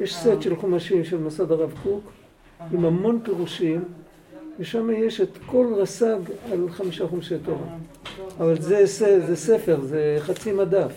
יש 0.00 0.16
סט 0.16 0.42
של 0.42 0.56
חומשים 0.56 1.04
של 1.04 1.18
מוסד 1.18 1.52
הרב 1.52 1.72
קוק, 1.82 2.12
עם 2.72 2.84
המון 2.84 3.20
פירושים, 3.24 3.84
ושם 4.58 4.90
יש 4.90 5.20
את 5.20 5.38
כל 5.46 5.74
רס"ג 5.76 6.20
על 6.52 6.70
חמישה 6.70 7.08
חומשי 7.08 7.34
תורה. 7.44 7.66
אבל 8.38 8.60
זה, 8.60 8.86
זה, 8.86 9.26
זה 9.26 9.36
ספר, 9.36 9.80
זה 9.80 10.16
חצי 10.20 10.52
מדף. 10.52 10.92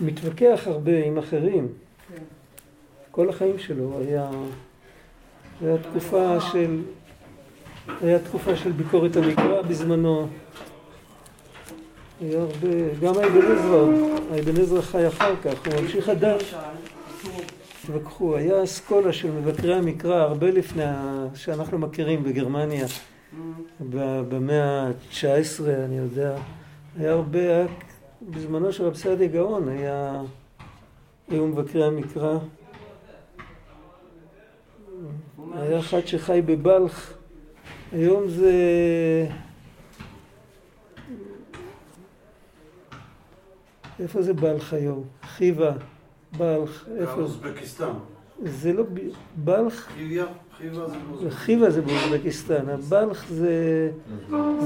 מתווכח 0.00 0.62
הרבה 0.66 1.04
עם 1.04 1.18
אחרים. 1.18 1.68
כל 3.10 3.28
החיים 3.28 3.58
שלו 3.58 3.98
היה, 3.98 4.30
היה 5.60 5.76
תקופה 5.78 6.40
של, 6.40 6.80
היה 8.02 8.18
תקופה 8.18 8.56
של 8.56 8.72
ביקורת 8.72 9.16
המקרא 9.16 9.62
בזמנו. 9.62 10.26
היה 12.20 12.40
הרבה, 12.40 12.94
גם 13.00 13.14
האבן 13.18 13.52
עזרא, 13.52 13.86
האבן 14.32 14.60
עזרא 14.60 14.80
חי 14.80 15.08
אחר 15.08 15.34
כך, 15.44 15.66
הוא 15.66 15.82
ממשיך 15.82 16.08
עדיין. 16.08 16.38
התווכחו, 17.88 18.36
היה 18.36 18.64
אסכולה 18.64 19.12
של 19.12 19.30
מבקרי 19.30 19.74
המקרא 19.74 20.16
הרבה 20.16 20.50
לפני 20.50 20.84
שאנחנו 21.34 21.78
מכירים 21.78 22.22
בגרמניה, 22.22 22.86
במאה 23.90 24.82
ה-19, 24.86 25.68
אני 25.84 25.98
יודע. 25.98 26.36
היה 26.98 27.12
הרבה, 27.12 27.38
היה, 27.38 27.66
בזמנו 28.22 28.72
של 28.72 28.84
רב 28.84 28.94
סעדיה 28.94 29.28
גאון 29.28 29.68
היה, 29.68 30.22
היו 31.28 31.46
מבקרי 31.46 31.84
המקרא. 31.84 32.38
היה 35.54 35.78
אחד 35.78 36.06
שחי 36.06 36.42
בבלח, 36.46 37.12
היום 37.92 38.28
זה... 38.28 38.52
איפה 44.00 44.22
זה 44.22 44.34
בלח 44.34 44.74
היום? 44.74 45.04
חיבה, 45.22 45.72
בלח, 46.36 46.86
איפה? 46.96 47.12
אוזבקיסטן. 47.12 47.92
זה 48.42 48.72
לא 48.72 48.84
בלח? 49.36 49.88
חיבה 51.28 51.70
זה 51.70 51.82
באוזבקיסטן. 51.82 52.68
הבלח 52.68 53.28
זה, 53.28 53.90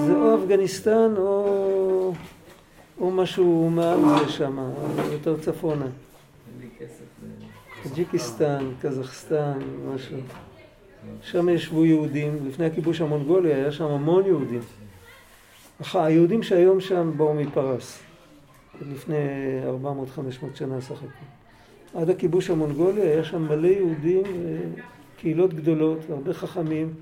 זה 0.06 0.12
או 0.12 0.45
אפגניסטן 0.45 1.14
או, 1.17 2.12
או 3.00 3.11
משהו 3.11 3.70
מעל 3.70 3.98
זה 4.19 4.33
שם, 4.33 4.70
יותר 5.12 5.41
צפונה. 5.41 5.87
טאג'יקיסטן, 7.83 8.65
קזחסטן, 8.83 9.59
משהו. 9.94 10.17
שם 11.22 11.48
ישבו 11.48 11.84
יהודים, 11.84 12.39
לפני 12.47 12.67
הכיבוש 12.67 13.00
המונגולי 13.00 13.55
היה 13.55 13.72
שם 13.72 13.84
המון 13.84 14.27
יהודים. 14.27 14.61
היהודים 15.94 16.42
שהיום 16.42 16.81
שם 16.81 17.12
באו 17.17 17.34
מפרס, 17.34 17.98
לפני 18.81 19.17
400-500 19.84 19.89
שנה 20.55 20.81
סך 20.81 20.92
הכול. 20.92 21.42
עד 21.95 22.11
הכיבוש 22.11 22.51
המונגולי 22.51 23.01
היה 23.01 23.25
שם 23.25 23.43
מלא 23.43 23.67
יהודים, 23.67 24.23
קהילות 25.19 25.55
גדולות, 25.55 25.99
והרבה 26.09 26.33
חכמים, 26.33 26.95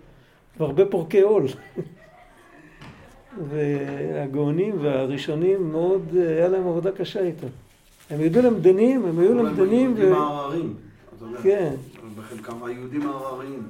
והרבה 0.58 0.86
פורקי 0.86 1.20
עול. 1.20 1.44
והגאונים 3.50 4.76
והראשונים 4.80 5.72
מאוד, 5.72 6.02
היה 6.16 6.48
להם 6.48 6.68
עבודה 6.68 6.92
קשה 6.92 7.20
איתם. 7.20 7.46
הם 8.10 8.20
היו 8.20 8.42
למדנים, 8.42 9.04
הם 9.04 9.18
היו 9.18 9.34
למדנים. 9.34 9.94
ו... 9.96 10.14
הרריים. 10.14 10.74
כן. 11.42 11.74
בחלקם 12.16 12.64
היהודים 12.64 13.08
הרריים. 13.08 13.62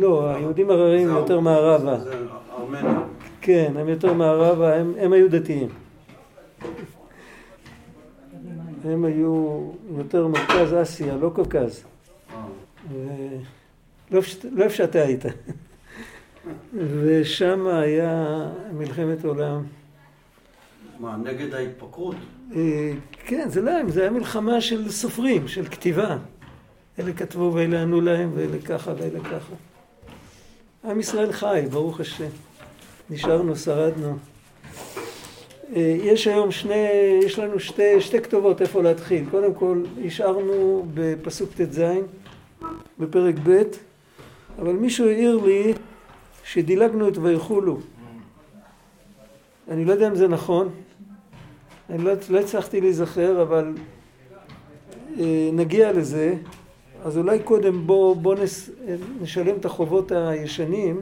לא, 0.00 0.30
היהודים 0.30 0.70
הרריים 0.70 1.08
יותר 1.08 1.40
מערבה. 1.40 1.98
זה 1.98 2.14
ארמניה. 2.58 3.02
כן, 3.40 3.72
הם 3.76 3.88
יותר 3.88 4.12
מערבה, 4.12 4.76
הם, 4.76 4.94
הם 4.98 5.12
היו 5.12 5.30
דתיים. 5.30 5.68
הם 8.84 9.04
היו 9.04 9.64
יותר 9.96 10.26
מרכז 10.26 10.74
אסיה, 10.82 11.16
לא 11.16 11.30
קוקז. 11.34 11.84
לא 14.10 14.20
איפה 14.58 14.76
שאתה 14.76 15.02
היית. 15.02 15.24
ושם 16.74 17.66
היה 17.66 18.48
מלחמת 18.72 19.24
עולם. 19.24 19.62
מה, 21.00 21.16
נגד 21.16 21.54
ההתפקרות? 21.54 22.16
כן, 23.12 23.48
זה 23.48 23.60
לא, 23.60 23.72
זה 23.88 24.00
היה 24.00 24.10
מלחמה 24.10 24.60
של 24.60 24.90
סופרים, 24.90 25.48
של 25.48 25.64
כתיבה. 25.64 26.16
אלה 26.98 27.12
כתבו 27.12 27.52
ואלה 27.54 27.82
ענו 27.82 28.00
להם, 28.00 28.30
ואלה 28.34 28.58
ככה 28.64 28.92
ואלה 28.98 29.20
ככה. 29.20 29.54
עם 30.84 31.00
ישראל 31.00 31.32
חי, 31.32 31.64
ברוך 31.70 32.00
השם. 32.00 32.28
נשארנו, 33.10 33.56
שרדנו. 33.56 34.18
יש 35.76 36.26
היום 36.26 36.50
שני, 36.50 36.88
יש 37.24 37.38
לנו 37.38 37.60
שתי, 37.60 38.00
שתי 38.00 38.20
כתובות 38.20 38.62
איפה 38.62 38.82
להתחיל. 38.82 39.24
קודם 39.30 39.54
כל, 39.54 39.82
השארנו 40.06 40.86
בפסוק 40.94 41.50
ט"ז, 41.52 41.82
בפרק 42.98 43.34
ב', 43.42 43.62
אבל 44.58 44.72
מישהו 44.72 45.08
העיר 45.08 45.36
לי 45.44 45.74
שדילגנו 46.44 47.08
את 47.08 47.18
ויחולו. 47.18 47.78
אני 49.70 49.84
לא 49.84 49.92
יודע 49.92 50.08
אם 50.08 50.14
זה 50.14 50.28
נכון, 50.28 50.68
אני 51.90 52.04
לא, 52.04 52.12
לא 52.30 52.40
הצלחתי 52.40 52.80
להיזכר, 52.80 53.42
אבל 53.42 53.74
אה, 55.20 55.50
נגיע 55.52 55.92
לזה. 55.92 56.34
אז 57.04 57.18
אולי 57.18 57.38
קודם 57.38 57.86
בואו 57.86 58.14
בוא 58.14 58.34
נשלם 59.20 59.56
את 59.56 59.64
החובות 59.64 60.12
הישנים. 60.12 61.00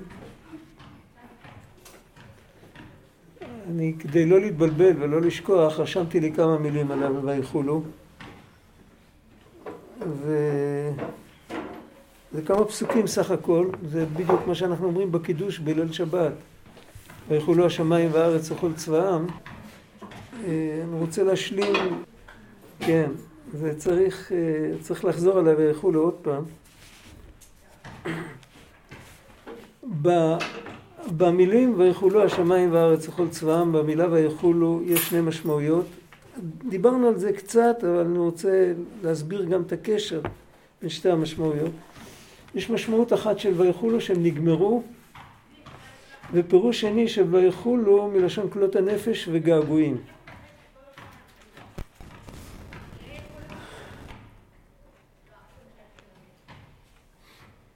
אני, 3.70 3.94
כדי 3.98 4.26
לא 4.26 4.41
להתבלבל 4.41 5.03
ולא 5.03 5.20
לשכוח, 5.20 5.81
רשמתי 5.81 6.20
לי 6.20 6.32
כמה 6.32 6.58
מילים 6.58 6.91
עליו 6.91 7.22
ויחולו. 7.22 7.82
וזה 10.00 10.92
כמה 12.47 12.64
פסוקים 12.64 13.06
סך 13.06 13.30
הכל, 13.30 13.69
זה 13.88 14.06
בדיוק 14.06 14.47
מה 14.47 14.54
שאנחנו 14.54 14.86
אומרים 14.86 15.12
בקידוש 15.12 15.59
בליל 15.59 15.92
שבת. 15.92 16.32
ויחולו 17.28 17.66
השמיים 17.66 18.10
והארץ 18.12 18.50
וכל 18.50 18.72
צבאם. 18.72 19.26
אה, 19.26 20.82
אני 20.88 21.00
רוצה 21.00 21.22
להשלים, 21.22 22.03
כן, 22.80 23.10
וצריך 23.60 24.32
צריך 24.80 25.04
לחזור 25.04 25.38
עליו 25.38 25.59
ויחולו 25.59 26.00
עוד 26.00 26.14
פעם. 26.22 26.44
במילים 31.16 31.74
ויחולו 31.76 32.22
השמיים 32.22 32.72
והארץ 32.72 33.08
וכל 33.08 33.28
צבאם, 33.28 33.72
במילה 33.72 34.12
ויחולו 34.12 34.80
יש 34.86 35.08
שני 35.08 35.20
משמעויות. 35.20 35.86
דיברנו 36.68 37.08
על 37.08 37.18
זה 37.18 37.32
קצת, 37.32 37.76
אבל 37.84 38.00
אני 38.00 38.18
רוצה 38.18 38.72
להסביר 39.02 39.44
גם 39.44 39.62
את 39.62 39.72
הקשר 39.72 40.20
בין 40.80 40.90
שתי 40.90 41.10
המשמעויות. 41.10 41.70
יש 42.54 42.70
משמעות 42.70 43.12
אחת 43.12 43.38
של 43.38 43.52
ויחולו 43.56 44.00
שהם 44.00 44.22
נגמרו, 44.22 44.82
ופירוש 46.32 46.80
שני 46.80 47.08
של 47.08 47.34
ויחולו 47.34 48.08
מלשון 48.08 48.50
כלות 48.50 48.76
הנפש 48.76 49.28
וגעגועים. 49.32 49.96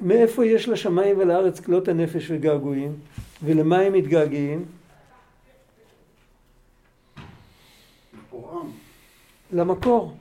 מאיפה 0.01 0.47
יש 0.47 0.69
לשמיים 0.69 1.19
ולארץ 1.19 1.61
כלות 1.61 1.89
הנפש 1.89 2.31
וגעגועים? 2.31 2.93
ולמה 3.45 3.79
הם 3.79 3.93
מתגעגעים? 3.93 4.65
למקור. 9.53 10.13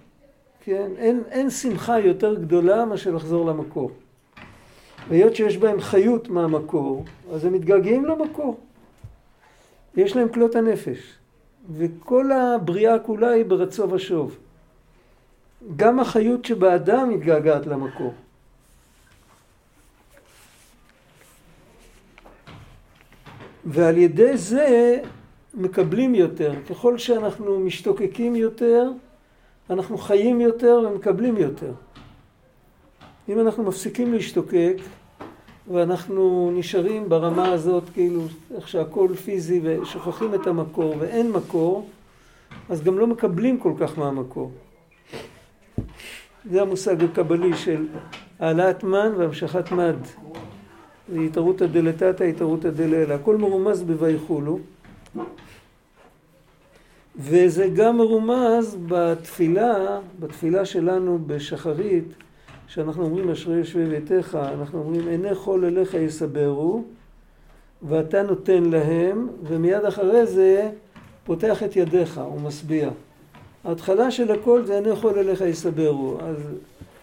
כן? 0.63 0.91
אין, 0.97 1.23
אין 1.29 1.49
שמחה 1.49 1.99
יותר 1.99 2.35
גדולה 2.35 2.85
מאשר 2.85 3.11
לחזור 3.11 3.45
למקור. 3.45 3.91
והיות 5.09 5.35
שיש 5.35 5.57
בהם 5.57 5.81
חיות 5.81 6.29
מהמקור, 6.29 7.05
אז 7.33 7.45
הם 7.45 7.53
מתגעגעים 7.53 8.05
למקור. 8.05 8.59
יש 9.97 10.15
להם 10.15 10.29
כלות 10.29 10.55
הנפש. 10.55 11.17
וכל 11.71 12.31
הבריאה 12.31 12.99
כולה 12.99 13.29
היא 13.29 13.45
ברצו 13.45 13.89
ושוב. 13.89 14.37
גם 15.75 15.99
החיות 15.99 16.45
שבאדם 16.45 17.09
מתגעגעת 17.09 17.67
למקור. 17.67 18.13
ועל 23.65 23.97
ידי 23.97 24.37
זה 24.37 24.97
מקבלים 25.53 26.15
יותר. 26.15 26.53
ככל 26.69 26.97
שאנחנו 26.97 27.59
משתוקקים 27.59 28.35
יותר, 28.35 28.91
אנחנו 29.69 29.97
חיים 29.97 30.41
יותר 30.41 30.81
ומקבלים 30.87 31.37
יותר. 31.37 31.71
אם 33.29 33.39
אנחנו 33.39 33.63
מפסיקים 33.63 34.13
להשתוקק 34.13 34.75
ואנחנו 35.71 36.51
נשארים 36.55 37.09
ברמה 37.09 37.47
הזאת, 37.47 37.83
כאילו, 37.93 38.21
איך 38.55 38.67
שהכל 38.67 39.09
פיזי 39.25 39.61
ושוכחים 39.63 40.35
את 40.35 40.47
המקור 40.47 40.95
ואין 40.99 41.31
מקור, 41.31 41.87
אז 42.69 42.83
גם 42.83 42.99
לא 42.99 43.07
מקבלים 43.07 43.57
כל 43.57 43.73
כך 43.79 43.97
מהמקור. 43.97 44.51
זה 46.51 46.61
המושג 46.61 47.03
הקבלי 47.03 47.57
של 47.57 47.87
העלאת 48.39 48.83
מן 48.83 49.11
והמשכת 49.17 49.71
מד. 49.71 49.97
והתערותא 51.09 51.65
דלתתא, 51.65 52.23
התערותא 52.23 52.69
דלעילא. 52.69 53.13
הכל 53.13 53.37
מרומז 53.37 53.83
בויחולו. 53.83 54.59
וזה 57.17 57.69
גם 57.75 57.97
מרומז 57.97 58.77
בתפילה, 58.87 59.99
בתפילה 60.19 60.65
שלנו 60.65 61.19
בשחרית, 61.27 62.13
שאנחנו 62.67 63.03
אומרים 63.03 63.29
אשרי 63.29 63.55
יושבי 63.55 63.85
ביתך, 63.85 64.37
אנחנו 64.59 64.79
אומרים 64.79 65.07
עיני 65.07 65.35
חול 65.35 65.65
אליך 65.65 65.93
יסברו, 65.93 66.83
ואתה 67.83 68.23
נותן 68.23 68.63
להם, 68.63 69.27
ומיד 69.43 69.85
אחרי 69.85 70.25
זה 70.25 70.71
פותח 71.23 71.63
את 71.63 71.75
ידיך 71.75 72.21
ומשביע. 72.35 72.89
ההתחלה 73.63 74.11
של 74.11 74.31
הכל 74.31 74.65
זה 74.65 74.75
עיני 74.75 74.95
חול 74.95 75.19
אליך 75.19 75.41
יסברו. 75.41 76.17
אז 76.21 76.37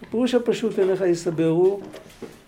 הפירוש 0.03 0.35
הפשוט 0.35 0.79
עיניך 0.79 1.01
יסברו, 1.01 1.81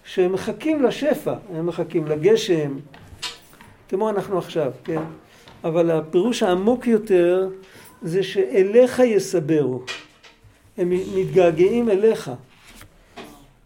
שהם 0.04 0.32
מחכים 0.32 0.82
לשפע, 0.82 1.34
הם 1.54 1.66
מחכים 1.66 2.06
לגשם, 2.06 2.76
כמו 3.88 4.10
אנחנו 4.10 4.38
עכשיו, 4.38 4.72
כן? 4.84 5.02
אבל 5.64 5.90
הפירוש 5.90 6.42
העמוק 6.42 6.86
יותר 6.86 7.48
זה 8.02 8.22
שאליך 8.22 8.98
יסברו. 8.98 9.82
הם 10.78 10.90
מתגעגעים 10.90 11.90
אליך. 11.90 12.30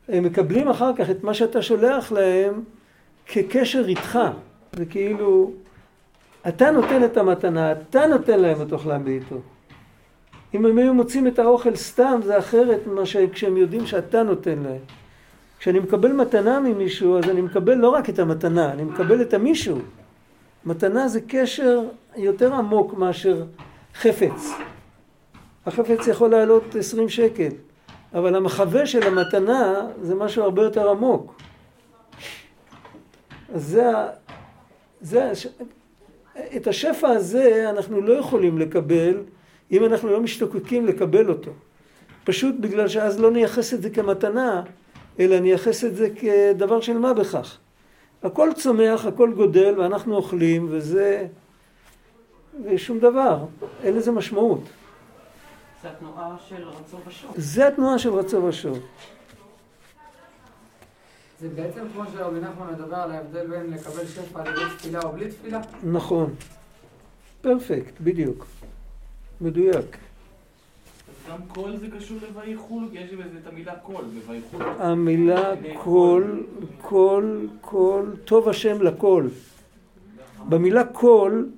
הם 0.08 0.24
מקבלים 0.24 0.68
אחר 0.68 0.90
כך 0.96 1.10
את 1.10 1.24
מה 1.24 1.34
שאתה 1.34 1.62
שולח 1.62 2.12
להם 2.12 2.62
כקשר 3.26 3.84
איתך. 3.88 4.18
זה 4.72 4.86
כאילו, 4.86 5.52
אתה 6.48 6.70
נותן 6.70 7.04
את 7.04 7.16
המתנה, 7.16 7.72
אתה 7.72 8.06
נותן 8.06 8.40
להם 8.40 8.62
את 8.62 8.72
אוכלם 8.72 9.04
בעיתו. 9.04 9.36
אם 10.54 10.66
הם 10.66 10.78
היו 10.78 10.94
מוצאים 10.94 11.26
את 11.26 11.38
האוכל 11.38 11.76
סתם, 11.76 12.20
זה 12.24 12.38
אחרת 12.38 12.86
ממה 12.86 13.06
שכשהם 13.06 13.56
יודעים 13.56 13.86
שאתה 13.86 14.22
נותן 14.22 14.58
להם. 14.58 14.80
כשאני 15.66 15.78
מקבל 15.78 16.12
מתנה 16.12 16.60
ממישהו, 16.60 17.18
אז 17.18 17.24
אני 17.30 17.40
מקבל 17.40 17.74
לא 17.74 17.88
רק 17.88 18.08
את 18.08 18.18
המתנה, 18.18 18.72
אני 18.72 18.84
מקבל 18.84 19.22
את 19.22 19.34
המישהו. 19.34 19.78
מתנה 20.64 21.08
זה 21.08 21.20
קשר 21.28 21.80
יותר 22.16 22.54
עמוק 22.54 22.94
מאשר 22.94 23.44
חפץ. 23.94 24.50
החפץ 25.66 26.06
יכול 26.06 26.30
לעלות 26.30 26.76
20 26.76 27.08
שקל, 27.08 27.48
אבל 28.14 28.34
המחווה 28.34 28.86
של 28.86 29.02
המתנה 29.02 29.86
זה 30.02 30.14
משהו 30.14 30.42
הרבה 30.42 30.62
יותר 30.62 30.90
עמוק. 30.90 31.34
אז 33.54 33.62
זה, 33.64 33.92
זה, 35.00 35.48
את 36.56 36.66
השפע 36.66 37.08
הזה 37.08 37.70
אנחנו 37.70 38.00
לא 38.00 38.12
יכולים 38.12 38.58
לקבל 38.58 39.22
אם 39.72 39.84
אנחנו 39.84 40.08
לא 40.08 40.20
משתוקקים 40.20 40.86
לקבל 40.86 41.28
אותו. 41.28 41.50
פשוט 42.24 42.54
בגלל 42.60 42.88
שאז 42.88 43.20
לא 43.20 43.30
נייחס 43.30 43.74
את 43.74 43.82
זה 43.82 43.90
כמתנה, 43.90 44.62
אלא 45.20 45.38
נייחס 45.38 45.84
את 45.84 45.96
זה 45.96 46.08
כדבר 46.10 46.80
של 46.80 46.98
מה 46.98 47.14
בכך. 47.14 47.58
הכל 48.22 48.50
צומח, 48.56 49.06
הכל 49.06 49.32
גודל, 49.32 49.80
ואנחנו 49.80 50.16
אוכלים, 50.16 50.66
וזה... 50.70 51.26
ושום 52.64 52.98
דבר, 52.98 53.44
אין 53.82 53.96
לזה 53.96 54.10
משמעות. 54.10 54.60
זה 55.82 55.88
התנועה 55.88 56.36
של 56.48 56.68
רצו 56.68 56.96
ושוב. 57.06 57.32
זה 57.36 57.68
התנועה 57.68 57.98
של 57.98 58.12
רצו 58.12 58.42
ושוב. 58.44 58.78
זה 61.40 61.48
בעצם 61.48 61.80
כמו 61.92 62.02
שרבי 62.12 62.40
נחמן 62.40 62.72
מדבר 62.72 62.96
על 62.96 63.10
ההבדל 63.10 63.46
בין 63.46 63.70
לקבל 63.70 64.06
שפע 64.06 64.40
על 64.40 64.46
ידי 64.46 64.60
תפילה 64.78 65.00
או 65.02 65.12
בלי 65.12 65.30
תפילה? 65.30 65.60
נכון. 65.82 66.34
perfect, 67.40 68.00
בדיוק. 68.00 68.46
מדויק. 69.40 69.96
גם 71.28 71.38
כל 71.48 71.76
זה 71.76 71.86
קשור 71.96 72.18
ל"ויכל", 72.22 72.88
כי 72.92 72.98
יש 72.98 73.10
בזה 73.10 73.38
את 73.42 73.46
המילה 73.46 73.76
כל, 73.76 74.04
ב"ויכל". 74.04 74.62
המילה 74.78 75.54
כל, 75.74 76.46
כל, 76.80 77.48
כל, 77.60 78.16
טוב 78.24 78.48
השם 78.48 78.82
לכל. 78.82 79.30
במילה 80.48 80.84
כל 80.84 81.48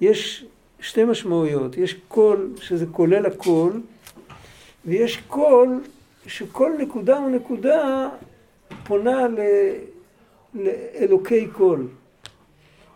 יש 0.00 0.46
שתי 0.80 1.04
משמעויות. 1.04 1.76
יש 1.76 1.94
כל 2.08 2.50
שזה 2.60 2.86
כולל 2.92 3.26
הכל, 3.26 3.70
ויש 4.84 5.16
כל 5.16 5.80
שכל 6.26 6.72
נקודה 6.78 7.20
ונקודה 7.20 8.08
פונה 8.84 9.28
ל... 9.28 9.38
לאלוקי 10.54 11.46
כל. 11.46 11.86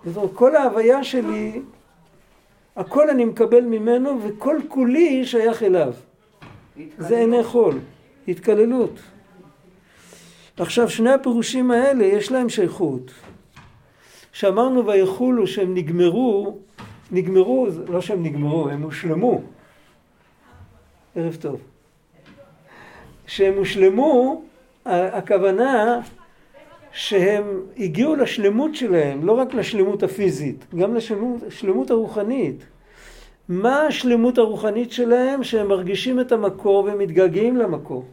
זאת 0.04 0.16
אומרת, 0.16 0.30
כל 0.34 0.56
ההוויה 0.56 1.04
שלי 1.04 1.60
הכל 2.76 3.10
אני 3.10 3.24
מקבל 3.24 3.60
ממנו 3.60 4.20
וכל 4.22 4.58
כולי 4.68 5.26
שייך 5.26 5.62
אליו. 5.62 5.92
זה 6.98 7.18
עיני 7.18 7.44
כל, 7.44 7.78
התכללות. 8.28 9.00
עכשיו 10.56 10.90
שני 10.90 11.10
הפירושים 11.10 11.70
האלה 11.70 12.04
יש 12.04 12.32
להם 12.32 12.48
שייכות. 12.48 13.10
שאמרנו 14.32 14.86
ויחולו 14.86 15.46
שהם 15.46 15.74
נגמרו, 15.74 16.58
נגמרו, 17.10 17.66
לא 17.88 18.00
שהם 18.00 18.22
נגמרו, 18.22 18.68
הם 18.68 18.82
הושלמו. 18.82 19.42
ערב 21.16 21.36
טוב. 21.40 21.60
שהם 23.26 23.54
הושלמו, 23.54 24.42
הכוונה 24.84 26.00
שהם 26.92 27.60
הגיעו 27.78 28.16
לשלמות 28.16 28.74
שלהם, 28.74 29.26
לא 29.26 29.32
רק 29.32 29.54
לשלמות 29.54 30.02
הפיזית, 30.02 30.64
גם 30.74 30.94
לשלמות 30.94 31.90
הרוחנית. 31.90 32.64
מה 33.48 33.82
השלמות 33.82 34.38
הרוחנית 34.38 34.92
שלהם? 34.92 35.44
שהם 35.44 35.68
מרגישים 35.68 36.20
את 36.20 36.32
המקור 36.32 36.88
ומתגעגעים 36.92 37.56
למקור. 37.56 38.04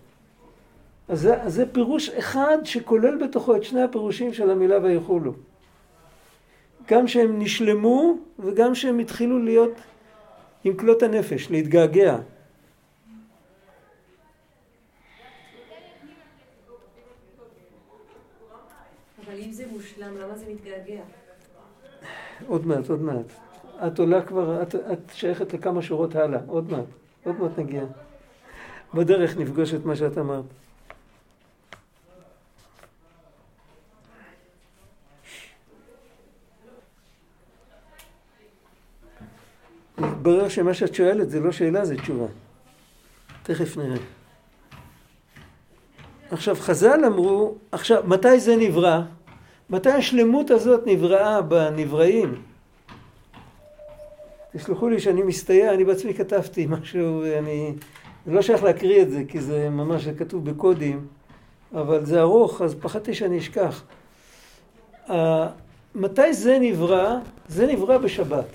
אז 1.07 1.21
זה, 1.21 1.41
אז 1.41 1.53
זה 1.53 1.74
פירוש 1.74 2.09
אחד 2.09 2.57
שכולל 2.63 3.27
בתוכו 3.27 3.56
את 3.56 3.63
שני 3.63 3.81
הפירושים 3.81 4.33
של 4.33 4.50
המילה 4.50 4.83
ויכולו. 4.83 5.33
גם 6.88 7.07
שהם 7.07 7.39
נשלמו 7.39 8.18
וגם 8.39 8.75
שהם 8.75 9.00
התחילו 9.00 9.39
להיות 9.39 9.71
עם 10.63 10.77
כלות 10.77 11.03
הנפש, 11.03 11.51
להתגעגע. 11.51 12.18
אבל 19.25 19.39
אם 19.39 19.51
זה 19.51 19.63
מושלם, 19.71 20.18
למה 20.18 20.36
זה 20.36 20.45
מתגעגע? 20.53 21.01
עוד 22.47 22.68
מעט, 22.68 22.89
עוד 22.89 23.01
מעט. 23.01 23.42
את 23.88 24.00
עולה 24.00 24.21
כבר, 24.21 24.62
את, 24.62 24.75
את 24.75 25.12
שייכת 25.13 25.53
לכמה 25.53 25.81
שורות 25.81 26.15
הלאה, 26.15 26.39
עוד 26.47 26.71
מעט, 26.71 26.85
עוד 27.24 27.39
מעט 27.39 27.51
נגיע. 27.57 27.83
בדרך 28.94 29.38
נפגוש 29.38 29.74
את 29.74 29.85
מה 29.85 29.95
שאת 29.95 30.18
אמרת. 30.18 30.44
מתברר 39.97 40.50
שמה 40.50 40.74
שאת 40.74 40.95
שואלת 40.95 41.29
זה 41.29 41.39
לא 41.39 41.51
שאלה, 41.51 41.86
זה 41.86 41.97
תשובה. 41.97 42.25
תכף 43.44 43.77
נראה. 43.77 43.97
עכשיו 46.31 46.55
חז"ל 46.55 47.05
אמרו, 47.05 47.55
עכשיו 47.72 48.03
מתי 48.07 48.39
זה 48.39 48.55
נברא? 48.55 49.01
מתי 49.69 49.89
השלמות 49.89 50.51
הזאת 50.51 50.81
נבראה 50.86 51.41
בנבראים? 51.41 52.52
תסלחו 54.53 54.89
לי 54.89 55.00
שאני 55.00 55.24
מסתייע, 55.24 55.74
אני 55.74 55.83
בעצמי 55.83 56.13
כתבתי 56.13 56.65
משהו, 56.69 57.24
אני... 57.39 57.74
זה 58.25 58.31
לא 58.31 58.41
שייך 58.41 58.63
להקריא 58.63 59.01
את 59.01 59.12
זה, 59.12 59.24
כי 59.27 59.41
זה 59.41 59.69
ממש 59.69 60.07
כתוב 60.07 60.45
בקודים, 60.45 61.07
אבל 61.74 62.05
זה 62.05 62.22
ארוך, 62.22 62.62
אז 62.62 62.75
פחדתי 62.75 63.13
שאני 63.13 63.38
אשכח. 63.38 63.83
מתי 65.95 66.33
זה 66.33 66.57
נברא? 66.62 67.15
זה 67.48 67.67
נברא 67.67 67.98
בשבת. 67.98 68.45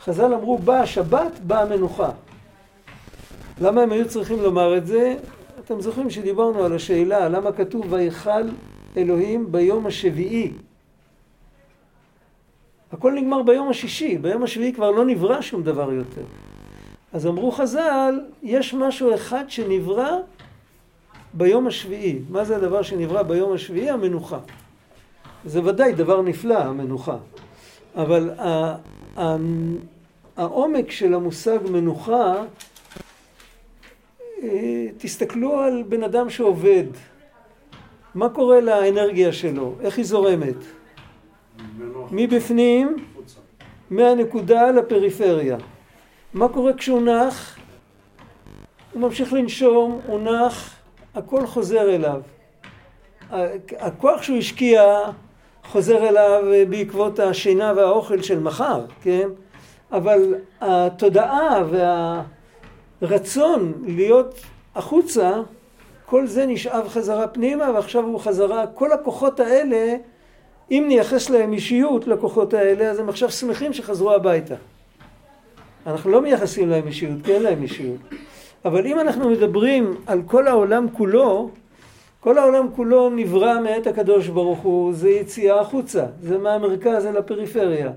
חז"ל 0.00 0.34
אמרו, 0.34 0.58
באה 0.58 0.80
השבת, 0.80 1.38
באה 1.46 1.62
המנוחה. 1.62 2.10
למה 3.60 3.82
הם 3.82 3.92
היו 3.92 4.08
צריכים 4.08 4.42
לומר 4.42 4.76
את 4.76 4.86
זה? 4.86 5.14
אתם 5.64 5.80
זוכרים 5.80 6.10
שדיברנו 6.10 6.64
על 6.64 6.72
השאלה 6.72 7.28
למה 7.28 7.52
כתוב 7.52 7.92
ויכל 7.92 8.48
אלוהים 8.96 9.52
ביום 9.52 9.86
השביעי. 9.86 10.52
הכל 12.92 13.12
נגמר 13.12 13.42
ביום 13.42 13.68
השישי, 13.68 14.18
ביום 14.18 14.42
השביעי 14.42 14.72
כבר 14.72 14.90
לא 14.90 15.04
נברא 15.04 15.40
שום 15.40 15.62
דבר 15.62 15.92
יותר. 15.92 16.22
אז 17.12 17.26
אמרו 17.26 17.50
חז"ל, 17.50 18.20
יש 18.42 18.74
משהו 18.74 19.14
אחד 19.14 19.44
שנברא 19.48 20.10
ביום 21.34 21.66
השביעי. 21.66 22.18
מה 22.28 22.44
זה 22.44 22.56
הדבר 22.56 22.82
שנברא 22.82 23.22
ביום 23.22 23.52
השביעי? 23.52 23.90
המנוחה. 23.90 24.38
זה 25.44 25.64
ודאי 25.64 25.92
דבר 25.92 26.22
נפלא, 26.22 26.58
המנוחה. 26.58 27.16
אבל 27.96 28.30
העומק 30.36 30.90
של 30.90 31.14
המושג 31.14 31.58
מנוחה 31.70 32.34
אה, 34.42 34.86
תסתכלו 34.98 35.60
על 35.60 35.82
בן 35.88 36.02
אדם 36.02 36.30
שעובד. 36.30 36.84
מה 38.14 38.28
קורה 38.28 38.60
לאנרגיה 38.60 39.32
שלו? 39.32 39.74
איך 39.80 39.96
היא 39.96 40.04
זורמת? 40.04 40.56
מבפנים, 42.10 42.96
מהנקודה 43.90 44.70
לפריפריה. 44.70 45.56
מה 46.34 46.48
קורה 46.48 46.72
כשהוא 46.72 47.02
נח? 47.02 47.58
הוא 48.92 49.02
ממשיך 49.02 49.32
לנשום, 49.32 50.00
הוא 50.06 50.20
נח, 50.20 50.74
הכל 51.14 51.46
חוזר 51.46 51.94
אליו. 51.94 52.20
הכוח 53.78 54.22
שהוא 54.22 54.38
השקיע 54.38 55.00
חוזר 55.64 56.08
אליו 56.08 56.42
בעקבות 56.68 57.18
השינה 57.18 57.72
והאוכל 57.76 58.22
של 58.22 58.40
מחר, 58.40 58.84
כן? 59.02 59.28
אבל 59.92 60.34
התודעה 60.60 61.62
והרצון 63.02 63.72
להיות 63.86 64.40
החוצה, 64.74 65.32
כל 66.06 66.26
זה 66.26 66.46
נשאב 66.46 66.88
חזרה 66.88 67.28
פנימה, 67.28 67.70
ועכשיו 67.70 68.04
הוא 68.04 68.20
חזרה, 68.20 68.66
כל 68.66 68.92
הכוחות 68.92 69.40
האלה, 69.40 69.96
אם 70.70 70.84
נייחס 70.88 71.30
להם 71.30 71.52
אישיות 71.52 72.06
לכוחות 72.06 72.54
האלה, 72.54 72.90
אז 72.90 72.98
הם 72.98 73.08
עכשיו 73.08 73.30
שמחים 73.30 73.72
שחזרו 73.72 74.12
הביתה. 74.12 74.54
אנחנו 75.86 76.10
לא 76.10 76.22
מייחסים 76.22 76.68
להם 76.68 76.86
אישיות, 76.86 77.18
כי 77.24 77.34
אין 77.34 77.42
להם 77.42 77.62
אישיות. 77.62 78.00
אבל 78.64 78.86
אם 78.86 79.00
אנחנו 79.00 79.30
מדברים 79.30 79.94
על 80.06 80.22
כל 80.26 80.48
העולם 80.48 80.86
כולו, 80.92 81.50
כל 82.20 82.38
העולם 82.38 82.66
כולו 82.76 83.10
נברא 83.10 83.60
מאת 83.60 83.86
הקדוש 83.86 84.28
ברוך 84.28 84.58
הוא, 84.58 84.92
זה 84.92 85.10
יציאה 85.10 85.60
החוצה, 85.60 86.06
זה 86.22 86.38
מהמרכז 86.38 87.06
אל 87.06 87.16
הפריפריה. 87.16 87.90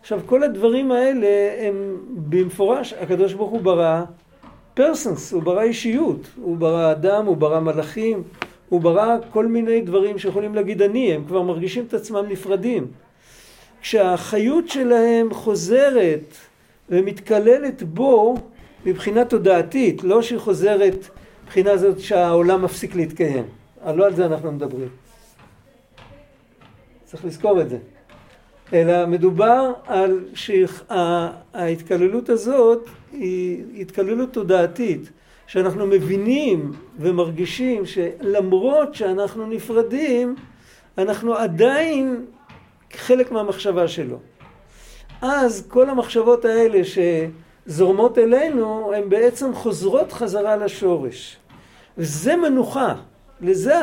עכשיו 0.00 0.20
כל 0.26 0.42
הדברים 0.42 0.92
האלה 0.92 1.28
הם 1.58 1.96
במפורש, 2.28 2.92
הקדוש 2.92 3.32
ברוך 3.32 3.50
הוא 3.50 3.60
ברא 3.60 4.02
פרסנס, 4.74 5.32
הוא 5.32 5.42
ברא 5.42 5.62
אישיות, 5.62 6.28
הוא 6.42 6.56
ברא 6.56 6.92
אדם, 6.92 7.26
הוא 7.26 7.36
ברא 7.36 7.60
מלאכים, 7.60 8.22
הוא 8.72 8.80
ברא 8.80 9.16
כל 9.30 9.46
מיני 9.46 9.80
דברים 9.80 10.18
שיכולים 10.18 10.54
להגיד 10.54 10.82
אני, 10.82 11.12
הם 11.12 11.24
כבר 11.24 11.42
מרגישים 11.42 11.84
את 11.88 11.94
עצמם 11.94 12.24
נפרדים. 12.28 12.86
כשהחיות 13.80 14.68
שלהם 14.68 15.34
חוזרת 15.34 16.34
ומתקללת 16.88 17.82
בו 17.82 18.34
מבחינה 18.86 19.24
תודעתית, 19.24 20.04
לא 20.04 20.22
שהיא 20.22 20.38
חוזרת 20.38 21.08
מבחינה 21.44 21.76
זאת 21.76 22.00
שהעולם 22.00 22.62
מפסיק 22.62 22.94
להתקיים. 22.94 23.44
לא 23.96 24.06
על 24.06 24.14
זה 24.14 24.26
אנחנו 24.26 24.52
מדברים. 24.52 24.88
צריך 27.04 27.24
לזכור 27.24 27.60
את 27.60 27.70
זה. 27.70 27.78
אלא 28.72 29.06
מדובר 29.06 29.72
על 29.86 30.24
שההתקללות 30.34 32.28
הזאת 32.28 32.86
היא 33.12 33.64
התקללות 33.80 34.32
תודעתית, 34.32 35.10
שאנחנו 35.46 35.86
מבינים 35.86 36.72
ומרגישים 36.98 37.86
שלמרות 37.86 38.94
שאנחנו 38.94 39.46
נפרדים, 39.46 40.36
אנחנו 40.98 41.34
עדיין 41.34 42.24
חלק 42.92 43.32
מהמחשבה 43.32 43.88
שלו. 43.88 44.18
אז 45.22 45.66
כל 45.68 45.90
המחשבות 45.90 46.44
האלה 46.44 46.80
שזורמות 46.84 48.18
אלינו, 48.18 48.92
הן 48.94 49.08
בעצם 49.08 49.54
חוזרות 49.54 50.12
חזרה 50.12 50.56
לשורש. 50.56 51.36
וזה 51.98 52.36
מנוחה, 52.36 52.94
לזה 53.40 53.74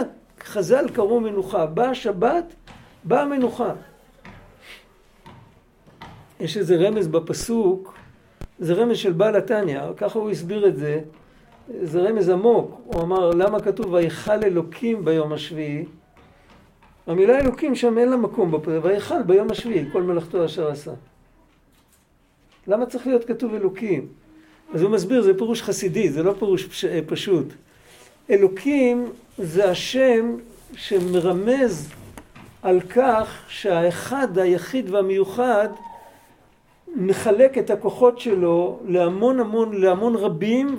חז"ל 0.43 0.89
קראו 0.93 1.19
מנוחה. 1.19 1.65
באה 1.65 1.95
שבת, 1.95 2.53
באה 3.03 3.25
מנוחה. 3.25 3.73
יש 6.39 6.57
איזה 6.57 6.75
רמז 6.75 7.07
בפסוק, 7.07 7.93
זה 8.59 8.73
רמז 8.73 8.97
של 8.97 9.11
בעל 9.11 9.35
התניא, 9.35 9.81
ככה 9.97 10.19
הוא 10.19 10.29
הסביר 10.29 10.67
את 10.67 10.77
זה, 10.77 10.99
זה 11.81 12.01
רמז 12.01 12.29
עמוק, 12.29 12.81
הוא 12.83 13.01
אמר 13.01 13.29
למה 13.29 13.59
כתוב 13.59 13.93
ויכל 13.93 14.43
אלוקים 14.43 15.05
ביום 15.05 15.33
השביעי? 15.33 15.85
המילה 17.07 17.39
אלוקים 17.39 17.75
שם 17.75 17.97
אין 17.97 18.09
לה 18.09 18.17
מקום 18.17 18.53
ויכל 18.83 19.23
ביום 19.23 19.51
השביעי 19.51 19.85
כל 19.91 20.03
מלאכתו 20.03 20.45
אשר 20.45 20.67
עשה. 20.67 20.91
למה 22.67 22.85
צריך 22.85 23.07
להיות 23.07 23.25
כתוב 23.25 23.53
אלוקים? 23.53 24.07
אז 24.73 24.81
הוא 24.81 24.91
מסביר, 24.91 25.21
זה 25.21 25.38
פירוש 25.38 25.61
חסידי, 25.61 26.09
זה 26.09 26.23
לא 26.23 26.33
פירוש 26.39 26.65
פש... 26.65 26.85
פשוט. 26.85 27.45
אלוקים 28.29 29.11
זה 29.38 29.69
השם 29.69 30.35
שמרמז 30.75 31.89
על 32.61 32.81
כך 32.81 33.43
שהאחד, 33.47 34.38
היחיד 34.38 34.89
והמיוחד 34.89 35.69
מחלק 36.95 37.57
את 37.57 37.69
הכוחות 37.69 38.19
שלו 38.19 38.79
להמון 38.85 39.39
המון, 39.39 39.81
להמון 39.81 40.15
רבים 40.15 40.75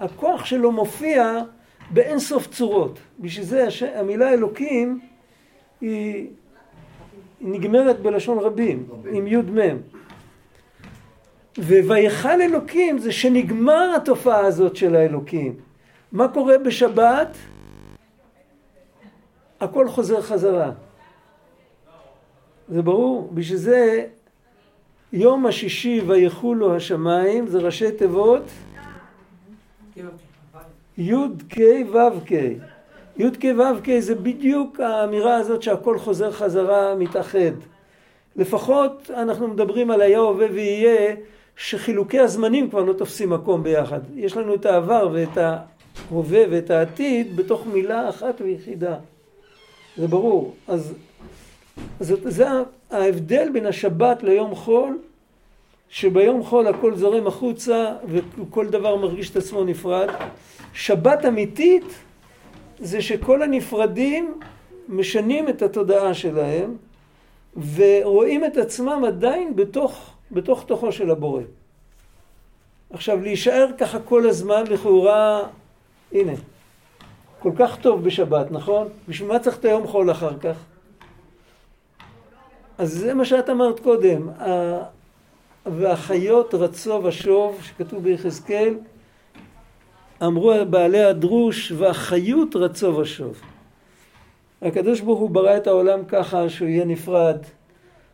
והכוח 0.00 0.44
שלו 0.44 0.72
מופיע 0.72 1.38
באין 1.90 2.18
סוף 2.18 2.46
צורות. 2.46 2.98
בשביל 3.18 3.44
זה 3.44 3.68
המילה 3.94 4.32
אלוקים 4.32 5.00
היא 5.80 6.26
נגמרת 7.40 8.00
בלשון 8.00 8.38
רבים, 8.38 8.88
עם 9.12 9.26
י' 9.26 9.36
מ'. 9.36 9.76
וויכל 11.58 12.42
אלוקים 12.42 12.98
זה 12.98 13.12
שנגמר 13.12 13.94
התופעה 13.96 14.46
הזאת 14.46 14.76
של 14.76 14.96
האלוקים. 14.96 15.54
מה 16.12 16.28
קורה 16.28 16.58
בשבת? 16.58 17.36
הכל 19.60 19.88
חוזר 19.88 20.22
חזרה. 20.22 20.72
זה 22.68 22.82
ברור, 22.82 23.30
בשביל 23.34 23.58
זה 23.58 24.06
יום 25.12 25.46
השישי 25.46 26.00
ויחולו 26.06 26.76
השמיים 26.76 27.46
זה 27.46 27.58
ראשי 27.58 27.92
תיבות 27.92 28.42
י' 30.98 31.14
כ' 31.48 31.60
ו' 31.92 32.20
כ'. 32.26 32.32
י' 33.18 33.30
כ' 33.40 33.44
ו' 33.44 33.80
כ' 33.84 33.98
זה 33.98 34.14
בדיוק 34.14 34.80
האמירה 34.80 35.36
הזאת 35.36 35.62
שהכל 35.62 35.98
חוזר 35.98 36.32
חזרה 36.32 36.94
מתאחד. 36.94 37.52
לפחות 38.36 39.10
אנחנו 39.16 39.48
מדברים 39.48 39.90
על 39.90 40.00
היה 40.00 40.18
הווה 40.18 40.46
ויהיה 40.52 41.14
שחילוקי 41.56 42.18
הזמנים 42.18 42.70
כבר 42.70 42.82
לא 42.82 42.92
תופסים 42.92 43.30
מקום 43.30 43.62
ביחד. 43.62 44.00
יש 44.14 44.36
לנו 44.36 44.54
את 44.54 44.66
העבר 44.66 45.08
ואת 45.12 45.38
ההווה 45.38 46.42
ואת 46.50 46.70
העתיד 46.70 47.36
בתוך 47.36 47.66
מילה 47.66 48.08
אחת 48.08 48.40
ויחידה. 48.40 48.96
זה 49.96 50.08
ברור. 50.08 50.54
אז 50.68 50.94
זה, 52.00 52.30
זה 52.30 52.46
ההבדל 52.90 53.48
בין 53.52 53.66
השבת 53.66 54.22
ליום 54.22 54.54
חול, 54.54 54.98
שביום 55.90 56.44
חול 56.44 56.66
הכל 56.66 56.94
זורם 56.94 57.26
החוצה 57.26 57.94
וכל 58.08 58.66
דבר 58.66 58.96
מרגיש 58.96 59.30
את 59.30 59.36
עצמו 59.36 59.64
נפרד. 59.64 60.08
שבת 60.72 61.24
אמיתית 61.24 61.84
זה 62.78 63.02
שכל 63.02 63.42
הנפרדים 63.42 64.40
משנים 64.88 65.48
את 65.48 65.62
התודעה 65.62 66.14
שלהם 66.14 66.76
ורואים 67.74 68.44
את 68.44 68.56
עצמם 68.56 69.02
עדיין 69.06 69.56
בתוך, 69.56 70.10
בתוך 70.30 70.64
תוכו 70.66 70.92
של 70.92 71.10
הבורא. 71.10 71.42
עכשיו 72.92 73.20
להישאר 73.20 73.66
ככה 73.78 74.00
כל 74.00 74.28
הזמן 74.28 74.64
לכאורה, 74.66 75.42
הנה, 76.12 76.32
כל 77.38 77.52
כך 77.58 77.80
טוב 77.80 78.04
בשבת, 78.04 78.50
נכון? 78.50 78.88
בשביל 79.08 79.28
מה 79.28 79.38
צריך 79.38 79.58
את 79.58 79.64
היום 79.64 79.86
חול 79.86 80.10
אחר 80.10 80.38
כך? 80.38 80.56
אז 82.78 82.92
זה 82.92 83.14
מה 83.14 83.24
שאת 83.24 83.50
אמרת 83.50 83.80
קודם, 83.80 84.28
והחיות 85.78 86.54
רצו 86.54 87.00
ושוב, 87.04 87.58
שכתוב 87.62 88.02
ביחזקאל, 88.02 88.74
אמרו 90.22 90.52
בעלי 90.70 91.04
הדרוש, 91.04 91.72
והחיות 91.72 92.56
רצו 92.56 92.96
ושוב. 92.96 93.40
הקדוש 94.62 95.00
ברוך 95.00 95.18
הוא 95.18 95.30
ברא 95.30 95.56
את 95.56 95.66
העולם 95.66 96.04
ככה 96.08 96.48
שהוא 96.48 96.68
יהיה 96.68 96.84
נפרד, 96.84 97.36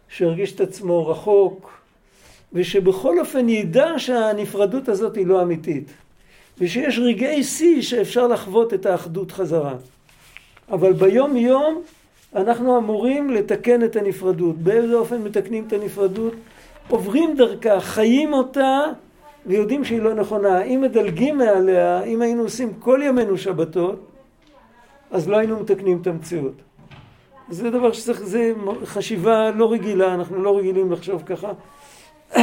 שירגיש 0.08 0.54
את 0.54 0.60
עצמו 0.60 1.08
רחוק, 1.08 1.80
ושבכל 2.52 3.20
אופן 3.20 3.48
ידע 3.48 3.88
שהנפרדות 3.98 4.88
הזאת 4.88 5.16
היא 5.16 5.26
לא 5.26 5.42
אמיתית. 5.42 5.92
ושיש 6.58 6.98
רגעי 6.98 7.44
שיא 7.44 7.82
שאפשר 7.82 8.26
לחוות 8.26 8.74
את 8.74 8.86
האחדות 8.86 9.32
חזרה. 9.32 9.74
אבל 10.70 10.92
ביום 10.92 11.36
יום 11.36 11.82
אנחנו 12.36 12.78
אמורים 12.78 13.30
לתקן 13.30 13.84
את 13.84 13.96
הנפרדות. 13.96 14.58
באיזה 14.58 14.94
אופן 14.94 15.22
מתקנים 15.22 15.64
את 15.66 15.72
הנפרדות? 15.72 16.32
עוברים 16.88 17.36
דרכה, 17.36 17.80
חיים 17.80 18.32
אותה 18.32 18.80
ויודעים 19.46 19.84
שהיא 19.84 20.02
לא 20.02 20.14
נכונה. 20.14 20.62
אם 20.62 20.80
מדלגים 20.82 21.38
מעליה, 21.38 22.02
אם 22.02 22.22
היינו 22.22 22.42
עושים 22.42 22.72
כל 22.78 23.00
ימינו 23.04 23.38
שבתות, 23.38 24.06
אז 25.10 25.28
לא 25.28 25.36
היינו 25.36 25.60
מתקנים 25.60 25.98
את 26.02 26.06
המציאות. 26.06 26.54
זה 27.48 27.70
דבר 27.70 27.92
שצריך, 27.92 28.22
זה 28.22 28.52
חשיבה 28.84 29.50
לא 29.50 29.72
רגילה, 29.72 30.14
אנחנו 30.14 30.42
לא 30.42 30.58
רגילים 30.58 30.92
לחשוב 30.92 31.22
ככה. 31.26 31.52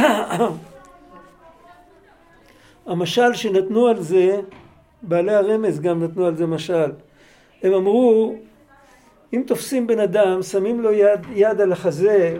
המשל 2.86 3.34
שנתנו 3.34 3.86
על 3.86 4.02
זה, 4.02 4.40
בעלי 5.02 5.34
הרמז 5.34 5.80
גם 5.80 6.02
נתנו 6.02 6.26
על 6.26 6.36
זה 6.36 6.46
משל. 6.46 6.92
הם 7.62 7.72
אמרו, 7.72 8.34
אם 9.32 9.42
תופסים 9.46 9.86
בן 9.86 10.00
אדם, 10.00 10.42
שמים 10.42 10.80
לו 10.80 10.92
יד, 10.92 11.20
יד 11.34 11.60
על 11.60 11.72
החזה 11.72 12.36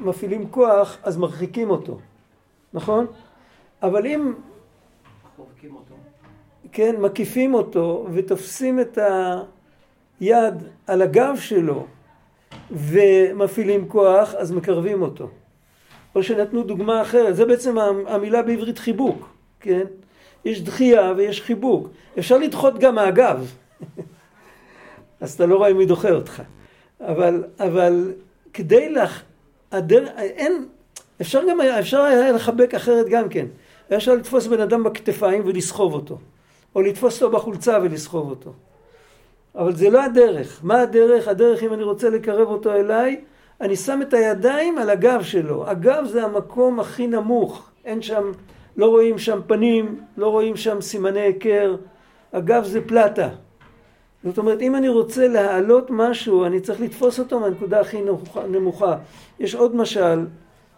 ומפעילים 0.00 0.50
כוח, 0.50 0.96
אז 1.02 1.16
מרחיקים 1.16 1.70
אותו, 1.70 1.98
נכון? 2.72 3.06
אבל 3.82 4.06
אם... 4.06 4.32
חובקים 5.36 5.74
אותו. 5.74 5.94
כן, 6.72 6.96
מקיפים 6.98 7.54
אותו 7.54 8.06
ותופסים 8.12 8.80
את 8.80 8.98
היד 10.20 10.54
על 10.86 11.02
הגב 11.02 11.36
שלו 11.40 11.86
ומפעילים 12.70 13.88
כוח, 13.88 14.34
אז 14.34 14.52
מקרבים 14.52 15.02
אותו. 15.02 15.28
או 16.14 16.22
שנתנו 16.22 16.62
דוגמה 16.62 17.02
אחרת, 17.02 17.36
זה 17.36 17.44
בעצם 17.44 17.78
המילה 18.06 18.42
בעברית 18.42 18.78
חיבוק, 18.78 19.28
כן? 19.60 19.84
יש 20.44 20.62
דחייה 20.62 21.12
ויש 21.16 21.42
חיבוק. 21.42 21.88
אפשר 22.18 22.38
לדחות 22.38 22.78
גם 22.78 22.94
מהגב, 22.94 23.54
אז 25.20 25.32
אתה 25.34 25.46
לא 25.46 25.56
רואה 25.56 25.74
מי 25.74 25.86
דוחה 25.86 26.10
אותך. 26.10 26.42
אבל, 27.00 27.44
אבל 27.58 28.12
כדי 28.52 28.92
לך, 28.92 29.22
הדר... 29.72 30.06
אין, 30.16 30.66
אפשר 31.20 31.40
גם 31.50 31.60
היה, 31.60 31.80
אפשר 31.80 32.00
היה 32.00 32.32
לחבק 32.32 32.74
אחרת 32.74 33.08
גם 33.08 33.28
כן. 33.28 33.46
היה 33.90 33.98
אפשר 33.98 34.14
לתפוס 34.14 34.46
בן 34.46 34.60
אדם 34.60 34.82
בכתפיים 34.84 35.42
ולסחוב 35.46 35.94
אותו. 35.94 36.18
או 36.74 36.82
לתפוס 36.82 37.22
אותו 37.22 37.36
בחולצה 37.36 37.78
ולסחוב 37.82 38.30
אותו. 38.30 38.52
אבל 39.54 39.76
זה 39.76 39.90
לא 39.90 40.02
הדרך. 40.02 40.60
מה 40.62 40.80
הדרך? 40.80 41.28
הדרך, 41.28 41.62
אם 41.62 41.72
אני 41.72 41.82
רוצה 41.82 42.10
לקרב 42.10 42.48
אותו 42.48 42.72
אליי, 42.72 43.20
אני 43.60 43.76
שם 43.76 44.02
את 44.02 44.14
הידיים 44.14 44.78
על 44.78 44.90
הגב 44.90 45.22
שלו. 45.22 45.68
הגב 45.68 46.04
זה 46.06 46.24
המקום 46.24 46.80
הכי 46.80 47.06
נמוך. 47.06 47.70
אין 47.84 48.02
שם, 48.02 48.32
לא 48.76 48.86
רואים 48.86 49.18
שם 49.18 49.40
פנים, 49.46 50.00
לא 50.16 50.28
רואים 50.28 50.56
שם 50.56 50.80
סימני 50.80 51.20
היכר. 51.20 51.76
הגב 52.32 52.64
זה 52.64 52.80
פלטה. 52.86 53.28
זאת 54.24 54.38
אומרת, 54.38 54.60
אם 54.60 54.76
אני 54.76 54.88
רוצה 54.88 55.28
להעלות 55.28 55.86
משהו, 55.90 56.44
אני 56.44 56.60
צריך 56.60 56.80
לתפוס 56.80 57.18
אותו 57.18 57.40
מהנקודה 57.40 57.80
הכי 57.80 57.98
נמוכה. 58.48 58.96
יש 59.40 59.54
עוד 59.54 59.76
משל 59.76 60.26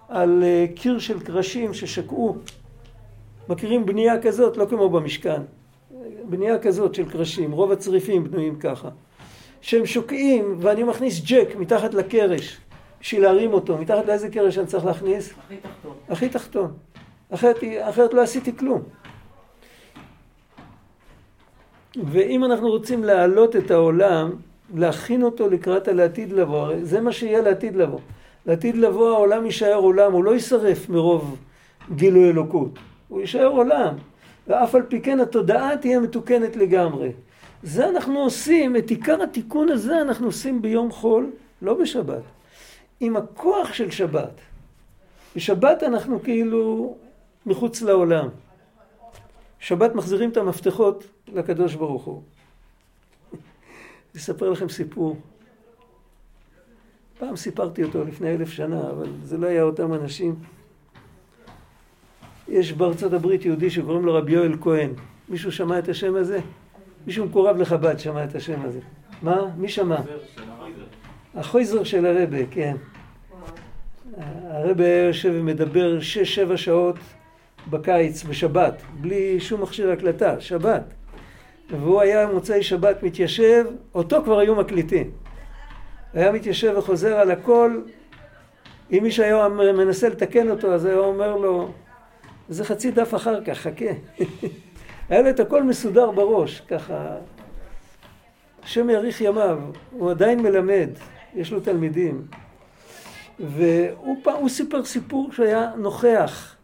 על 0.09 0.43
אה, 0.43 0.67
קיר 0.75 0.99
של 0.99 1.21
קרשים 1.21 1.75
ששקעו. 1.75 2.37
מכירים 3.49 3.87
בנייה 3.87 4.23
כזאת? 4.23 4.57
לא 4.57 4.67
כמו 4.67 4.89
במשכן. 4.89 5.43
בנייה 6.29 6.59
כזאת 6.59 6.95
של 6.95 7.11
קרשים, 7.11 7.53
רוב 7.53 7.73
הצריפים 7.73 8.25
בנויים 8.25 8.59
ככה. 8.59 8.89
שהם 9.61 9.87
שוקעים 9.87 10.57
ואני 10.59 10.83
מכניס 10.83 11.21
ג'ק 11.25 11.57
מתחת 11.59 11.95
לקרש 11.95 12.59
בשביל 13.01 13.23
להרים 13.23 13.53
אותו. 13.53 13.79
מתחת 13.79 14.07
לאיזה 14.07 14.29
קרש 14.29 14.59
אני 14.59 14.67
צריך 14.67 14.85
להכניס? 14.85 15.33
הכי 15.33 15.57
תחתון. 15.57 15.93
הכי 16.09 16.29
תחתון. 16.29 16.73
אחרת, 17.31 17.57
אחרת 17.81 18.15
לא 18.15 18.23
עשיתי 18.23 18.57
כלום. 18.57 18.83
ואם 21.97 22.45
אנחנו 22.45 22.69
רוצים 22.69 23.05
להעלות 23.05 23.57
את 23.57 23.71
העולם, 23.71 24.31
להכין 24.75 25.23
אותו 25.23 25.51
לקראת 25.51 25.89
הלעתיד 25.89 26.33
לבוא, 26.33 26.59
הרי 26.59 26.85
זה 26.85 27.01
מה 27.01 27.13
שיהיה 27.13 27.41
לעתיד 27.41 27.77
לבוא. 27.77 27.99
לעתיד 28.47 28.77
לבוא 28.77 29.11
העולם 29.11 29.47
יישאר 29.47 29.75
עולם, 29.75 30.13
הוא 30.13 30.25
לא 30.25 30.35
יישרף 30.35 30.89
מרוב 30.89 31.37
גילוי 31.95 32.31
אלוקות. 32.31 32.79
הוא 33.09 33.21
יישאר 33.21 33.47
עולם. 33.47 33.95
ואף 34.49 34.75
על 34.75 34.83
פי 34.83 35.01
כן 35.01 35.21
התודעה 35.21 35.77
תהיה 35.77 36.01
מתוקנת 36.01 36.57
לגמרי. 36.57 37.13
זה 37.63 37.89
אנחנו 37.89 38.19
עושים, 38.19 38.77
את 38.77 38.91
עיקר 38.91 39.23
התיקון 39.23 39.69
הזה 39.69 40.01
אנחנו 40.01 40.27
עושים 40.27 40.63
ביום 40.63 40.91
חול, 40.91 41.31
לא 41.63 41.75
בשבת. 41.75 42.23
עם 43.01 43.17
הכוח 43.17 43.73
של 43.73 43.91
שבת. 43.91 44.41
בשבת 45.37 45.83
אנחנו 45.83 46.23
כאילו 46.23 46.95
מחוץ 47.47 47.83
לעולם. 47.83 48.29
שבת 49.59 49.95
מחזירים 49.95 50.31
את 50.31 50.37
המפתחות 50.37 51.05
לקדוש 51.35 51.75
ברוך 51.75 52.05
הוא. 52.05 52.23
אספר 54.17 54.51
לכם 54.51 54.69
סיפור. 54.69 55.17
פעם 57.19 57.37
סיפרתי 57.37 57.83
אותו 57.83 58.05
לפני 58.05 58.35
אלף 58.35 58.51
שנה, 58.51 58.91
אבל 58.91 59.09
זה 59.25 59.39
לא 59.39 59.47
היה 59.47 59.63
אותם 59.63 59.95
אנשים. 59.95 60.35
יש 62.49 62.73
בארצות 62.73 63.13
הברית 63.13 63.45
יהודי 63.45 63.71
שקוראים 63.71 64.05
לו 64.05 64.15
רבי 64.15 64.33
יואל 64.33 64.57
כהן. 64.61 64.91
מישהו 65.29 65.53
שמע 65.53 65.79
את 65.79 65.89
השם 65.89 66.15
הזה? 66.15 66.41
מישהו 67.07 67.27
מקורב 67.27 67.57
לחב"ד 67.57 67.99
שמע 67.99 68.25
את 68.25 68.35
השם 68.35 68.63
הזה. 68.63 68.81
מה? 69.23 69.47
מי 69.57 69.69
שמע? 69.69 69.97
החויזר 71.35 71.85
של 71.85 72.07
הרבה, 72.07 72.47
כן. 72.51 72.77
הרבה 74.51 74.85
היה 74.85 75.07
יושב 75.07 75.33
ומדבר 75.35 76.01
שש-שבע 76.01 76.57
שעות 76.57 76.97
בקיץ, 77.71 78.25
בשבת, 78.25 78.83
בלי 79.01 79.41
שום 79.41 79.63
מכשיר 79.63 79.91
הקלטה, 79.91 80.41
שבת. 80.41 80.83
והוא 81.71 82.01
היה 82.01 82.27
מוצאי 82.27 82.63
שבת 82.63 83.03
מתיישב, 83.03 83.65
אותו 83.95 84.23
כבר 84.25 84.39
היו 84.39 84.55
מקליטים. 84.55 85.11
היה 86.15 86.33
מתיישב 86.33 86.75
וחוזר 86.79 87.17
על 87.17 87.31
הכל. 87.31 87.81
אם 88.93 88.99
מישהו 89.03 89.25
היה 89.25 89.49
מנסה 89.49 90.09
לתקן 90.09 90.51
אותו, 90.51 90.75
אז 90.75 90.85
היה 90.85 90.99
אומר 90.99 91.37
לו, 91.37 91.69
זה 92.49 92.65
חצי 92.65 92.91
דף 92.91 93.15
אחר 93.15 93.45
כך, 93.45 93.59
חכה. 93.59 93.85
היה 95.09 95.23
לו 95.23 95.31
את 95.31 95.41
הכל 95.41 95.63
מסודר 95.63 96.11
בראש, 96.11 96.61
ככה. 96.61 97.17
השם 98.63 98.91
יאריך 98.91 99.21
ימיו, 99.21 99.59
הוא 99.91 100.11
עדיין 100.11 100.43
מלמד, 100.43 100.91
יש 101.35 101.53
לו 101.53 101.61
תלמידים. 101.61 102.27
והוא 103.39 104.49
סיפר 104.49 104.85
סיפור 104.85 105.33
שהיה 105.33 105.71
נוכח, 105.77 106.57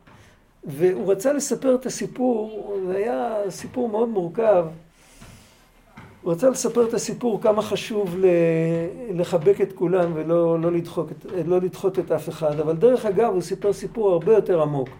והוא 0.65 1.13
רצה 1.13 1.33
לספר 1.33 1.75
את 1.75 1.87
הסיפור, 1.87 2.79
זה 2.87 2.97
היה 2.97 3.35
סיפור 3.49 3.89
מאוד 3.89 4.09
מורכב. 4.09 4.67
הוא 6.27 6.33
רצה 6.33 6.51
לספר 6.51 6.89
את 6.89 6.95
הסיפור 6.95 7.43
כמה 7.43 7.63
חשוב 7.63 8.17
לחבק 9.11 9.61
את 9.61 9.73
כולם 9.73 10.13
ולא 10.15 10.61
לא 10.61 10.73
לדחות, 10.73 11.09
לא 11.47 11.61
לדחות 11.61 11.99
את 11.99 12.13
אף 12.13 12.29
אחד, 12.29 12.61
אבל 12.61 12.77
דרך 12.77 13.07
אגב 13.07 13.33
הוא 13.33 13.43
סיפר 13.43 13.73
סיפור 13.73 14.13
הרבה 14.13 14.33
יותר 14.33 14.63
עמוק. 14.63 14.89
הוא 14.89 14.97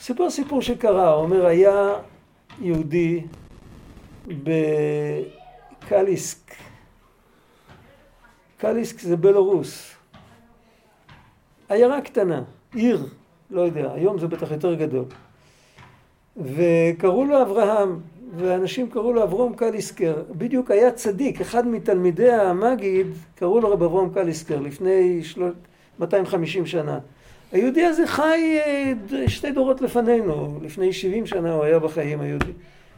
סיפר 0.00 0.30
סיפור 0.30 0.62
שקרה, 0.62 1.10
הוא 1.10 1.22
אומר 1.22 1.46
היה 1.46 1.94
יהודי 2.60 3.22
בקליסק, 5.82 6.54
קליסק 8.56 9.00
זה 9.00 9.16
בלרוס, 9.16 9.94
עיירה 11.68 12.00
קטנה, 12.00 12.42
עיר, 12.74 13.06
לא 13.50 13.60
יודע, 13.60 13.92
היום 13.92 14.18
זה 14.18 14.26
בטח 14.28 14.50
יותר 14.50 14.74
גדול. 14.74 15.04
וקראו 16.36 17.24
לו 17.24 17.42
אברהם, 17.42 18.00
ואנשים 18.36 18.90
קראו 18.90 19.12
לו 19.12 19.22
אברום 19.22 19.54
קליסקר. 19.54 20.22
בדיוק 20.30 20.70
היה 20.70 20.90
צדיק, 20.90 21.40
אחד 21.40 21.66
מתלמידי 21.66 22.32
המגיד, 22.32 23.06
קראו 23.34 23.60
לו 23.60 23.70
רב 23.70 23.82
אברום 23.82 24.10
קליסקר, 24.14 24.60
לפני 24.60 25.20
250 26.00 26.66
שנה. 26.66 26.98
היהודי 27.52 27.84
הזה 27.84 28.06
חי 28.06 28.58
אה, 28.66 29.28
שתי 29.28 29.50
דורות 29.50 29.80
לפנינו, 29.80 30.58
לפני 30.62 30.92
70 30.92 31.26
שנה 31.26 31.52
הוא 31.52 31.64
היה 31.64 31.78
בחיים 31.78 32.20
היהודי. 32.20 32.52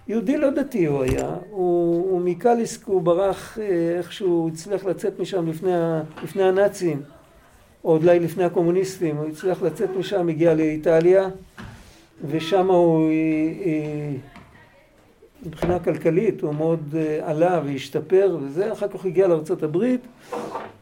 יהודי 0.09 0.37
לא 0.37 0.51
דתי 0.51 0.87
הוא 0.87 1.03
היה, 1.03 1.37
הוא, 1.51 2.11
הוא 2.11 2.21
מקליסק 2.21 2.87
הוא 2.87 3.03
ברח 3.03 3.59
אה, 3.59 3.97
איכשהו, 3.99 4.51
הצליח 4.53 4.85
לצאת 4.85 5.21
משם 5.21 5.49
לפני, 5.49 5.71
לפני 6.23 6.43
הנאצים. 6.43 7.03
או 7.85 7.97
אולי 7.97 8.21
לפני 8.21 8.45
הקומוניסטים, 8.45 9.17
הוא 9.17 9.29
הצליח 9.29 9.63
לצאת 9.63 9.91
משם, 9.99 10.29
הגיע 10.29 10.55
לאיטליה, 10.55 11.29
ושם 12.31 12.67
הוא, 12.67 13.11
אה, 13.11 14.17
מבחינה 15.47 15.79
כלכלית, 15.79 16.41
הוא 16.41 16.55
מאוד 16.55 16.95
אה, 16.99 17.31
עלה 17.31 17.61
והשתפר 17.65 18.39
וזה, 18.43 18.73
אחר 18.73 18.89
כך 18.89 19.05
הגיע 19.05 19.29
לארה"ב, 19.29 19.77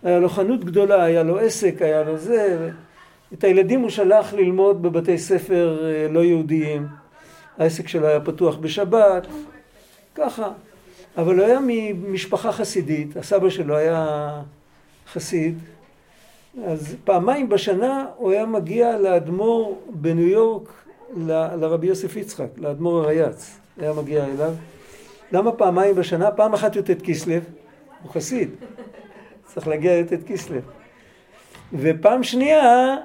היה 0.02 0.18
לו 0.18 0.28
חנות 0.28 0.64
גדולה, 0.64 1.04
היה 1.04 1.22
לו 1.22 1.38
עסק, 1.38 1.82
היה 1.82 2.02
לו 2.02 2.18
זה, 2.18 2.70
את 3.32 3.44
הילדים 3.44 3.80
הוא 3.80 3.90
שלח 3.90 4.34
ללמוד 4.34 4.82
בבתי 4.82 5.18
ספר 5.18 5.90
לא 6.10 6.24
יהודיים, 6.24 6.86
העסק 7.58 7.88
שלו 7.88 8.06
היה 8.06 8.20
פתוח 8.20 8.56
בשבת, 8.56 9.26
ככה, 10.14 10.48
אבל 11.16 11.38
הוא 11.38 11.44
היה 11.46 11.58
ממשפחה 11.62 12.52
חסידית, 12.52 13.16
הסבא 13.16 13.50
שלו 13.50 13.76
היה 13.76 14.30
חסיד, 15.12 15.58
אז 16.64 16.96
פעמיים 17.04 17.48
בשנה 17.48 18.06
הוא 18.16 18.32
היה 18.32 18.46
מגיע 18.46 18.98
לאדמו"ר 18.98 19.78
בניו 19.90 20.26
יורק, 20.28 20.72
ל- 21.16 21.54
לרבי 21.60 21.86
יוסף 21.86 22.16
יצחק, 22.16 22.48
לאדמו"ר 22.56 22.98
הרייץ, 22.98 23.58
היה 23.80 23.92
מגיע 23.92 24.24
אליו. 24.24 24.52
למה 25.32 25.52
פעמיים 25.52 25.94
בשנה? 25.94 26.30
פעם 26.30 26.54
אחת 26.54 26.76
י"ט 26.76 26.90
כסלו, 27.04 27.34
הוא 28.02 28.12
חסיד, 28.12 28.50
צריך 29.44 29.68
להגיע 29.68 29.96
לי"ט 29.96 30.12
כסלו. 30.26 30.58
ופעם 31.72 32.22
שנייה, 32.22 32.96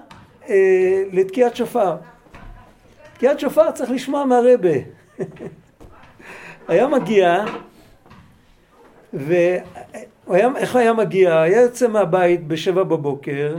אה, 0.49 1.03
לתקיעת 1.11 1.55
שופר. 1.55 1.95
תקיעת 3.13 3.39
שופר 3.39 3.71
צריך 3.71 3.91
לשמוע 3.91 4.25
מהרבה. 4.25 4.69
היה 6.67 6.87
מגיע, 6.87 7.45
ו... 9.13 9.33
הוא 10.25 10.35
היה, 10.35 10.49
איך 10.57 10.75
היה 10.75 10.93
מגיע? 10.93 11.41
היה 11.41 11.61
יוצא 11.61 11.87
מהבית 11.87 12.47
בשבע 12.47 12.83
בבוקר 12.83 13.55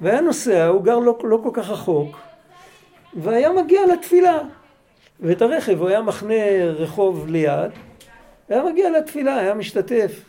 והיה 0.00 0.20
נוסע, 0.20 0.66
הוא 0.66 0.82
גר 0.82 0.98
לא, 0.98 1.18
לא 1.24 1.40
כל 1.42 1.50
כך 1.52 1.70
רחוק 1.70 2.27
והיה 3.16 3.52
מגיע 3.52 3.80
לתפילה 3.86 4.38
ואת 5.20 5.42
הרכב 5.42 5.80
הוא 5.80 5.88
היה 5.88 6.02
מחנה 6.02 6.64
רחוב 6.64 7.26
ליד 7.28 7.70
והיה 8.48 8.64
מגיע 8.64 8.90
לתפילה, 8.90 9.36
היה 9.36 9.54
משתתף 9.54 10.24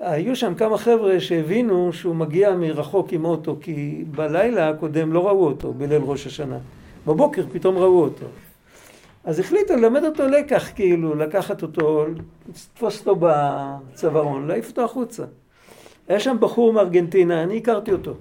היו 0.00 0.36
שם 0.36 0.54
כמה 0.54 0.78
חבר'ה 0.78 1.20
שהבינו 1.20 1.92
שהוא 1.92 2.14
מגיע 2.14 2.54
מרחוק 2.54 3.12
עם 3.12 3.24
אוטו 3.24 3.56
כי 3.60 4.04
בלילה 4.10 4.68
הקודם 4.68 5.12
לא 5.12 5.26
ראו 5.28 5.46
אותו 5.46 5.72
בליל 5.72 6.02
ראש 6.02 6.26
השנה 6.26 6.58
בבוקר 7.06 7.44
פתאום 7.52 7.78
ראו 7.78 8.02
אותו 8.02 8.26
אז 9.24 9.38
החליטו 9.38 9.76
ללמד 9.76 10.04
אותו 10.04 10.28
לקח, 10.28 10.70
כאילו, 10.74 11.14
לקחת 11.14 11.62
אותו, 11.62 12.06
לתפוס 12.48 13.00
אותו 13.00 13.16
בצווארון, 13.20 14.46
להעיף 14.48 14.68
אותו 14.68 14.84
החוצה. 14.84 15.24
היה 16.08 16.20
שם 16.20 16.36
בחור 16.40 16.72
מארגנטינה, 16.72 17.42
אני 17.42 17.58
הכרתי 17.58 17.92
אותו. 17.92 18.14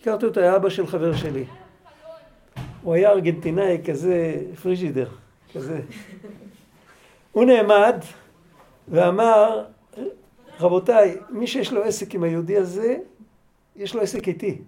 הכרתי 0.00 0.26
אותו, 0.26 0.40
היה 0.40 0.56
אבא 0.56 0.68
של 0.68 0.86
חבר 0.86 1.16
שלי. 1.16 1.44
הוא 2.84 2.94
היה 2.94 3.10
ארגנטינאי 3.10 3.78
כזה, 3.86 4.42
פריג'ידר, 4.62 5.08
כזה. 5.54 5.80
הוא 7.32 7.44
נעמד 7.44 7.96
ואמר, 8.88 9.64
רבותיי, 10.60 11.16
מי 11.30 11.46
שיש 11.46 11.72
לו 11.72 11.82
עסק 11.82 12.14
עם 12.14 12.22
היהודי 12.22 12.56
הזה, 12.56 12.96
יש 13.76 13.94
לו 13.94 14.00
עסק 14.00 14.28
איתי. 14.28 14.58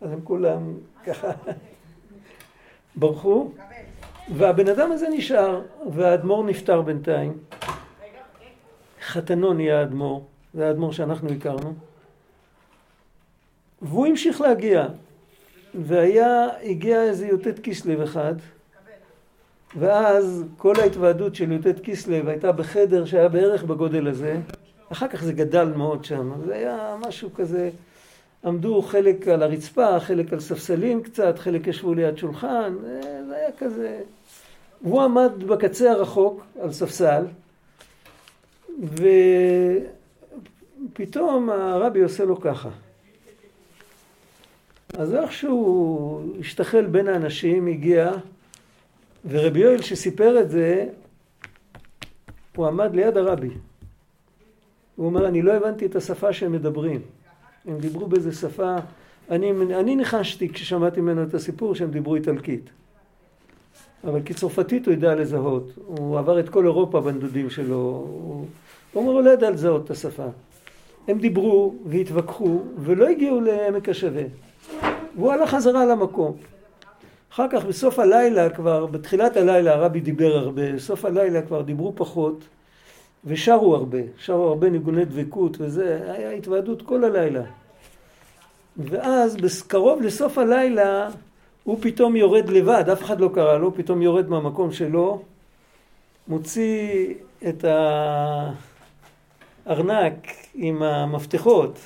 אז 0.00 0.12
הם 0.12 0.20
כולם 0.24 0.74
ככה 1.06 1.30
ברחו, 2.96 3.50
והבן 4.36 4.68
אדם 4.68 4.92
הזה 4.92 5.08
נשאר, 5.08 5.62
והאדמו"ר 5.92 6.44
נפטר 6.44 6.82
בינתיים. 6.82 7.38
חתנו 9.02 9.52
נהיה 9.52 9.80
האדמו"ר, 9.80 10.24
זה 10.54 10.66
האדמו"ר 10.68 10.92
שאנחנו 10.92 11.28
הכרנו. 11.32 11.74
והוא 13.82 14.06
המשיך 14.06 14.40
להגיע, 14.40 14.86
והיה, 15.74 16.48
הגיע 16.62 17.02
איזה 17.02 17.26
י"ט 17.26 17.58
כסלו 17.62 18.04
אחד, 18.04 18.34
ואז 19.76 20.44
כל 20.56 20.74
ההתוועדות 20.80 21.34
של 21.34 21.52
י"ט 21.52 21.80
כסלו 21.84 22.28
הייתה 22.28 22.52
בחדר 22.52 23.04
שהיה 23.04 23.28
בערך 23.28 23.64
בגודל 23.64 24.08
הזה, 24.08 24.36
אחר 24.92 25.08
כך 25.08 25.24
זה 25.24 25.32
גדל 25.32 25.64
מאוד 25.64 26.04
שם, 26.04 26.32
זה 26.46 26.54
היה 26.54 26.96
משהו 27.08 27.34
כזה, 27.34 27.70
עמדו 28.44 28.82
חלק 28.82 29.28
על 29.28 29.42
הרצפה, 29.42 30.00
חלק 30.00 30.32
על 30.32 30.40
ספסלים 30.40 31.02
קצת, 31.02 31.38
חלק 31.38 31.66
ישבו 31.66 31.94
ליד 31.94 32.18
שולחן, 32.18 32.74
זה 33.28 33.36
היה 33.36 33.52
כזה... 33.58 34.00
והוא 34.82 35.02
עמד 35.02 35.32
בקצה 35.46 35.90
הרחוק 35.90 36.44
על 36.60 36.72
ספסל, 36.72 37.24
ופתאום 40.92 41.50
הרבי 41.50 42.02
עושה 42.02 42.24
לו 42.24 42.40
ככה. 42.40 42.68
אז 44.92 45.14
איכשהו 45.14 46.22
השתחל 46.40 46.86
בין 46.86 47.08
האנשים, 47.08 47.66
הגיע, 47.66 48.12
ורבי 49.28 49.58
יואל 49.58 49.82
שסיפר 49.82 50.40
את 50.40 50.50
זה, 50.50 50.86
הוא 52.56 52.66
עמד 52.66 52.94
ליד 52.94 53.16
הרבי. 53.16 53.50
הוא 54.96 55.06
אומר, 55.06 55.28
אני 55.28 55.42
לא 55.42 55.52
הבנתי 55.52 55.86
את 55.86 55.96
השפה 55.96 56.32
שהם 56.32 56.52
מדברים. 56.52 57.00
הם 57.66 57.78
דיברו 57.78 58.06
באיזה 58.06 58.32
שפה, 58.32 58.76
אני, 59.30 59.50
אני 59.50 59.96
ניחשתי 59.96 60.48
כששמעתי 60.48 61.00
ממנו 61.00 61.22
את 61.22 61.34
הסיפור 61.34 61.74
שהם 61.74 61.90
דיברו 61.90 62.14
איטלקית. 62.14 62.70
אבל 64.04 64.20
כצרפתית 64.24 64.86
הוא 64.86 64.92
ידע 64.92 65.14
לזהות. 65.14 65.72
הוא 65.86 66.18
עבר 66.18 66.40
את 66.40 66.48
כל 66.48 66.64
אירופה 66.64 67.00
בנדודים 67.00 67.50
שלו. 67.50 67.76
הוא, 67.76 68.46
אומר, 68.94 69.12
הוא 69.12 69.22
לא 69.22 69.30
ידע 69.30 69.50
לזהות 69.50 69.84
את 69.84 69.90
השפה. 69.90 70.26
הם 71.08 71.18
דיברו 71.18 71.74
והתווכחו 71.86 72.62
ולא 72.78 73.08
הגיעו 73.08 73.40
לעמק 73.40 73.88
השווה. 73.88 74.22
והוא 75.16 75.32
הלך 75.32 75.50
חזרה 75.50 75.84
למקום. 75.86 76.36
אחר 77.32 77.46
כך 77.50 77.64
בסוף 77.64 77.98
הלילה 77.98 78.50
כבר, 78.50 78.86
בתחילת 78.86 79.36
הלילה 79.36 79.74
הרבי 79.74 80.00
דיבר 80.00 80.36
הרבה, 80.36 80.72
בסוף 80.72 81.04
הלילה 81.04 81.42
כבר 81.42 81.62
דיברו 81.62 81.92
פחות 81.96 82.44
ושרו 83.24 83.74
הרבה, 83.74 83.98
שרו 84.18 84.48
הרבה 84.48 84.70
ניגוני 84.70 85.04
דבקות 85.04 85.56
וזה, 85.60 86.12
היה 86.12 86.30
התוועדות 86.30 86.82
כל 86.82 87.04
הלילה. 87.04 87.42
ואז 88.76 89.62
קרוב 89.66 90.02
לסוף 90.02 90.38
הלילה 90.38 91.08
הוא 91.64 91.78
פתאום 91.80 92.16
יורד 92.16 92.48
לבד, 92.48 92.84
אף 92.92 93.02
אחד 93.02 93.20
לא 93.20 93.30
קרא 93.34 93.58
לו, 93.58 93.74
פתאום 93.74 94.02
יורד 94.02 94.28
מהמקום 94.28 94.72
שלו, 94.72 95.22
מוציא 96.28 97.14
את 97.48 97.64
הארנק 99.66 100.26
עם 100.54 100.82
המפתחות, 100.82 101.78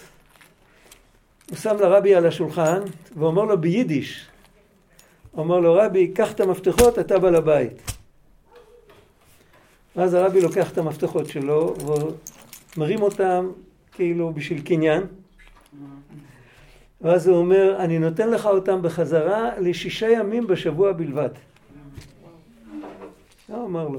הוא 1.50 1.58
שם 1.58 1.76
לרבי 1.80 2.14
על 2.14 2.26
השולחן 2.26 2.80
ואומר 3.16 3.44
לו 3.44 3.60
ביידיש, 3.60 4.26
אומר 5.36 5.60
לו 5.60 5.74
רבי, 5.74 6.08
קח 6.08 6.32
את 6.32 6.40
המפתחות, 6.40 6.98
אתה 6.98 7.18
בעל 7.18 7.34
הבית. 7.34 7.82
ואז 9.96 10.14
הרבי 10.14 10.40
לוקח 10.40 10.72
את 10.72 10.78
המפתחות 10.78 11.28
שלו 11.28 11.74
ומרים 12.76 13.02
אותם 13.02 13.50
כאילו 13.92 14.32
בשביל 14.32 14.60
קניין. 14.60 15.02
ואז 17.00 17.28
הוא 17.28 17.36
אומר, 17.36 17.76
אני 17.78 17.98
נותן 17.98 18.30
לך 18.30 18.46
אותם 18.46 18.82
בחזרה 18.82 19.50
לשישה 19.60 20.10
ימים 20.10 20.46
בשבוע 20.46 20.92
בלבד. 20.92 21.28
מה 23.48 23.64
אמר 23.64 23.88
לו? 23.88 23.98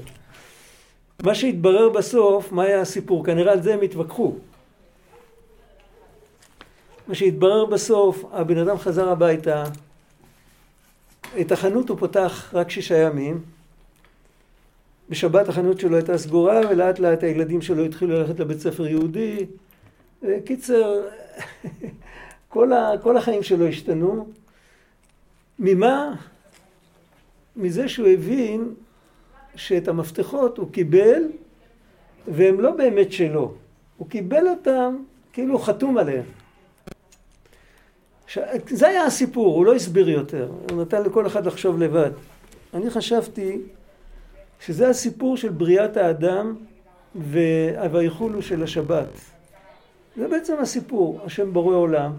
מה 1.22 1.34
שהתברר 1.34 1.88
בסוף, 1.88 2.52
מה 2.52 2.62
היה 2.62 2.80
הסיפור? 2.80 3.24
כנראה 3.24 3.52
על 3.52 3.62
זה 3.62 3.74
הם 3.74 3.80
התווכחו. 3.80 4.36
מה 7.08 7.14
שהתברר 7.14 7.64
בסוף, 7.64 8.24
הבן 8.32 8.58
אדם 8.58 8.78
חזר 8.78 9.08
הביתה, 9.08 9.64
את 11.40 11.52
החנות 11.52 11.88
הוא 11.88 11.98
פותח 11.98 12.50
רק 12.54 12.70
שישה 12.70 12.96
ימים, 12.96 13.40
בשבת 15.10 15.48
החנות 15.48 15.80
שלו 15.80 15.96
הייתה 15.96 16.18
סגורה 16.18 16.60
ולאט 16.70 16.98
לאט 16.98 17.22
הילדים 17.22 17.62
שלו 17.62 17.84
התחילו 17.84 18.14
ללכת 18.14 18.40
לבית 18.40 18.60
ספר 18.60 18.86
יהודי. 18.86 19.46
קיצר, 20.44 21.02
כל, 22.48 22.72
ה, 22.72 22.92
כל 23.02 23.16
החיים 23.16 23.42
שלו 23.42 23.66
השתנו. 23.66 24.28
ממה? 25.58 26.14
מזה 27.56 27.88
שהוא 27.88 28.08
הבין 28.08 28.74
שאת 29.56 29.88
המפתחות 29.88 30.58
הוא 30.58 30.72
קיבל 30.72 31.22
והם 32.26 32.60
לא 32.60 32.70
באמת 32.70 33.12
שלו. 33.12 33.54
הוא 33.96 34.08
קיבל 34.08 34.48
אותם 34.48 34.96
כאילו 35.32 35.54
הוא 35.54 35.64
חתום 35.64 35.98
עליהם. 35.98 36.24
ש... 38.28 38.38
זה 38.68 38.88
היה 38.88 39.04
הסיפור, 39.04 39.56
הוא 39.56 39.66
לא 39.66 39.74
הסביר 39.74 40.08
יותר, 40.08 40.48
הוא 40.70 40.82
נתן 40.82 41.02
לכל 41.02 41.26
אחד 41.26 41.46
לחשוב 41.46 41.78
לבד. 41.78 42.10
אני 42.74 42.90
חשבתי 42.90 43.62
שזה 44.60 44.88
הסיפור 44.88 45.36
של 45.36 45.48
בריאת 45.48 45.96
האדם 45.96 46.56
והוויכולו 47.14 48.42
של 48.42 48.62
השבת. 48.62 49.08
זה 50.16 50.28
בעצם 50.28 50.54
הסיפור, 50.60 51.20
השם 51.24 51.52
בורא 51.52 51.76
עולם. 51.76 52.12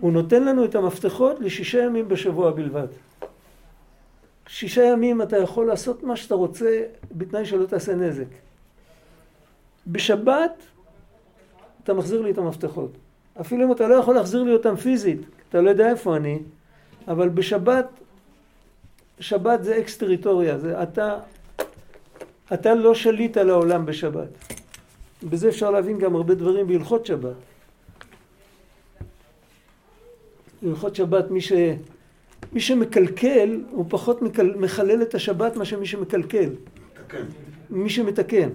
הוא 0.00 0.12
נותן 0.12 0.44
לנו 0.44 0.64
את 0.64 0.74
המפתחות 0.74 1.40
לשישה 1.40 1.78
ימים 1.78 2.08
בשבוע 2.08 2.50
בלבד. 2.50 2.86
שישה 4.48 4.84
ימים 4.84 5.22
אתה 5.22 5.36
יכול 5.36 5.66
לעשות 5.66 6.02
מה 6.02 6.16
שאתה 6.16 6.34
רוצה 6.34 6.82
בתנאי 7.12 7.44
שלא 7.44 7.66
תעשה 7.66 7.94
נזק. 7.94 8.28
בשבת 9.86 10.62
אתה 11.84 11.94
מחזיר 11.94 12.22
לי 12.22 12.30
את 12.30 12.38
המפתחות. 12.38 12.90
אפילו 13.40 13.66
אם 13.66 13.72
אתה 13.72 13.88
לא 13.88 13.94
יכול 13.94 14.14
להחזיר 14.14 14.42
לי 14.42 14.52
אותם 14.52 14.76
פיזית, 14.76 15.20
אתה 15.48 15.60
לא 15.60 15.70
יודע 15.70 15.90
איפה 15.90 16.16
אני, 16.16 16.38
אבל 17.08 17.28
בשבת, 17.28 17.86
שבת 19.20 19.64
זה 19.64 19.78
אקס 19.78 19.96
טריטוריה, 19.96 20.58
זה 20.58 20.82
אתה, 20.82 21.18
אתה 22.54 22.74
לא 22.74 22.94
שליט 22.94 23.36
על 23.36 23.50
העולם 23.50 23.86
בשבת. 23.86 24.28
בזה 25.22 25.48
אפשר 25.48 25.70
להבין 25.70 25.98
גם 25.98 26.16
הרבה 26.16 26.34
דברים 26.34 26.66
בהלכות 26.66 27.06
שבת. 27.06 27.36
בהלכות 30.62 30.96
שבת 30.96 31.30
מי, 31.30 31.40
ש, 31.40 31.52
מי 32.52 32.60
שמקלקל 32.60 33.60
הוא 33.70 33.84
פחות 33.88 34.22
מקל, 34.22 34.54
מחלל 34.56 35.02
את 35.02 35.14
השבת 35.14 35.56
מאשר 35.56 35.80
מי 35.80 35.86
שמקלקל. 35.86 36.50
מתקן. 37.00 37.24
מי 37.70 37.90
שמתקן. 37.90 38.48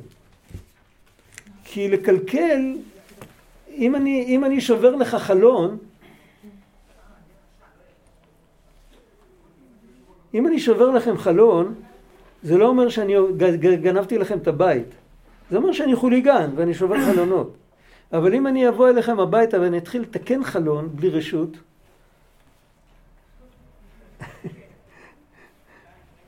כי 1.63 1.87
לקלקל 1.87 2.75
אם 3.73 3.95
אני, 3.95 4.25
אם 4.27 4.45
אני 4.45 4.61
שובר 4.61 4.95
לך 4.95 5.15
חלון, 5.15 5.77
אם 10.33 10.47
אני 10.47 10.59
שובר 10.59 10.89
לכם 10.89 11.17
חלון, 11.17 11.73
זה 12.43 12.57
לא 12.57 12.67
אומר 12.67 12.89
שאני 12.89 13.15
גנבתי 13.81 14.17
לכם 14.17 14.37
את 14.37 14.47
הבית. 14.47 14.87
זה 15.49 15.57
אומר 15.57 15.71
שאני 15.71 15.95
חוליגן 15.95 16.49
ואני 16.55 16.73
שובר 16.73 16.95
חלונות. 17.05 17.55
אבל 18.13 18.33
אם 18.33 18.47
אני 18.47 18.69
אבוא 18.69 18.89
אליכם 18.89 19.19
הביתה 19.19 19.61
ואני 19.61 19.77
אתחיל 19.77 20.01
לתקן 20.01 20.43
חלון 20.43 20.89
בלי 20.95 21.09
רשות, 21.09 21.49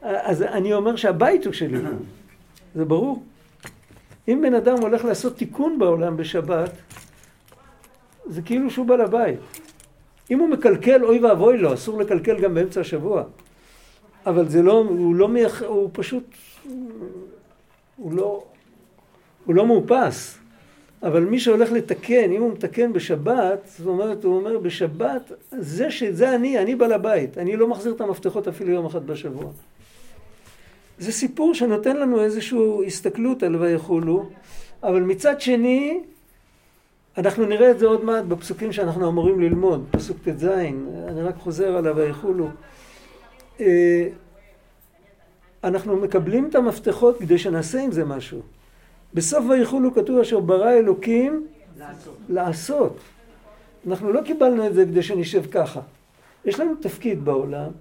אז 0.01 0.41
אני 0.41 0.73
אומר 0.73 0.95
שהבית 0.95 1.45
הוא 1.45 1.53
שלי. 1.53 1.79
זה 2.75 2.85
ברור. 2.85 3.23
אם 4.27 4.39
בן 4.41 4.53
אדם 4.53 4.75
הולך 4.81 5.05
לעשות 5.05 5.37
תיקון 5.37 5.79
בעולם 5.79 6.17
בשבת, 6.17 6.71
זה 8.25 8.41
כאילו 8.41 8.69
שהוא 8.69 8.85
בעל 8.85 9.01
הבית. 9.01 9.39
אם 10.31 10.39
הוא 10.39 10.49
מקלקל, 10.49 11.03
אוי 11.03 11.19
ואבוי 11.19 11.57
לו, 11.57 11.73
אסור 11.73 11.99
לקלקל 11.99 12.39
גם 12.39 12.53
באמצע 12.53 12.81
השבוע. 12.81 13.23
אבל 14.25 14.49
זה 14.49 14.61
לא, 14.61 14.85
הוא 14.89 15.15
לא 15.15 15.27
מייח... 15.27 15.63
הוא 15.63 15.89
פשוט... 15.93 16.23
הוא 17.97 18.13
לא... 18.13 18.43
הוא 19.45 19.55
לא 19.55 19.65
מאופס. 19.65 20.37
אבל 21.03 21.23
מי 21.23 21.39
שהולך 21.39 21.71
לתקן, 21.71 22.31
אם 22.31 22.41
הוא 22.41 22.51
מתקן 22.51 22.93
בשבת, 22.93 23.69
זאת 23.77 23.87
אומרת, 23.87 24.23
הוא 24.23 24.35
אומר, 24.35 24.59
בשבת, 24.59 25.31
זה 25.51 25.91
שזה 25.91 26.35
אני, 26.35 26.59
אני 26.59 26.75
בעל 26.75 26.93
הבית. 26.93 27.37
אני 27.37 27.55
לא 27.55 27.67
מחזיר 27.67 27.93
את 27.93 28.01
המפתחות 28.01 28.47
אפילו 28.47 28.71
יום 28.71 28.85
אחד 28.85 29.07
בשבוע. 29.07 29.51
זה 30.99 31.11
סיפור 31.11 31.53
שנותן 31.53 31.97
לנו 31.97 32.21
איזושהי 32.21 32.59
הסתכלות 32.87 33.43
על 33.43 33.55
ויכולו, 33.55 34.29
אבל 34.83 35.01
מצד 35.01 35.41
שני, 35.41 36.01
אנחנו 37.17 37.45
נראה 37.45 37.71
את 37.71 37.79
זה 37.79 37.85
עוד 37.85 38.05
מעט 38.05 38.23
בפסוקים 38.23 38.71
שאנחנו 38.71 39.09
אמורים 39.09 39.39
ללמוד, 39.39 39.85
פסוק 39.91 40.17
ט"ז, 40.23 40.45
אני 41.07 41.21
רק 41.21 41.35
חוזר 41.37 41.77
עליו 41.77 41.95
ויכולו. 41.95 42.47
אה, 43.59 44.07
אנחנו 45.63 45.95
מקבלים 45.95 46.47
את 46.49 46.55
המפתחות 46.55 47.17
כדי 47.19 47.37
שנעשה 47.37 47.81
עם 47.81 47.91
זה 47.91 48.05
משהו. 48.05 48.41
בסוף 49.13 49.45
ויכולו 49.49 49.93
כתוב 49.93 50.19
אשר 50.19 50.39
ברא 50.39 50.71
אלוקים 50.71 51.47
לעשות. 51.77 52.17
לעשות. 52.29 52.97
אנחנו 53.87 54.13
לא 54.13 54.21
קיבלנו 54.21 54.67
את 54.67 54.73
זה 54.73 54.85
כדי 54.85 55.03
שנשב 55.03 55.43
ככה. 55.51 55.81
יש 56.45 56.59
לנו 56.59 56.75
תפקיד 56.75 57.25
בעולם, 57.25 57.71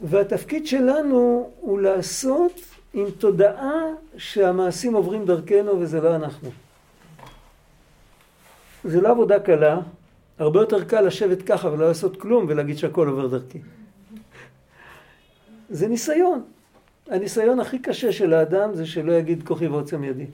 והתפקיד 0.00 0.66
שלנו 0.66 1.50
הוא 1.60 1.80
לעשות 1.80 2.52
עם 2.94 3.10
תודעה 3.10 3.82
שהמעשים 4.16 4.94
עוברים 4.94 5.24
דרכנו 5.24 5.80
וזה 5.80 6.00
לא 6.00 6.16
אנחנו. 6.16 6.50
זה 8.88 9.00
לא 9.00 9.08
עבודה 9.08 9.40
קלה, 9.40 9.80
הרבה 10.38 10.60
יותר 10.60 10.84
קל 10.84 11.00
לשבת 11.00 11.42
ככה 11.42 11.68
ולא 11.68 11.88
לעשות 11.88 12.20
כלום 12.20 12.46
ולהגיד 12.48 12.78
שהכל 12.78 13.08
עובר 13.08 13.26
דרכי. 13.26 13.58
זה 15.70 15.88
ניסיון. 15.88 16.42
הניסיון 17.10 17.60
הכי 17.60 17.78
קשה 17.78 18.12
של 18.12 18.34
האדם 18.34 18.74
זה 18.74 18.86
שלא 18.86 19.12
יגיד 19.12 19.42
כוחי 19.42 19.66
ועוצם 19.66 20.04
ידי. 20.04 20.26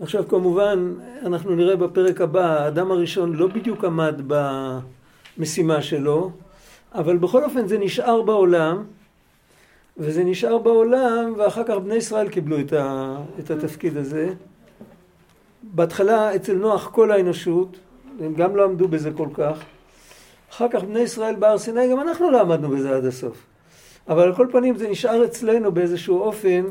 עכשיו 0.00 0.28
כמובן 0.28 0.94
אנחנו 1.26 1.54
נראה 1.54 1.76
בפרק 1.76 2.20
הבא, 2.20 2.62
האדם 2.62 2.90
הראשון 2.90 3.32
לא 3.32 3.46
בדיוק 3.46 3.84
עמד 3.84 4.22
במשימה 5.36 5.82
שלו, 5.82 6.30
אבל 6.94 7.16
בכל 7.16 7.44
אופן 7.44 7.68
זה 7.68 7.78
נשאר 7.78 8.22
בעולם, 8.22 8.84
וזה 10.02 10.24
נשאר 10.24 10.58
בעולם, 10.58 11.34
ואחר 11.36 11.64
כך 11.64 11.74
בני 11.74 11.94
ישראל 11.94 12.28
קיבלו 12.28 12.60
את, 12.60 12.72
ה, 12.72 13.16
את 13.38 13.50
התפקיד 13.50 13.96
הזה. 13.96 14.32
בהתחלה 15.62 16.36
אצל 16.36 16.54
נוח 16.54 16.90
כל 16.92 17.10
האנושות, 17.10 17.76
הם 18.20 18.34
גם 18.34 18.56
לא 18.56 18.64
עמדו 18.64 18.88
בזה 18.88 19.10
כל 19.16 19.28
כך. 19.34 19.58
אחר 20.50 20.66
כך 20.72 20.82
בני 20.84 21.00
ישראל 21.00 21.34
בהר 21.36 21.58
סיני, 21.58 21.90
גם 21.90 22.00
אנחנו 22.00 22.30
לא 22.30 22.40
עמדנו 22.40 22.68
בזה 22.68 22.96
עד 22.96 23.04
הסוף. 23.04 23.46
אבל 24.08 24.22
על 24.22 24.34
כל 24.34 24.46
פנים 24.52 24.76
זה 24.76 24.88
נשאר 24.88 25.24
אצלנו 25.24 25.72
באיזשהו 25.72 26.18
אופן, 26.18 26.64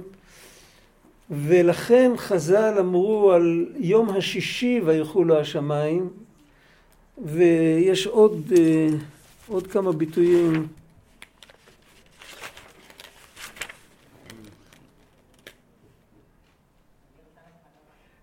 ולכן 1.31 2.11
חז"ל 2.17 2.75
אמרו 2.79 3.31
על 3.31 3.65
יום 3.77 4.09
השישי 4.09 4.81
וילכו 4.85 5.23
לו 5.23 5.39
השמיים, 5.39 6.09
ויש 7.25 8.07
עוד, 8.07 8.53
אה, 8.57 8.87
עוד 9.47 9.67
כמה 9.67 9.91
ביטויים. 9.91 10.67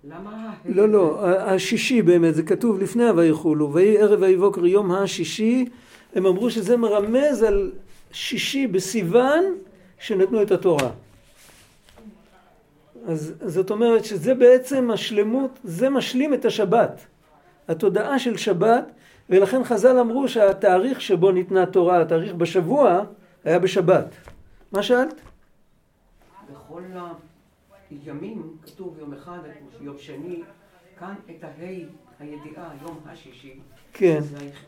למה... 0.09 0.55
לא, 0.64 0.88
לא, 0.88 1.29
השישי 1.29 2.03
באמת, 2.03 2.35
זה 2.35 2.42
כתוב 2.42 2.79
לפני 2.79 3.05
ה"ויחולו", 3.09 3.73
ויהי 3.73 3.99
ערב 3.99 4.21
ויהי 4.21 4.37
בוקר 4.37 4.66
יום 4.66 4.92
השישי, 4.92 5.69
הם 6.14 6.27
אמרו 6.27 6.51
שזה 6.51 6.77
מרמז 6.77 7.42
על 7.42 7.73
שישי 8.12 8.66
בסיוון 8.66 9.45
שנתנו 9.99 10.42
את 10.42 10.51
התורה. 10.51 10.90
אז 13.07 13.35
זאת 13.47 13.71
אומרת 13.71 14.05
שזה 14.05 14.35
בעצם 14.35 14.90
השלמות, 14.90 15.59
זה 15.64 15.90
משלים 15.90 16.35
את 16.35 16.45
השבת. 16.45 17.07
התודעה 17.69 18.19
של 18.19 18.37
שבת, 18.37 18.85
ולכן 19.31 19.64
חז"ל 19.64 19.99
אמרו 19.99 20.29
שהתאריך 20.29 21.01
שבו 21.01 21.33
ניתנה 21.33 21.66
תורה, 21.66 22.01
התאריך 22.01 22.35
בשבוע, 22.35 23.05
היה 23.45 23.59
בשבת. 23.59 24.07
מה 24.73 24.83
שאלת? 24.83 25.21
בכל 26.53 26.81
הימים 27.90 28.42
כתוב 28.62 28.96
יום 28.99 29.12
אחד, 29.12 29.38
יום 29.81 29.96
שני, 29.99 30.42
כאן 30.99 31.14
את 31.31 31.44
ההי, 31.44 31.85
הידיעה, 32.20 32.70
יום 32.83 33.01
השישי. 33.07 33.53
כן. 33.92 34.20
זה 34.20 34.37
היח- 34.38 34.64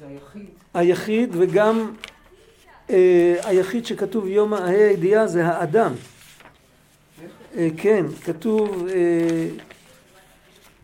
זה 0.00 0.06
היחיד. 0.08 0.46
היחיד 0.74 1.28
וגם 1.32 1.92
אה, 2.90 3.34
היחיד 3.44 3.86
שכתוב 3.86 4.26
יום 4.26 4.54
הה"א 4.54 4.64
הידיעה 4.70 5.26
זה 5.26 5.46
האדם. 5.46 5.92
אה, 7.56 7.68
כן, 7.76 8.04
כתוב 8.24 8.86
אה, 8.88 9.48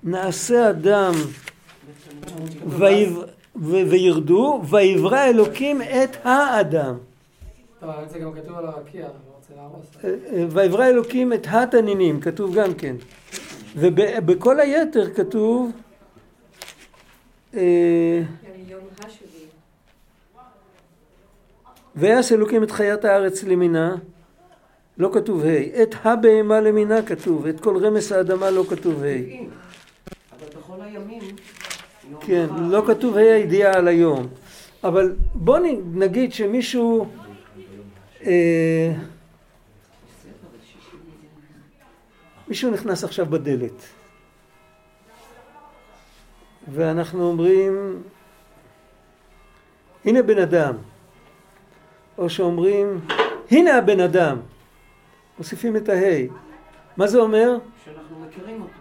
נעשה 0.05 0.71
אדם 0.71 1.13
ויב- 2.67 3.19
ו- 3.57 3.91
וירדו 3.91 4.63
ויברא 4.71 5.25
אלוקים 5.25 5.83
את 5.83 6.17
האדם. 6.25 6.97
זה 8.07 8.19
גם 8.19 8.33
כתוב 8.35 8.57
על 8.59 8.67
הרקיע, 8.67 9.09
אה, 9.57 10.15
אה, 10.33 10.45
ויברא 10.51 10.87
אלוקים 10.87 11.33
את 11.33 11.47
התנינים, 11.51 12.21
כתוב 12.21 12.55
גם 12.55 12.75
כן. 12.75 12.97
ובכל 13.77 14.61
היתר 14.61 15.15
כתוב 15.15 15.73
אה. 17.55 18.23
ויעש 21.97 22.33
אלוקים 22.33 22.63
את 22.63 22.71
חיית 22.71 23.05
הארץ 23.05 23.45
למינה, 23.45 23.97
לא 24.99 25.11
כתוב 25.13 25.45
ה', 25.45 25.83
את 25.83 25.95
הבהמה 26.03 26.61
למינה 26.61 27.03
כתוב, 27.03 27.47
את 27.47 27.61
כל 27.61 27.77
רמס 27.77 28.13
האדמה 28.13 28.51
לא 28.51 28.65
כתוב 28.69 28.95
ה'. 28.95 28.99
טבעי. 28.99 29.47
אבל 30.33 30.47
בכל 30.59 30.81
הימים, 30.81 31.23
יום 32.11 32.21
כן, 32.21 32.47
לא 32.59 32.83
כתוב 32.87 33.17
ה' 33.17 33.21
הידיעה 33.21 33.73
על 33.73 33.89
היום. 33.89 34.27
אבל 34.85 35.15
בוא 35.35 35.59
נגיד 35.95 36.33
שמישהו... 36.33 37.07
אה, 38.27 38.93
מישהו 42.49 42.71
נכנס 42.71 43.05
עכשיו 43.05 43.27
בדלת, 43.27 43.83
ואנחנו 46.73 47.25
אומרים, 47.25 48.03
הנה 50.05 50.23
בן 50.23 50.39
אדם, 50.39 50.75
או 52.19 52.31
שאומרים, 52.31 53.01
הנה 53.51 53.77
הבן 53.77 54.01
אדם, 54.01 54.37
מוסיפים 55.39 55.77
את 55.77 55.89
ההי. 55.89 56.29
מה 56.97 57.07
זה 57.07 57.19
אומר? 57.19 57.59
שאנחנו 57.85 58.21
מכירים 58.27 58.63
אותו. 58.63 58.73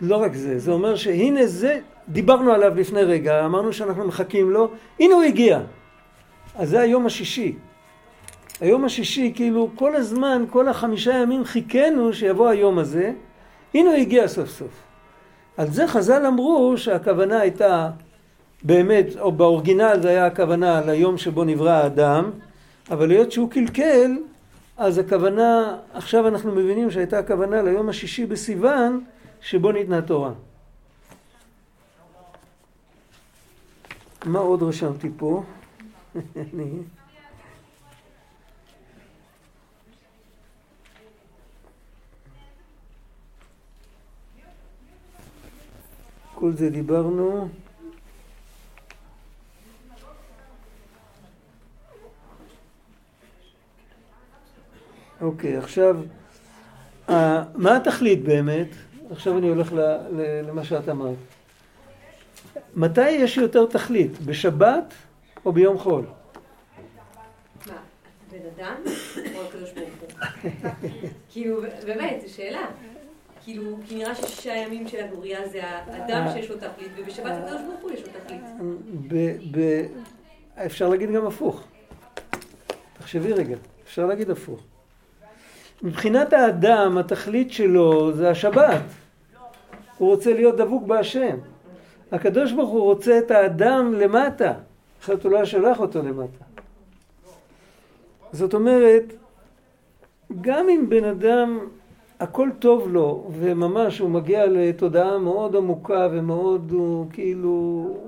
לא 0.00 0.16
רק 0.16 0.34
זה, 0.34 0.58
זה 0.58 0.72
אומר 0.72 0.96
שהנה 0.96 1.46
זה, 1.46 1.80
דיברנו 2.08 2.52
עליו 2.52 2.74
לפני 2.74 3.02
רגע, 3.02 3.44
אמרנו 3.44 3.72
שאנחנו 3.72 4.06
מחכים 4.06 4.50
לו, 4.50 4.70
הנה 5.00 5.14
הוא 5.14 5.22
הגיע. 5.22 5.60
אז 6.54 6.70
זה 6.70 6.80
היום 6.80 7.06
השישי. 7.06 7.56
היום 8.60 8.84
השישי, 8.84 9.32
כאילו 9.34 9.70
כל 9.74 9.96
הזמן, 9.96 10.44
כל 10.50 10.68
החמישה 10.68 11.12
ימים 11.12 11.44
חיכינו 11.44 12.12
שיבוא 12.12 12.48
היום 12.48 12.78
הזה, 12.78 13.12
הנה 13.74 13.90
הוא 13.90 13.98
הגיע 13.98 14.28
סוף 14.28 14.48
סוף. 14.48 14.82
על 15.56 15.70
זה 15.70 15.86
חז"ל 15.86 16.26
אמרו 16.26 16.74
שהכוונה 16.76 17.40
הייתה 17.40 17.90
באמת, 18.62 19.06
או 19.20 19.32
באורגינל 19.32 19.98
זה 20.02 20.08
היה 20.08 20.26
הכוונה 20.26 20.80
ליום 20.80 21.18
שבו 21.18 21.44
נברא 21.44 21.70
האדם, 21.70 22.30
אבל 22.90 23.10
היות 23.10 23.32
שהוא 23.32 23.50
קלקל, 23.50 24.16
אז 24.76 24.98
הכוונה, 24.98 25.76
עכשיו 25.92 26.28
אנחנו 26.28 26.52
מבינים 26.52 26.90
שהייתה 26.90 27.18
הכוונה 27.18 27.62
ליום 27.62 27.88
השישי 27.88 28.26
בסיוון, 28.26 29.04
שבו 29.40 29.72
ניתנה 29.72 30.02
תורה. 30.02 30.32
מה 34.24 34.38
עוד 34.38 34.62
רשמתי 34.62 35.08
פה? 35.16 35.42
כל 46.44 46.52
זה 46.52 46.70
דיברנו. 46.70 47.48
אוקיי, 55.20 55.56
עכשיו, 55.56 55.96
אה, 57.08 57.44
מה 57.54 57.76
התכלית 57.76 58.24
באמת? 58.24 58.68
עכשיו 59.10 59.38
אני 59.38 59.48
הולך 59.48 59.72
למה 60.48 60.64
שאת 60.64 60.88
אמרת. 60.88 61.16
מתי 62.76 63.10
יש 63.10 63.36
יותר 63.36 63.66
תכלית? 63.66 64.20
בשבת 64.20 64.94
או 65.44 65.52
ביום 65.52 65.78
חול? 65.78 66.04
בן 68.30 68.38
אדם 68.56 68.74
או 69.34 69.40
הקדוש 69.48 69.72
ברוך 69.72 69.90
הוא? 70.00 70.70
כאילו, 71.30 71.60
באמת, 71.86 72.20
זו 72.26 72.34
שאלה. 72.34 72.66
כאילו, 73.44 73.76
כי 73.88 73.94
נראה 73.94 74.14
ששישה 74.14 74.52
ימים 74.56 74.88
של 74.88 75.04
הבריאה 75.04 75.48
זה 75.48 75.60
האדם 75.64 76.26
שיש 76.32 76.50
לו 76.50 76.56
תכלית, 76.56 76.88
ובשבת 76.96 77.32
הקדוש 77.32 77.60
ברוך 77.62 77.80
הוא 77.82 77.90
יש 77.90 78.00
לו 78.02 78.08
תכלית. 78.24 78.40
ב- 79.50 79.86
אפשר 80.66 80.88
להגיד 80.88 81.10
גם 81.10 81.26
הפוך. 81.26 81.64
תחשבי 82.98 83.32
רגע, 83.32 83.56
אפשר 83.84 84.06
להגיד 84.06 84.30
הפוך. 84.30 84.60
מבחינת 85.82 86.32
האדם, 86.32 86.98
התכלית 86.98 87.52
שלו 87.52 88.12
זה 88.12 88.30
השבת. 88.30 88.82
הוא 89.98 90.10
רוצה 90.10 90.32
להיות 90.32 90.56
דבוק 90.56 90.86
בהשם. 90.86 91.36
הקדוש 92.12 92.52
ברוך 92.52 92.70
הוא 92.70 92.82
רוצה 92.82 93.18
את 93.18 93.30
האדם 93.30 93.94
למטה, 93.94 94.52
אחרת 95.02 95.24
הוא 95.24 95.32
לא 95.32 95.36
היה 95.36 95.46
שולח 95.46 95.80
אותו 95.80 96.02
למטה. 96.02 96.44
זאת 98.32 98.54
אומרת, 98.54 99.04
גם 100.40 100.68
אם 100.68 100.88
בן 100.88 101.04
אדם 101.04 101.58
הכל 102.20 102.48
טוב 102.58 102.88
לו, 102.88 103.30
וממש 103.38 103.98
הוא 103.98 104.10
מגיע 104.10 104.46
לתודעה 104.46 105.18
מאוד 105.18 105.56
עמוקה 105.56 106.08
ומאוד, 106.12 106.70
הוא 106.70 107.06
כאילו, 107.12 107.48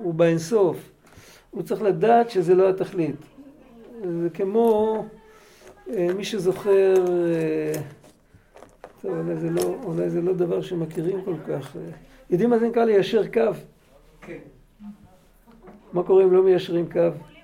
הוא 0.03 0.15
באינסוף, 0.15 0.77
הוא 1.51 1.63
צריך 1.63 1.83
לדעת 1.83 2.31
שזה 2.31 2.55
לא 2.55 2.69
התכלית. 2.69 3.17
זה 4.23 4.31
כמו, 4.35 5.05
אה, 5.91 6.09
מי 6.17 6.25
שזוכר, 6.25 6.95
אה, 7.07 7.73
טוב, 9.03 9.13
אולי 9.13 9.37
זה, 9.37 9.51
לא, 9.51 9.75
אולי 9.85 10.11
זה 10.11 10.23
לא 10.23 10.33
דבר 10.33 10.63
שמכירים 10.63 11.25
כל 11.25 11.35
כך. 11.49 11.77
יודעים 12.31 12.51
מה 12.51 12.59
זה 12.59 12.69
נקרא 12.69 12.85
ליישר 12.85 13.27
קו? 13.27 13.41
כן. 14.21 14.39
מה 15.93 16.03
קורה 16.03 16.25
אם 16.25 16.33
לא 16.33 16.43
מיישרים 16.43 16.93
קו? 16.93 17.36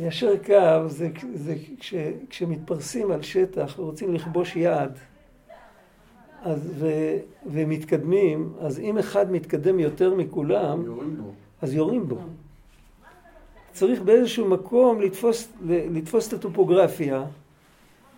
ליישר 0.00 0.32
קו 0.46 0.88
זה, 0.88 1.08
זה 1.34 1.54
כש, 1.80 1.94
כשמתפרסים 2.30 3.10
על 3.10 3.22
שטח 3.22 3.78
ורוצים 3.78 4.14
לכבוש 4.14 4.56
יעד 4.56 4.98
אז, 6.42 6.72
ו, 6.78 6.88
ומתקדמים, 7.46 8.52
אז 8.60 8.78
אם 8.78 8.98
אחד 8.98 9.32
מתקדם 9.32 9.78
יותר 9.78 10.14
מכולם, 10.14 10.84
יורים 10.84 11.16
בו. 11.16 11.32
אז 11.62 11.74
יורים 11.74 12.08
בו. 12.08 12.16
צריך 13.72 14.00
באיזשהו 14.00 14.48
מקום 14.48 15.00
לתפוס, 15.00 15.48
לתפוס 15.66 16.28
את 16.28 16.32
הטופוגרפיה. 16.32 17.24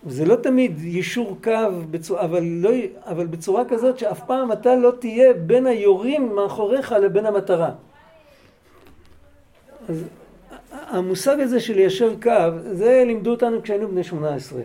זה 0.07 0.25
לא 0.25 0.35
תמיד 0.35 0.79
יישור 0.81 1.37
קו, 1.43 1.51
בצורה, 1.91 2.21
אבל, 2.21 2.43
לא, 2.43 2.69
אבל 3.05 3.27
בצורה 3.27 3.65
כזאת 3.69 3.99
שאף 3.99 4.25
פעם 4.27 4.51
אתה 4.51 4.75
לא 4.75 4.91
תהיה 4.99 5.33
בין 5.33 5.67
היורים 5.67 6.35
מאחוריך 6.35 6.91
לבין 6.91 7.25
המטרה. 7.25 7.71
אז 9.89 10.03
המושג 10.93 11.39
הזה 11.39 11.59
של 11.59 11.79
יישר 11.79 12.13
קו, 12.21 12.31
זה 12.71 13.03
לימדו 13.05 13.31
אותנו 13.31 13.61
כשהיינו 13.61 13.87
בני 13.87 14.03
18. 14.03 14.61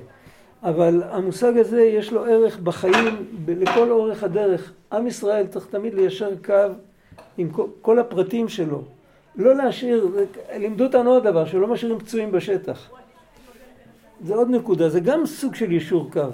אבל 0.62 1.02
המושג 1.10 1.56
הזה 1.56 1.82
יש 1.82 2.12
לו 2.12 2.24
ערך 2.24 2.58
בחיים, 2.58 3.26
לכל 3.48 3.90
אורך 3.90 4.22
הדרך. 4.22 4.72
עם 4.92 5.06
ישראל 5.06 5.46
צריך 5.46 5.66
תמיד 5.70 5.94
ליישר 5.94 6.30
קו 6.44 6.54
עם 7.38 7.50
כל, 7.50 7.66
כל 7.82 7.98
הפרטים 7.98 8.48
שלו. 8.48 8.82
לא 9.36 9.54
להשאיר, 9.54 10.08
לימדו 10.56 10.84
אותנו 10.84 11.10
עוד 11.10 11.24
דבר, 11.24 11.46
שלא 11.46 11.66
משאירים 11.66 11.98
פצועים 11.98 12.32
בשטח. 12.32 12.90
זה 14.24 14.34
עוד 14.34 14.50
נקודה, 14.50 14.88
זה 14.88 15.00
גם 15.00 15.26
סוג 15.26 15.54
של 15.54 15.72
יישור 15.72 16.10
קו. 16.12 16.28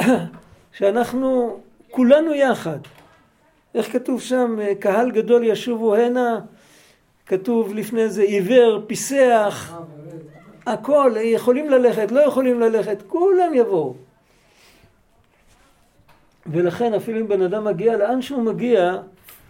שאנחנו 0.78 1.60
כולנו 1.90 2.34
יחד. 2.34 2.78
איך 3.74 3.92
כתוב 3.92 4.20
שם, 4.20 4.56
קהל 4.80 5.10
גדול 5.10 5.44
ישובו 5.44 5.94
הנה, 5.94 6.40
כתוב 7.30 7.74
לפני 7.74 8.08
זה 8.08 8.22
עיוור, 8.22 8.82
פיסח, 8.86 9.78
הכל, 10.66 11.12
יכולים 11.22 11.70
ללכת, 11.70 12.12
לא 12.12 12.20
יכולים 12.20 12.60
ללכת, 12.60 13.02
כולם 13.06 13.54
יבואו. 13.54 13.94
ולכן 16.46 16.94
אפילו 16.94 17.20
אם 17.20 17.28
בן 17.28 17.42
אדם 17.42 17.64
מגיע 17.64 17.96
לאן 17.96 18.22
שהוא 18.22 18.42
מגיע, 18.42 18.96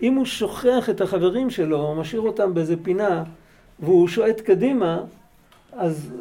אם 0.02 0.14
הוא 0.14 0.24
שוכח 0.24 0.90
את 0.90 1.00
החברים 1.00 1.50
שלו, 1.50 1.80
או 1.80 1.94
משאיר 1.94 2.20
אותם 2.20 2.54
באיזה 2.54 2.74
פינה, 2.82 3.24
והוא 3.78 4.08
שועט 4.08 4.40
קדימה, 4.40 5.04
אז 5.72 6.12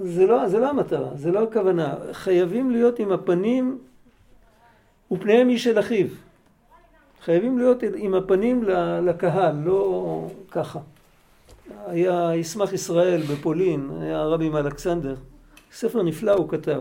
זה 0.00 0.26
לא, 0.26 0.48
זה 0.48 0.58
לא 0.58 0.70
המטרה, 0.70 1.10
זה 1.14 1.32
לא 1.32 1.42
הכוונה. 1.42 1.94
חייבים 2.12 2.70
להיות 2.70 2.98
עם 2.98 3.12
הפנים 3.12 3.78
ופניהם 5.12 5.48
איש 5.48 5.66
אל 5.66 5.78
אחיו. 5.78 6.06
חייבים 7.24 7.58
להיות 7.58 7.82
עם 7.96 8.14
הפנים 8.14 8.64
לקהל, 9.02 9.54
לא 9.64 10.28
ככה. 10.50 10.78
היה 11.86 12.30
ישמח 12.34 12.72
ישראל 12.72 13.22
בפולין, 13.22 13.90
היה 14.00 14.18
הרבי 14.18 14.48
מאלכסנדר, 14.48 15.14
ספר 15.72 16.02
נפלא 16.02 16.32
הוא 16.32 16.48
כתב. 16.48 16.80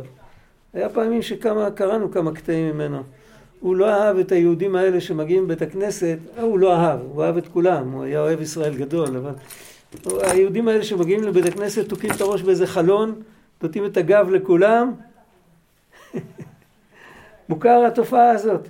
היה 0.73 0.89
פעמים 0.89 1.21
שקראנו 1.21 2.11
כמה 2.11 2.31
קטעים 2.31 2.73
ממנו. 2.73 3.03
הוא 3.59 3.75
לא 3.75 3.89
אהב 3.89 4.17
את 4.17 4.31
היהודים 4.31 4.75
האלה 4.75 5.01
שמגיעים 5.01 5.43
לבית 5.43 5.61
הכנסת, 5.61 6.17
הוא 6.41 6.59
לא 6.59 6.75
אהב, 6.75 6.99
הוא 7.13 7.23
אהב 7.23 7.37
את 7.37 7.47
כולם, 7.47 7.91
הוא 7.91 8.03
היה 8.03 8.19
אוהב 8.19 8.41
ישראל 8.41 8.75
גדול, 8.77 9.17
אבל 9.17 9.33
היהודים 10.21 10.67
האלה 10.67 10.83
שמגיעים 10.83 11.23
לבית 11.23 11.45
הכנסת 11.45 11.89
תוקעים 11.89 12.13
את 12.15 12.21
הראש 12.21 12.41
באיזה 12.41 12.67
חלון, 12.67 13.21
נותנים 13.63 13.85
את 13.85 13.97
הגב 13.97 14.29
לכולם. 14.29 14.93
מוכר 17.49 17.85
התופעה 17.87 18.29
הזאת. 18.29 18.67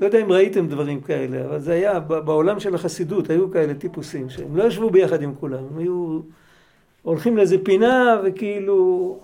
לא 0.00 0.06
יודע 0.06 0.22
אם 0.22 0.32
ראיתם 0.32 0.66
דברים 0.66 1.00
כאלה, 1.00 1.44
אבל 1.44 1.60
זה 1.60 1.72
היה 1.72 2.00
בעולם 2.00 2.60
של 2.60 2.74
החסידות, 2.74 3.30
היו 3.30 3.50
כאלה 3.50 3.74
טיפוסים 3.74 4.30
שהם 4.30 4.56
לא 4.56 4.64
ישבו 4.64 4.90
ביחד 4.90 5.22
עם 5.22 5.34
כולם, 5.40 5.64
הם 5.72 5.78
היו 5.78 6.20
הולכים 7.02 7.36
לאיזה 7.36 7.56
פינה 7.64 8.20
וכאילו 8.24 9.18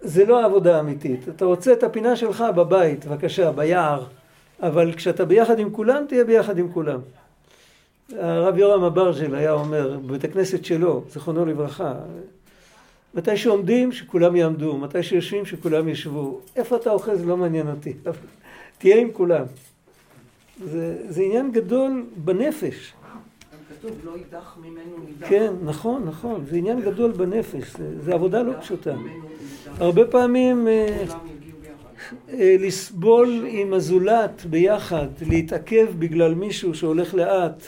זה 0.00 0.24
לא 0.24 0.44
עבודה 0.44 0.80
אמיתית. 0.80 1.28
אתה 1.28 1.44
רוצה 1.44 1.72
את 1.72 1.82
הפינה 1.82 2.16
שלך 2.16 2.44
בבית, 2.56 3.06
בבקשה, 3.06 3.52
ביער, 3.52 4.04
אבל 4.62 4.92
כשאתה 4.92 5.24
ביחד 5.24 5.58
עם 5.58 5.70
כולם, 5.70 6.04
תהיה 6.08 6.24
ביחד 6.24 6.58
עם 6.58 6.72
כולם. 6.72 7.00
הרב 8.18 8.58
יורם 8.58 8.84
אברג'ל 8.84 9.34
היה 9.34 9.52
אומר, 9.52 9.98
בבית 10.06 10.24
הכנסת 10.24 10.64
שלו, 10.64 11.04
זיכרונו 11.08 11.46
לברכה, 11.46 11.94
מתי 13.14 13.36
שעומדים, 13.36 13.92
שכולם 13.92 14.36
יעמדו, 14.36 14.76
מתי 14.76 15.02
שיושבים, 15.02 15.46
שכולם 15.46 15.88
ישבו. 15.88 16.40
איפה 16.56 16.76
אתה 16.76 16.90
אוחז, 16.90 17.26
לא 17.26 17.36
מעניין 17.36 17.68
אותי. 17.68 17.92
תהיה 18.84 19.00
עם 19.00 19.08
כולם. 19.12 19.44
זה, 20.64 20.96
זה 21.08 21.22
עניין 21.22 21.52
גדול 21.52 22.06
בנפש. 22.16 22.92
כתוב, 23.68 23.90
לא 24.04 24.12
יידח 24.16 24.58
ממנו 24.62 24.96
נידח. 25.06 25.28
כן, 25.28 25.52
נכון, 25.62 26.04
נכון. 26.04 26.44
זה 26.50 26.56
עניין 26.56 26.80
גדול 26.80 27.12
בנפש. 27.12 27.76
זה, 27.76 28.02
זה 28.02 28.14
עבודה 28.14 28.42
לא 28.42 28.52
פשוטה. 28.60 28.94
הרבה 29.78 30.06
פעמים 30.06 30.68
אה, 30.68 31.04
אה, 32.28 32.56
לסבול 32.60 33.44
עם 33.48 33.72
הזולת 33.72 34.44
ביחד, 34.50 35.08
להתעכב 35.28 35.86
בגלל 35.98 36.34
מישהו 36.34 36.74
שהולך 36.74 37.14
לאט, 37.14 37.62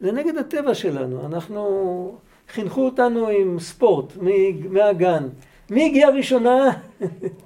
זה 0.00 0.12
נגד 0.12 0.36
הטבע 0.36 0.74
שלנו. 0.74 1.26
אנחנו, 1.26 2.18
חינכו 2.48 2.84
אותנו 2.84 3.28
עם 3.28 3.58
ספורט 3.58 4.12
מהגן. 4.70 5.28
מי 5.70 5.86
הגיע 5.86 6.10
ראשונה? 6.10 6.70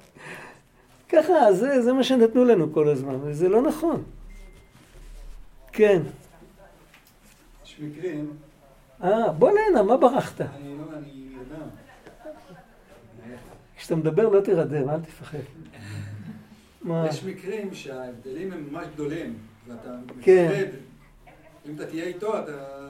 ככה, 1.11 1.53
זה, 1.53 1.81
זה 1.81 1.93
מה 1.93 2.03
שנתנו 2.03 2.45
לנו 2.45 2.73
כל 2.73 2.89
הזמן, 2.89 3.15
וזה 3.21 3.49
לא 3.49 3.61
נכון. 3.61 4.03
כן. 5.71 6.01
יש 7.65 7.79
מקרים... 7.79 8.33
אה, 9.03 9.31
בוא 9.31 9.51
הנה, 9.69 9.83
מה 9.83 9.97
ברחת? 9.97 10.41
אני 10.41 10.77
לא, 10.77 10.83
אני 10.97 11.27
יודע. 11.39 11.63
כשאתה 13.77 13.95
מדבר 13.95 14.29
לא 14.29 14.41
תירדם, 14.41 14.89
אל 14.89 14.99
תפחד. 14.99 15.37
יש 16.85 17.23
מקרים 17.23 17.73
שההבדלים 17.73 18.53
הם 18.53 18.67
ממש 18.71 18.85
גדולים, 18.93 19.33
ואתה 19.67 19.89
כן. 20.21 20.47
מפחד, 20.51 20.77
אם 21.69 21.75
אתה 21.75 21.85
תהיה 21.85 22.05
איתו, 22.05 22.39
אתה... 22.39 22.81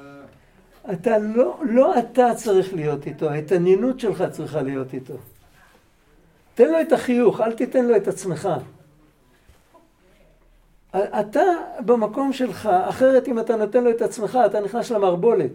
אתה 0.93 1.17
לא, 1.17 1.59
לא 1.65 1.99
אתה 1.99 2.35
צריך 2.35 2.73
להיות 2.73 3.07
איתו, 3.07 3.29
ההתעניינות 3.29 3.99
שלך 3.99 4.23
צריכה 4.31 4.61
להיות 4.61 4.93
איתו. 4.93 5.17
תן 6.61 6.71
לו 6.71 6.81
את 6.81 6.91
החיוך, 6.91 7.41
אל 7.41 7.53
תיתן 7.53 7.85
לו 7.85 7.95
את 7.95 8.07
עצמך. 8.07 8.49
אתה 10.95 11.41
במקום 11.85 12.33
שלך, 12.33 12.65
אחרת 12.65 13.27
אם 13.27 13.39
אתה 13.39 13.55
נותן 13.55 13.83
לו 13.83 13.89
את 13.89 14.01
עצמך, 14.01 14.39
אתה 14.45 14.59
נכנס 14.59 14.91
למערבולת. 14.91 15.51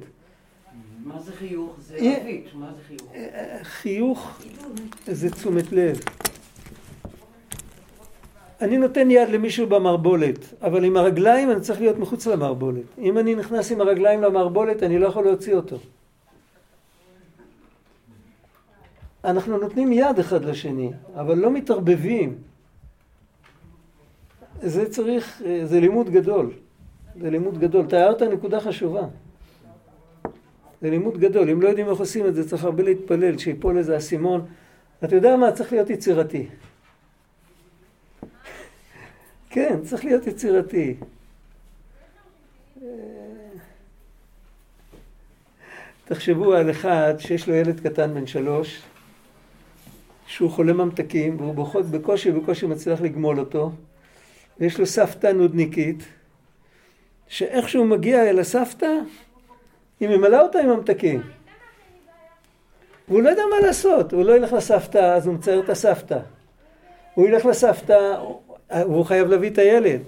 מה 1.05 1.21
זה 1.21 1.33
חיוך? 1.33 1.77
זה 1.81 1.97
ערבית, 1.99 2.45
מה 2.55 2.71
זה 2.77 2.83
חיוך? 2.89 3.13
חיוך 3.63 4.41
זה 5.07 5.31
תשומת 5.31 5.73
לב. 5.73 6.01
אני 8.61 8.79
נותן 8.79 9.11
יד 9.11 9.29
למישהו 9.29 9.67
במערבולת, 9.67 10.39
אבל 10.63 10.85
עם 10.85 10.97
הרגליים 10.97 11.51
אני 11.51 11.61
צריך 11.61 11.81
להיות 11.81 11.99
מחוץ 11.99 12.27
למערבולת. 12.27 12.85
אם 12.99 13.19
אני 13.19 13.35
נכנס 13.35 13.73
עם 13.73 13.81
הרגליים 13.81 14.23
למערבולת, 14.23 14.83
אני 14.83 14.99
לא 14.99 15.07
יכול 15.07 15.25
להוציא 15.25 15.55
אותו. 15.55 15.77
אנחנו 19.27 19.59
נותנים 19.59 19.93
יד 19.93 20.19
אחד 20.21 20.45
לשני, 20.45 20.91
אבל 21.15 21.39
לא 21.39 21.51
מתערבבים. 21.51 22.39
זה 24.63 24.91
צריך, 24.91 25.43
זה 25.65 25.81
לימוד 25.81 26.11
גדול. 26.11 26.53
זה 27.21 27.31
לימוד 27.31 27.59
גדול. 27.59 27.85
אתה 27.87 27.97
הערת 27.97 28.23
נקודה 28.23 28.61
חשובה. 28.61 29.03
זה 30.83 30.91
לימוד 30.91 31.19
גדול. 31.19 31.51
אם 31.51 31.63
לא 31.63 31.69
יודעים 31.69 31.89
איך 31.89 31.99
עושים 31.99 32.27
את 32.27 32.35
זה, 32.35 32.49
צריך 32.49 32.65
הרבה 32.65 32.83
להתפלל, 32.83 33.39
שיפול 33.39 33.79
איזה 33.79 33.97
אסימון. 33.97 34.47
אתה 35.05 35.17
יודע 35.17 35.37
מה? 35.37 35.53
צריך 35.53 35.73
להיות 35.73 35.91
יצירתי. 35.91 36.47
כן, 39.51 39.79
צריך 39.83 40.05
להיות 40.05 40.27
יצירתי. 40.27 40.97
תחשבו 46.05 46.55
על 46.55 46.71
אחד 46.71 47.15
שיש 47.19 47.49
לו 47.49 47.55
ילד 47.55 47.81
קטן 47.81 48.15
בן 48.15 48.27
שלוש, 48.27 48.83
שהוא 50.27 50.51
חולה 50.51 50.73
ממתקים, 50.73 51.37
והוא 51.41 51.55
בכל, 51.55 51.83
בקושי 51.83 52.33
בקושי 52.33 52.67
מצליח 52.67 53.01
לגמול 53.01 53.41
אותו, 53.41 53.71
ויש 54.61 54.79
לו 54.79 54.87
סבתא 54.87 55.27
נודניקית, 55.27 56.05
שאיך 57.29 57.69
שהוא 57.69 57.87
מגיע 57.87 58.31
אל 58.31 58.39
הסבתא, 58.39 58.91
היא 60.01 60.09
ממלאה 60.09 60.41
אותה 60.41 60.59
עם 60.59 60.71
ממתקים. 60.71 61.23
והוא 63.09 63.23
לא 63.23 63.29
יודע 63.29 63.43
מה 63.51 63.67
לעשות, 63.67 64.13
הוא 64.13 64.25
לא 64.25 64.37
ילך 64.37 64.53
לסבתא, 64.53 64.99
אז 64.99 65.27
הוא 65.27 65.35
מצייר 65.35 65.61
את 65.61 65.69
הסבתא. 65.69 66.19
הוא 67.15 67.29
ילך 67.29 67.45
לסבתא, 67.45 68.21
והוא 68.71 69.05
חייב 69.05 69.29
להביא 69.29 69.51
את 69.51 69.59
הילד. 69.59 70.01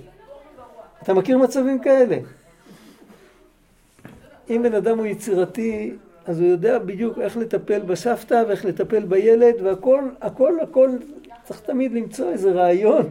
אתה 1.02 1.14
מכיר 1.14 1.38
מצבים 1.38 1.80
כאלה? 1.80 2.18
אם 4.50 4.62
בן 4.62 4.74
אדם 4.74 4.98
הוא 4.98 5.06
יצירתי, 5.06 5.94
אז 6.28 6.40
הוא 6.40 6.48
יודע 6.48 6.78
בדיוק 6.78 7.18
איך 7.18 7.36
לטפל 7.36 7.78
בסבתא 7.78 8.42
ואיך 8.48 8.64
לטפל 8.64 9.04
בילד 9.04 9.54
והכל, 9.62 10.10
הכל, 10.20 10.60
הכל, 10.60 10.90
צריך 11.44 11.60
תמיד 11.60 11.92
למצוא 11.92 12.30
איזה 12.30 12.52
רעיון. 12.52 13.06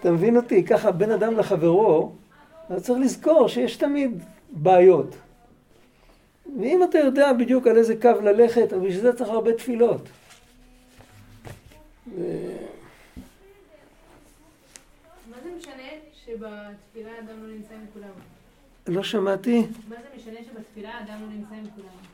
אתה 0.00 0.10
מבין 0.10 0.36
אותי? 0.36 0.64
ככה 0.64 0.90
בין 0.90 1.10
אדם 1.10 1.38
לחברו, 1.38 2.12
אז 2.68 2.82
צריך 2.82 2.98
לזכור 3.00 3.48
שיש 3.48 3.76
תמיד 3.76 4.22
בעיות. 4.50 5.16
ואם 6.60 6.82
אתה 6.84 6.98
יודע 6.98 7.32
בדיוק 7.32 7.66
על 7.66 7.76
איזה 7.76 7.96
קו 8.02 8.20
ללכת, 8.22 8.72
אז 8.72 8.80
בשביל 8.80 9.00
זה 9.00 9.12
צריך 9.12 9.30
הרבה 9.30 9.52
תפילות. 9.52 10.08
ו- 12.16 12.56
מה 15.30 15.36
זה 15.44 15.50
משנה 15.58 15.88
שבתפילה 16.24 17.10
אדם 17.18 17.42
לא 17.42 17.54
נמצא 17.54 17.74
עם 17.74 17.86
כולם? 17.92 18.08
לא 18.88 19.02
שמעתי? 19.02 19.66
מה 19.88 19.96
זה 19.96 20.16
משנה 20.16 20.38
שבתפילה 20.44 20.90
אדם 21.00 21.20
לא 21.20 21.28
נמצא 21.36 21.54
עם 21.54 21.64
כולם? 21.74 22.04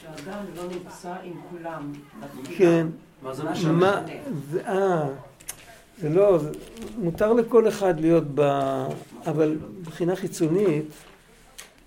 שאדם 0.00 0.44
לא 0.56 0.62
נמצא 0.62 1.14
עם 1.24 1.40
כולם. 1.50 1.92
בתפילה. 2.20 2.58
כן. 2.58 2.86
מה 3.22 3.34
זה 3.34 3.44
משנה? 3.44 4.02
אה, 4.66 5.08
זה 5.98 6.08
לא, 6.08 6.38
זה, 6.38 6.50
מותר 6.98 7.32
לכל 7.32 7.68
אחד 7.68 8.00
להיות 8.00 8.24
ב... 8.34 8.40
אבל 9.26 9.56
מבחינה 9.80 10.16
חיצונית, 10.16 10.84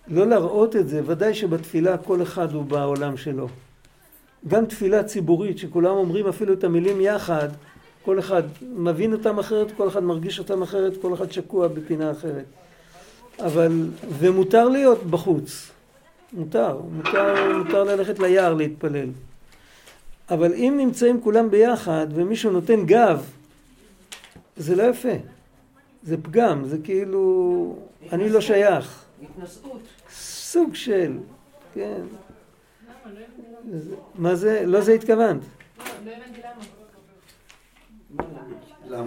לא 0.08 0.28
להראות 0.28 0.76
את 0.76 0.90
זה, 0.90 1.02
ודאי 1.06 1.34
שבתפילה 1.34 1.98
כל 1.98 2.22
אחד 2.22 2.54
הוא 2.54 2.66
בעולם 2.66 3.18
שלו. 3.18 3.48
גם 4.48 4.66
תפילה 4.66 5.04
ציבורית, 5.04 5.58
שכולם 5.58 5.96
אומרים 5.96 6.28
אפילו 6.28 6.54
את 6.54 6.64
המילים 6.64 7.02
יחד, 7.02 7.50
כל 8.06 8.20
אחד 8.20 8.44
מבין 8.62 9.14
אותם 9.14 9.40
אחרת, 9.40 9.72
כל 9.78 9.88
אחד 9.88 10.04
מרגיש 10.04 10.40
אותם 10.40 10.62
אחרת, 10.62 11.02
כל 11.02 11.14
אחד 11.14 11.32
שקוע 11.32 11.68
בפינה 11.68 12.12
אחרת. 12.12 12.46
אבל, 13.40 13.88
ומותר 14.20 14.70
להיות 14.70 15.04
בחוץ. 15.04 15.72
מותר, 16.34 16.78
מותר, 16.92 17.54
מותר 17.58 17.84
ללכת 17.84 18.20
ליער 18.20 18.54
להתפלל. 18.54 19.10
אבל 20.30 20.54
אם 20.54 20.74
נמצאים 20.78 21.22
כולם 21.22 21.50
ביחד 21.50 22.08
ומישהו 22.16 22.52
נותן 22.52 22.86
גב, 22.86 23.26
זה 24.58 24.76
לא 24.76 24.84
יפה. 24.84 25.10
זה 26.04 26.18
פגם, 26.24 26.66
זה 26.68 26.78
כאילו, 26.84 27.76
אני 28.12 28.30
לא 28.30 28.42
שייך. 28.42 29.04
התנשאות. 29.24 29.82
סוג 30.12 30.76
של, 30.76 31.18
כן. 31.74 32.02
לא 33.06 33.80
זה- 33.80 33.96
מה 34.16 34.36
זה? 34.36 34.64
לא 34.66 34.82
זה 34.82 34.94
התכוונת. 34.94 35.38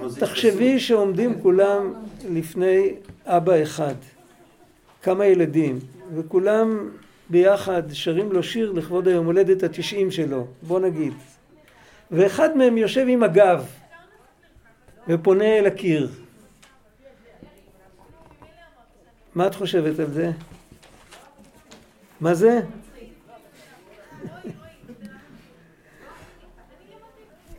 זה 0.06 0.20
תחשבי 0.20 0.80
שעומדים 0.80 1.40
כולם 1.42 1.92
לפני 2.30 2.94
אבא 3.26 3.62
אחד, 3.62 3.94
כמה 5.02 5.26
ילדים, 5.26 5.78
וכולם 6.14 6.88
ביחד 7.30 7.82
שרים 7.92 8.32
לו 8.32 8.42
שיר 8.42 8.72
לכבוד 8.72 9.08
היום 9.08 9.26
הולדת 9.26 9.62
התשעים 9.62 10.10
שלו, 10.10 10.46
בוא 10.62 10.80
נגיד. 10.80 11.12
ואחד 12.10 12.56
מהם 12.56 12.78
יושב 12.78 13.06
עם 13.08 13.22
הגב 13.22 13.66
ופונה 15.08 15.58
אל 15.58 15.66
הקיר. 15.66 16.10
מה 19.34 19.46
את 19.46 19.54
חושבת 19.54 19.98
על 19.98 20.12
זה? 20.12 20.30
מה 22.20 22.34
זה? 22.34 22.60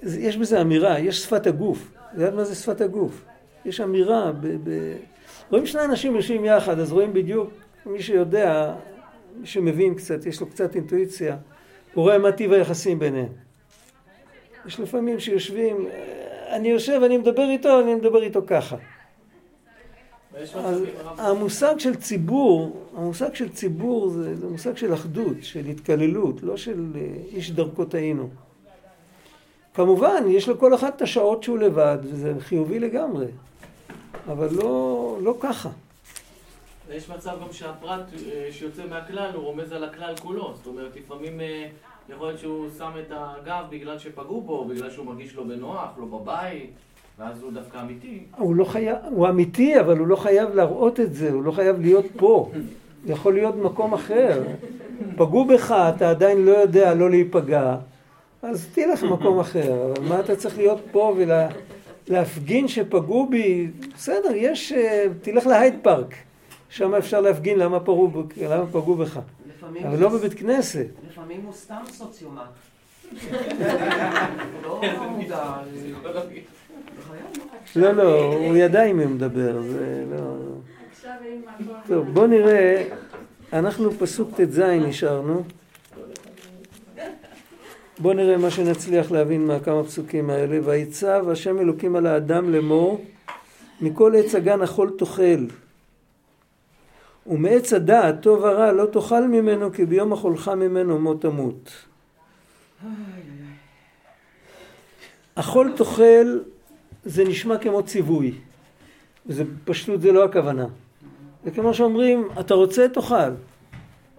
יש 0.27 0.37
בזה 0.37 0.61
אמירה, 0.61 0.99
יש 0.99 1.23
שפת 1.23 1.47
הגוף. 1.47 1.91
אתה 1.93 2.17
יודעת 2.17 2.33
מה 2.33 2.43
זה 2.43 2.55
שפת 2.55 2.81
הגוף? 2.81 3.21
יש 3.65 3.81
אמירה, 3.81 4.31
ב, 4.31 4.47
ב... 4.63 4.95
רואים 5.49 5.65
שני 5.65 5.83
אנשים 5.85 6.15
יושבים 6.15 6.45
יחד, 6.45 6.79
אז 6.79 6.91
רואים 6.91 7.13
בדיוק, 7.13 7.49
מי 7.85 8.01
שיודע, 8.01 8.73
מי 9.39 9.47
שמבין 9.47 9.95
קצת, 9.95 10.25
יש 10.25 10.41
לו 10.41 10.47
קצת 10.47 10.75
אינטואיציה, 10.75 11.37
הוא 11.93 12.03
רואה 12.03 12.17
מה 12.17 12.31
טיב 12.31 12.53
היחסים 12.53 12.99
ביניהם. 12.99 13.29
יש 14.65 14.79
לפעמים 14.79 15.19
שיושבים, 15.19 15.87
אני 16.49 16.67
יושב, 16.67 17.01
אני 17.05 17.17
מדבר 17.17 17.49
איתו, 17.49 17.79
אני 17.79 17.95
מדבר 17.95 18.23
איתו 18.23 18.41
ככה. 18.47 18.75
אז 20.55 20.83
המושג 21.17 21.79
של 21.79 21.95
ציבור, 21.95 22.85
המושג 22.95 23.35
של 23.35 23.49
ציבור 23.49 24.09
זה, 24.09 24.35
זה 24.35 24.47
מושג 24.47 24.77
של 24.77 24.93
אחדות, 24.93 25.37
של 25.41 25.65
התקללות, 25.65 26.43
לא 26.43 26.57
של 26.57 26.91
אה, 26.95 27.01
איש 27.31 27.51
דרכו 27.51 27.85
טעינו. 27.85 28.29
כמובן, 29.73 30.23
יש 30.27 30.49
לכל 30.49 30.75
אחד 30.75 30.91
את 30.95 31.01
השעות 31.01 31.43
שהוא 31.43 31.57
לבד, 31.57 31.97
וזה 32.03 32.33
חיובי 32.39 32.79
לגמרי, 32.79 33.25
אבל 34.27 34.47
לא, 34.51 35.17
לא 35.21 35.35
ככה. 35.39 35.69
ויש 36.87 37.09
מצב 37.09 37.37
גם 37.41 37.53
שהפרט 37.53 38.05
אה, 38.13 38.47
שיוצא 38.51 38.81
מהכלל 38.89 39.31
הוא 39.33 39.43
רומז 39.43 39.71
על 39.71 39.83
הכלל 39.83 40.15
כולו. 40.21 40.53
זאת 40.57 40.67
אומרת, 40.67 40.95
לפעמים 40.95 41.41
אה, 41.41 41.67
יכול 42.09 42.27
להיות 42.27 42.39
שהוא 42.39 42.67
שם 42.77 42.91
את 42.99 43.11
הגב 43.11 43.63
בגלל 43.69 43.99
שפגעו 43.99 44.41
בו, 44.41 44.65
בגלל 44.65 44.91
שהוא 44.91 45.05
מרגיש 45.05 45.35
לא 45.35 45.43
בנוח, 45.43 45.89
לא 45.97 46.05
בבית, 46.05 46.69
ואז 47.19 47.41
הוא 47.41 47.51
דווקא 47.51 47.81
אמיתי. 47.81 48.23
הוא 48.37 48.55
לא 48.55 48.65
חייב, 48.65 48.97
הוא 49.09 49.29
אמיתי, 49.29 49.79
אבל 49.79 49.97
הוא 49.97 50.07
לא 50.07 50.15
חייב 50.15 50.55
להראות 50.55 50.99
את 50.99 51.13
זה, 51.13 51.31
הוא 51.31 51.43
לא 51.43 51.51
חייב 51.51 51.81
להיות 51.81 52.05
פה. 52.17 52.51
זה 53.05 53.11
יכול 53.13 53.33
להיות 53.33 53.55
במקום 53.55 53.93
אחר. 53.93 54.43
פגעו 55.15 55.45
בך, 55.45 55.71
אתה 55.95 56.09
עדיין 56.09 56.45
לא 56.45 56.51
יודע 56.51 56.93
לא 56.93 57.09
להיפגע, 57.09 57.75
אז 58.41 58.67
תלך 58.73 59.03
למקום 59.03 59.39
אחר. 59.39 59.91
אבל 59.91 60.07
מה 60.07 60.19
אתה 60.19 60.35
צריך 60.35 60.57
להיות 60.57 60.79
פה 60.91 61.13
ולהפגין 62.09 62.67
שפגעו 62.67 63.27
בי? 63.29 63.67
בסדר, 63.95 64.31
יש... 64.35 64.71
אה, 64.71 65.05
תלך 65.21 65.47
להייד 65.47 65.73
פארק. 65.81 66.15
שם 66.69 66.95
אפשר 66.95 67.21
להפגין 67.21 67.59
למה 67.59 67.79
פגעו, 67.79 68.11
למה 68.41 68.65
פגעו 68.67 68.95
בך. 68.95 69.19
אבל 69.83 69.99
לא 69.99 70.09
בבית 70.09 70.33
כנסת. 70.33 70.85
לפעמים 71.09 71.41
הוא 71.45 71.53
סתם 71.53 71.81
סוציומט. 71.91 72.41
הוא 74.65 74.83
לא 74.83 75.09
מודע. 75.09 75.53
לא, 77.75 77.91
לא, 77.91 78.33
הוא 78.33 78.55
ידע 78.55 78.83
עם 78.83 78.97
מי 78.97 79.03
הוא 79.03 79.11
מדבר, 79.11 79.61
זה 79.61 80.05
לא... 80.11 80.35
טוב, 81.87 82.13
בוא 82.13 82.27
נראה, 82.27 82.83
אנחנו 83.53 83.91
פסוק 83.91 84.41
ט"ז 84.41 84.59
נשארנו. 84.59 85.43
בוא 88.01 88.13
נראה 88.13 88.37
מה 88.37 88.51
שנצליח 88.51 89.11
להבין 89.11 89.47
מהכמה 89.47 89.83
פסוקים 89.83 90.29
האלה. 90.29 90.59
ויצב 90.63 91.29
השם 91.29 91.59
אלוקים 91.59 91.95
על 91.95 92.05
האדם 92.05 92.51
לאמור, 92.51 93.05
מכל 93.81 94.13
עץ 94.17 94.35
הגן 94.35 94.61
אכול 94.61 94.91
תאכל. 94.97 95.45
ומעץ 97.27 97.73
הדעת 97.73 98.21
טוב 98.21 98.39
ורע 98.39 98.71
לא 98.71 98.85
תאכל 98.85 99.27
ממנו 99.27 99.73
כי 99.73 99.85
ביום 99.85 100.13
אכולך 100.13 100.47
ממנו 100.47 100.99
מות 100.99 101.21
תמות. 101.21 101.71
אכול 105.35 105.73
תאכל 105.77 106.39
זה 107.05 107.23
נשמע 107.23 107.57
כמו 107.57 107.83
ציווי. 107.83 108.33
וזה 109.25 109.43
פשטות 109.65 110.01
זה 110.01 110.11
לא 110.11 110.23
הכוונה. 110.25 110.65
זה 111.43 111.51
כמו 111.51 111.73
שאומרים, 111.73 112.27
אתה 112.39 112.53
רוצה 112.53 112.87
תאכל. 112.87 113.31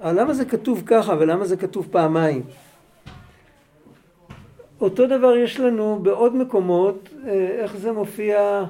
אבל 0.00 0.20
למה 0.20 0.34
זה 0.34 0.44
כתוב 0.44 0.82
ככה 0.86 1.14
ולמה 1.18 1.44
זה 1.44 1.56
כתוב 1.56 1.88
פעמיים? 1.90 2.42
אותו 4.80 5.06
דבר 5.06 5.36
יש 5.36 5.60
לנו 5.60 5.98
בעוד 6.02 6.36
מקומות, 6.36 7.08
אה, 7.26 7.32
איך 7.32 7.76
זה 7.76 7.92
מופיע, 7.92 8.64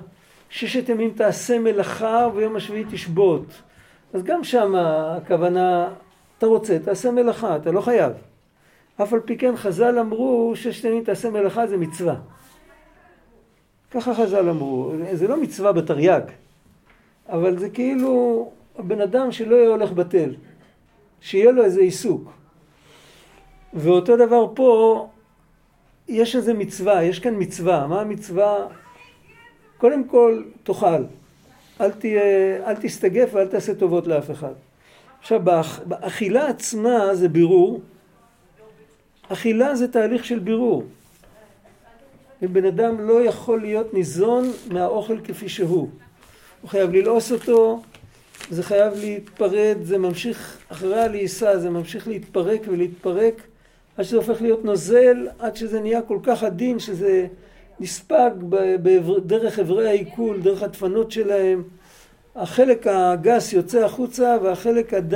ששת 0.48 0.88
ימים 0.88 1.10
תעשה 1.10 1.58
מלאכה 1.58 2.28
וביום 2.32 2.56
השביעי 2.56 2.84
תשבות. 2.90 3.44
אז 4.12 4.22
גם 4.22 4.44
שם 4.44 4.74
הכוונה, 4.76 5.88
אתה 6.38 6.46
רוצה, 6.46 6.78
תעשה 6.78 7.10
מלאכה, 7.10 7.56
אתה 7.56 7.72
לא 7.72 7.80
חייב. 7.80 8.12
אף 9.02 9.12
על 9.12 9.20
פי 9.20 9.38
כן 9.38 9.56
חז"ל 9.56 9.98
אמרו 9.98 10.52
ששת 10.54 10.84
ימים 10.84 11.04
תעשה 11.04 11.30
מלאכה 11.30 11.66
זה 11.66 11.76
מצווה. 11.76 12.14
ככה 13.90 14.14
חז"ל 14.14 14.48
אמרו, 14.48 14.92
זה 15.12 15.28
לא 15.28 15.36
מצווה 15.36 15.72
בתרי"ג, 15.72 16.20
אבל 17.28 17.58
זה 17.58 17.70
כאילו 17.70 18.50
הבן 18.78 19.00
אדם 19.00 19.32
שלא 19.32 19.56
יהיה 19.56 19.68
הולך 19.68 19.92
בטל, 19.92 20.34
שיהיה 21.20 21.52
לו 21.52 21.64
איזה 21.64 21.80
עיסוק. 21.80 22.30
ואותו 23.74 24.16
דבר 24.16 24.46
פה, 24.54 25.08
יש 26.10 26.36
איזה 26.36 26.54
מצווה, 26.54 27.02
יש 27.04 27.18
כאן 27.18 27.34
מצווה, 27.38 27.86
מה 27.86 28.00
המצווה? 28.00 28.66
קודם 29.78 30.04
כל, 30.04 30.42
תאכל, 30.62 31.04
אל, 31.80 31.90
תהיה, 31.90 32.22
אל 32.66 32.76
תסתגף 32.76 33.30
ואל 33.32 33.46
תעשה 33.46 33.74
טובות 33.74 34.06
לאף 34.06 34.30
אחד. 34.30 34.52
עכשיו, 35.20 35.40
באכ- 35.44 35.84
באכילה 35.84 36.48
עצמה 36.48 37.14
זה 37.14 37.28
בירור, 37.28 37.80
אכילה 39.28 39.74
זה 39.74 39.88
תהליך 39.88 40.24
של 40.24 40.38
בירור. 40.38 40.84
ובן 42.42 42.64
אדם 42.64 43.00
לא 43.00 43.24
יכול 43.24 43.60
להיות 43.60 43.94
ניזון 43.94 44.50
מהאוכל 44.70 45.20
כפי 45.24 45.48
שהוא. 45.48 45.88
הוא 46.62 46.70
חייב 46.70 46.90
ללעוס 46.92 47.32
אותו, 47.32 47.82
זה 48.50 48.62
חייב 48.62 48.92
להתפרד, 49.00 49.76
זה 49.82 49.98
ממשיך 49.98 50.58
אחרי 50.68 51.00
הלעיסה, 51.00 51.58
זה 51.58 51.70
ממשיך 51.70 52.08
להתפרק 52.08 52.60
ולהתפרק 52.68 53.42
עד 54.00 54.04
שזה 54.04 54.16
הופך 54.16 54.42
להיות 54.42 54.64
נוזל, 54.64 55.28
עד 55.38 55.56
שזה 55.56 55.80
נהיה 55.80 56.02
כל 56.02 56.18
כך 56.22 56.42
עדין 56.42 56.78
שזה 56.78 57.26
נספג 57.80 58.30
דרך 59.26 59.58
אברי 59.58 59.88
העיכול, 59.88 60.40
דרך 60.40 60.62
הדפנות 60.62 61.10
שלהם. 61.10 61.62
החלק 62.36 62.86
הגס 62.86 63.52
יוצא 63.52 63.84
החוצה 63.84 64.36
והחלק 64.42 64.94
הד... 64.94 65.14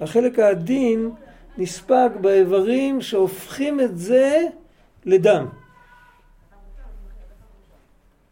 החלק 0.00 0.38
העדין 0.38 1.10
נספג 1.58 2.08
באיברים 2.20 3.00
שהופכים 3.00 3.80
את 3.80 3.98
זה 3.98 4.46
לדם. 5.06 5.46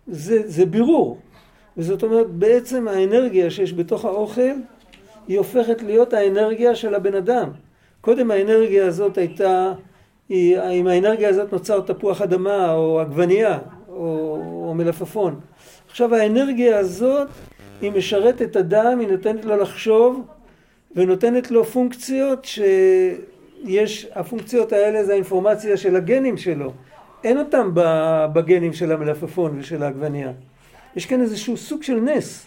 זה, 0.06 0.48
זה 0.48 0.66
בירור. 0.66 1.18
וזאת 1.76 2.02
אומרת, 2.02 2.30
בעצם 2.30 2.88
האנרגיה 2.88 3.50
שיש 3.50 3.72
בתוך 3.72 4.04
האוכל, 4.04 4.54
היא 5.28 5.38
הופכת 5.38 5.82
להיות 5.82 6.12
האנרגיה 6.12 6.74
של 6.74 6.94
הבן 6.94 7.14
אדם. 7.14 7.50
קודם 8.00 8.30
האנרגיה 8.30 8.86
הזאת 8.86 9.18
הייתה, 9.18 9.72
היא, 10.28 10.60
עם 10.60 10.86
האנרגיה 10.86 11.28
הזאת 11.28 11.52
נוצר 11.52 11.80
תפוח 11.80 12.22
אדמה 12.22 12.72
או 12.72 13.00
עגבנייה 13.00 13.58
או, 13.88 14.38
או 14.68 14.74
מלפפון. 14.74 15.40
עכשיו 15.90 16.14
האנרגיה 16.14 16.78
הזאת 16.78 17.28
היא 17.80 17.92
משרתת 17.92 18.56
אדם, 18.56 18.98
היא 18.98 19.08
נותנת 19.08 19.44
לו 19.44 19.56
לחשוב 19.56 20.26
ונותנת 20.96 21.50
לו 21.50 21.64
פונקציות 21.64 22.44
שיש, 22.44 24.06
הפונקציות 24.14 24.72
האלה 24.72 25.04
זה 25.04 25.12
האינפורמציה 25.12 25.76
של 25.76 25.96
הגנים 25.96 26.36
שלו. 26.36 26.72
אין 27.24 27.38
אותם 27.38 27.70
בגנים 28.32 28.72
של 28.72 28.92
המלפפון 28.92 29.58
ושל 29.58 29.82
העגבנייה. 29.82 30.32
יש 30.96 31.06
כאן 31.06 31.20
איזשהו 31.20 31.56
סוג 31.56 31.82
של 31.82 32.00
נס. 32.00 32.46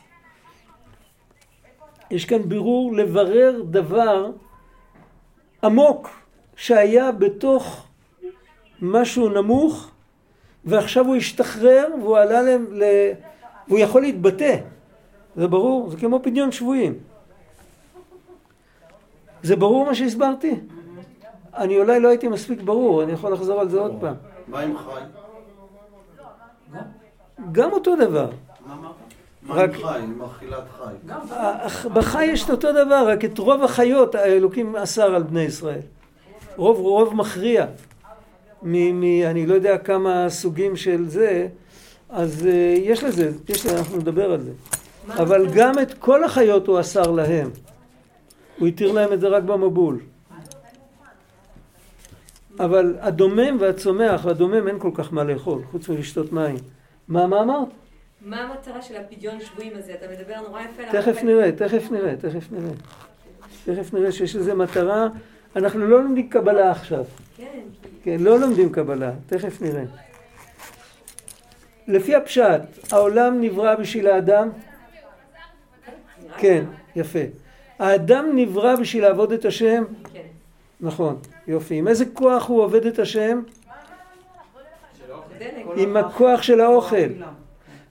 יש 2.11 2.25
כאן 2.25 2.41
בירור 2.41 2.93
לברר 2.95 3.61
דבר 3.69 4.31
עמוק 5.63 6.09
שהיה 6.55 7.11
בתוך 7.11 7.87
משהו 8.81 9.29
נמוך 9.29 9.91
ועכשיו 10.65 11.05
הוא 11.05 11.15
השתחרר 11.15 11.87
והוא 12.01 12.17
עלה 12.17 12.41
ל... 12.41 12.49
ל... 12.71 12.83
והוא 13.67 13.79
יכול 13.79 14.01
להתבטא. 14.01 14.57
זה 15.35 15.47
ברור? 15.47 15.89
זה 15.89 15.97
כמו 15.97 16.19
פדיון 16.23 16.51
שבויים. 16.51 16.93
זה 19.43 19.55
ברור 19.55 19.85
מה 19.85 19.95
שהסברתי? 19.95 20.55
אני 21.55 21.77
אולי 21.77 21.99
לא 21.99 22.07
הייתי 22.07 22.27
מספיק 22.27 22.61
ברור, 22.61 23.03
אני 23.03 23.11
יכול 23.11 23.33
לחזור 23.33 23.59
על 23.59 23.69
זה 23.69 23.79
עוד 23.79 23.97
פעם. 23.99 24.15
מה 24.47 24.59
עם 24.59 24.77
חי? 24.77 25.01
גם 27.51 27.71
אותו 27.71 27.95
דבר. 27.95 28.29
רק-? 29.49 29.77
אך 31.37 31.85
בחי 31.85 32.25
יש 32.25 32.45
את 32.45 32.49
אותו 32.49 32.71
דבר, 32.71 33.07
רק 33.07 33.25
את 33.25 33.37
רוב 33.37 33.63
החיות 33.63 34.15
האלוקים 34.15 34.75
אסר 34.75 35.15
על 35.15 35.23
בני 35.23 35.41
ישראל. 35.41 35.79
רוב 36.55 36.79
רוב 36.79 37.15
מכריע. 37.15 37.65
מ, 38.63 38.99
מ, 38.99 39.23
אני 39.25 39.45
לא 39.45 39.53
יודע 39.53 39.77
כמה 39.77 40.29
סוגים 40.29 40.75
של 40.75 41.09
זה, 41.09 41.47
אז 42.09 42.41
uh, 42.41 42.47
יש 42.79 43.03
לזה, 43.03 43.31
יש 43.49 43.65
לזה, 43.65 43.77
אנחנו 43.77 43.97
נדבר 43.97 44.31
על 44.31 44.41
זה. 44.41 44.51
אבל 45.07 45.47
גם 45.53 45.79
את 45.79 45.93
כל 45.93 46.23
החיות 46.23 46.67
הוא 46.67 46.79
אסר 46.79 47.11
להם. 47.11 47.49
הוא 48.59 48.67
התיר 48.67 48.91
להם 48.91 49.13
את 49.13 49.19
זה 49.19 49.27
רק 49.27 49.43
במבול. 49.43 49.99
אבל 52.59 52.95
הדומם 52.99 53.57
והצומח, 53.59 54.25
והדומם 54.25 54.67
אין 54.67 54.79
כל 54.79 54.91
כך 54.93 55.13
מה 55.13 55.23
לאכול, 55.23 55.61
חוץ 55.71 55.89
מלשתות 55.89 56.31
מים. 56.31 56.55
מה, 57.07 57.27
מה 57.27 57.41
אמרת? 57.41 57.67
מה 58.25 58.41
המטרה 58.41 58.81
של 58.81 58.95
הפדיון 58.97 59.41
שבויים 59.41 59.73
הזה? 59.77 59.93
אתה 59.93 60.05
מדבר 60.11 60.41
נורא 60.47 60.61
יפה. 60.61 60.83
על 60.83 61.01
תכף. 61.01 61.23
נראה, 61.23 61.51
תכף 61.51 61.91
נראה, 61.91 62.15
תכף 62.15 62.51
נראה. 62.51 62.71
תכף 63.65 63.93
נראה 63.93 64.11
שיש 64.11 64.35
לזה 64.35 64.53
מטרה. 64.53 65.07
אנחנו 65.55 65.87
לא 65.87 66.03
לומדים 66.03 66.29
קבלה 66.29 66.71
עכשיו. 66.71 67.03
כן, 67.37 67.59
כן, 68.03 68.17
לא 68.19 68.39
לומדים 68.39 68.71
קבלה, 68.71 69.11
תכף 69.27 69.61
נראה. 69.61 69.83
לפי 71.87 72.15
הפשט, 72.15 72.61
העולם 72.91 73.41
נברא 73.41 73.75
בשביל 73.75 74.07
האדם? 74.07 74.49
כן, 76.37 76.63
יפה. 76.95 77.19
האדם 77.79 78.25
נברא 78.35 78.75
בשביל 78.75 79.03
לעבוד 79.03 79.31
את 79.31 79.45
השם? 79.45 79.83
כן. 80.13 80.21
נכון, 80.81 81.17
יופי. 81.47 81.75
עם 81.75 81.87
איזה 81.87 82.05
כוח 82.13 82.47
הוא 82.49 82.61
עובד 82.61 82.85
את 82.85 82.99
השם? 82.99 83.41
עם 85.75 85.97
הכוח 85.97 86.41
של 86.41 86.61
האוכל. 86.61 87.07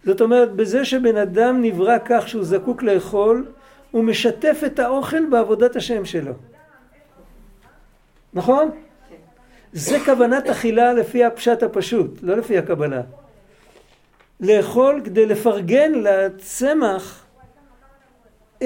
זאת 0.04 0.20
אומרת, 0.20 0.52
בזה 0.52 0.84
שבן 0.84 1.16
אדם 1.16 1.62
נברא 1.62 1.96
כך 2.04 2.28
שהוא 2.28 2.44
זקוק 2.44 2.82
לאכול, 2.82 3.46
הוא 3.90 4.04
משתף 4.04 4.60
את 4.66 4.78
האוכל 4.78 5.26
בעבודת 5.30 5.76
השם 5.76 6.04
שלו. 6.04 6.32
נכון? 8.34 8.70
זה 9.72 9.98
כוונת 10.04 10.46
אכילה 10.46 10.92
לפי 10.92 11.24
הפשט 11.24 11.62
הפשוט, 11.62 12.18
לא 12.22 12.36
לפי 12.36 12.58
הקבלה. 12.58 13.02
לאכול 14.40 15.00
כדי 15.04 15.26
לפרגן 15.26 15.92
לצמח 15.94 17.26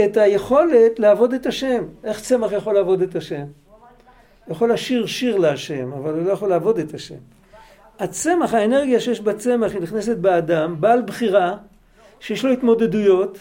את 0.04 0.16
היכולת 0.16 0.98
לעבוד 0.98 1.32
את 1.32 1.46
השם. 1.46 1.84
איך 2.04 2.20
צמח 2.20 2.52
יכול 2.52 2.74
לעבוד 2.74 3.02
את 3.02 3.16
השם? 3.16 3.44
הוא 4.44 4.54
יכול 4.54 4.72
לשיר 4.72 5.06
שיר 5.06 5.36
להשם, 5.36 5.92
אבל 5.92 6.14
הוא 6.14 6.22
לא 6.22 6.32
יכול 6.32 6.48
לעבוד 6.48 6.78
את 6.78 6.94
השם. 6.94 7.33
הצמח, 7.98 8.54
האנרגיה 8.54 9.00
שיש 9.00 9.20
בצמח 9.20 9.72
היא 9.72 9.80
נכנסת 9.80 10.16
באדם, 10.16 10.76
בעל 10.80 11.02
בחירה, 11.02 11.56
שיש 12.20 12.44
לו 12.44 12.52
התמודדויות, 12.52 13.38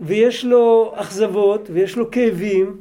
ויש 0.00 0.44
לו 0.44 0.92
אכזבות, 0.96 1.68
ויש 1.72 1.96
לו 1.96 2.10
כאבים, 2.10 2.76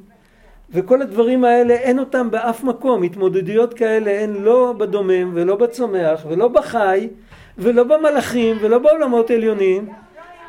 וכל 0.72 1.02
הדברים 1.02 1.44
האלה 1.44 1.74
אין 1.74 2.00
אותם 2.00 2.32
באף 2.32 2.64
מקום. 2.64 3.04
התמודדויות 3.04 3.74
כאלה 3.74 4.12
אין 4.12 4.34
לא 4.34 4.74
בדומם, 4.78 5.32
ולא 5.34 5.56
בצומח, 5.56 6.26
ולא 6.30 6.48
בחי, 6.48 7.10
ולא 7.58 7.84
במלאכים, 7.84 8.58
ולא 8.62 8.80
בעולמות 8.80 9.32
עליונים. 9.32 9.90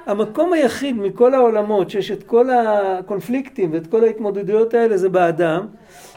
המקום 0.06 0.52
היחיד 0.52 0.96
מכל 0.96 1.34
העולמות 1.34 1.90
שיש 1.90 2.10
את 2.10 2.22
כל 2.22 2.50
הקונפליקטים 2.50 3.72
ואת 3.72 3.86
כל 3.86 4.04
ההתמודדויות 4.04 4.74
האלה 4.74 4.96
זה 4.96 5.08
באדם, 5.08 5.66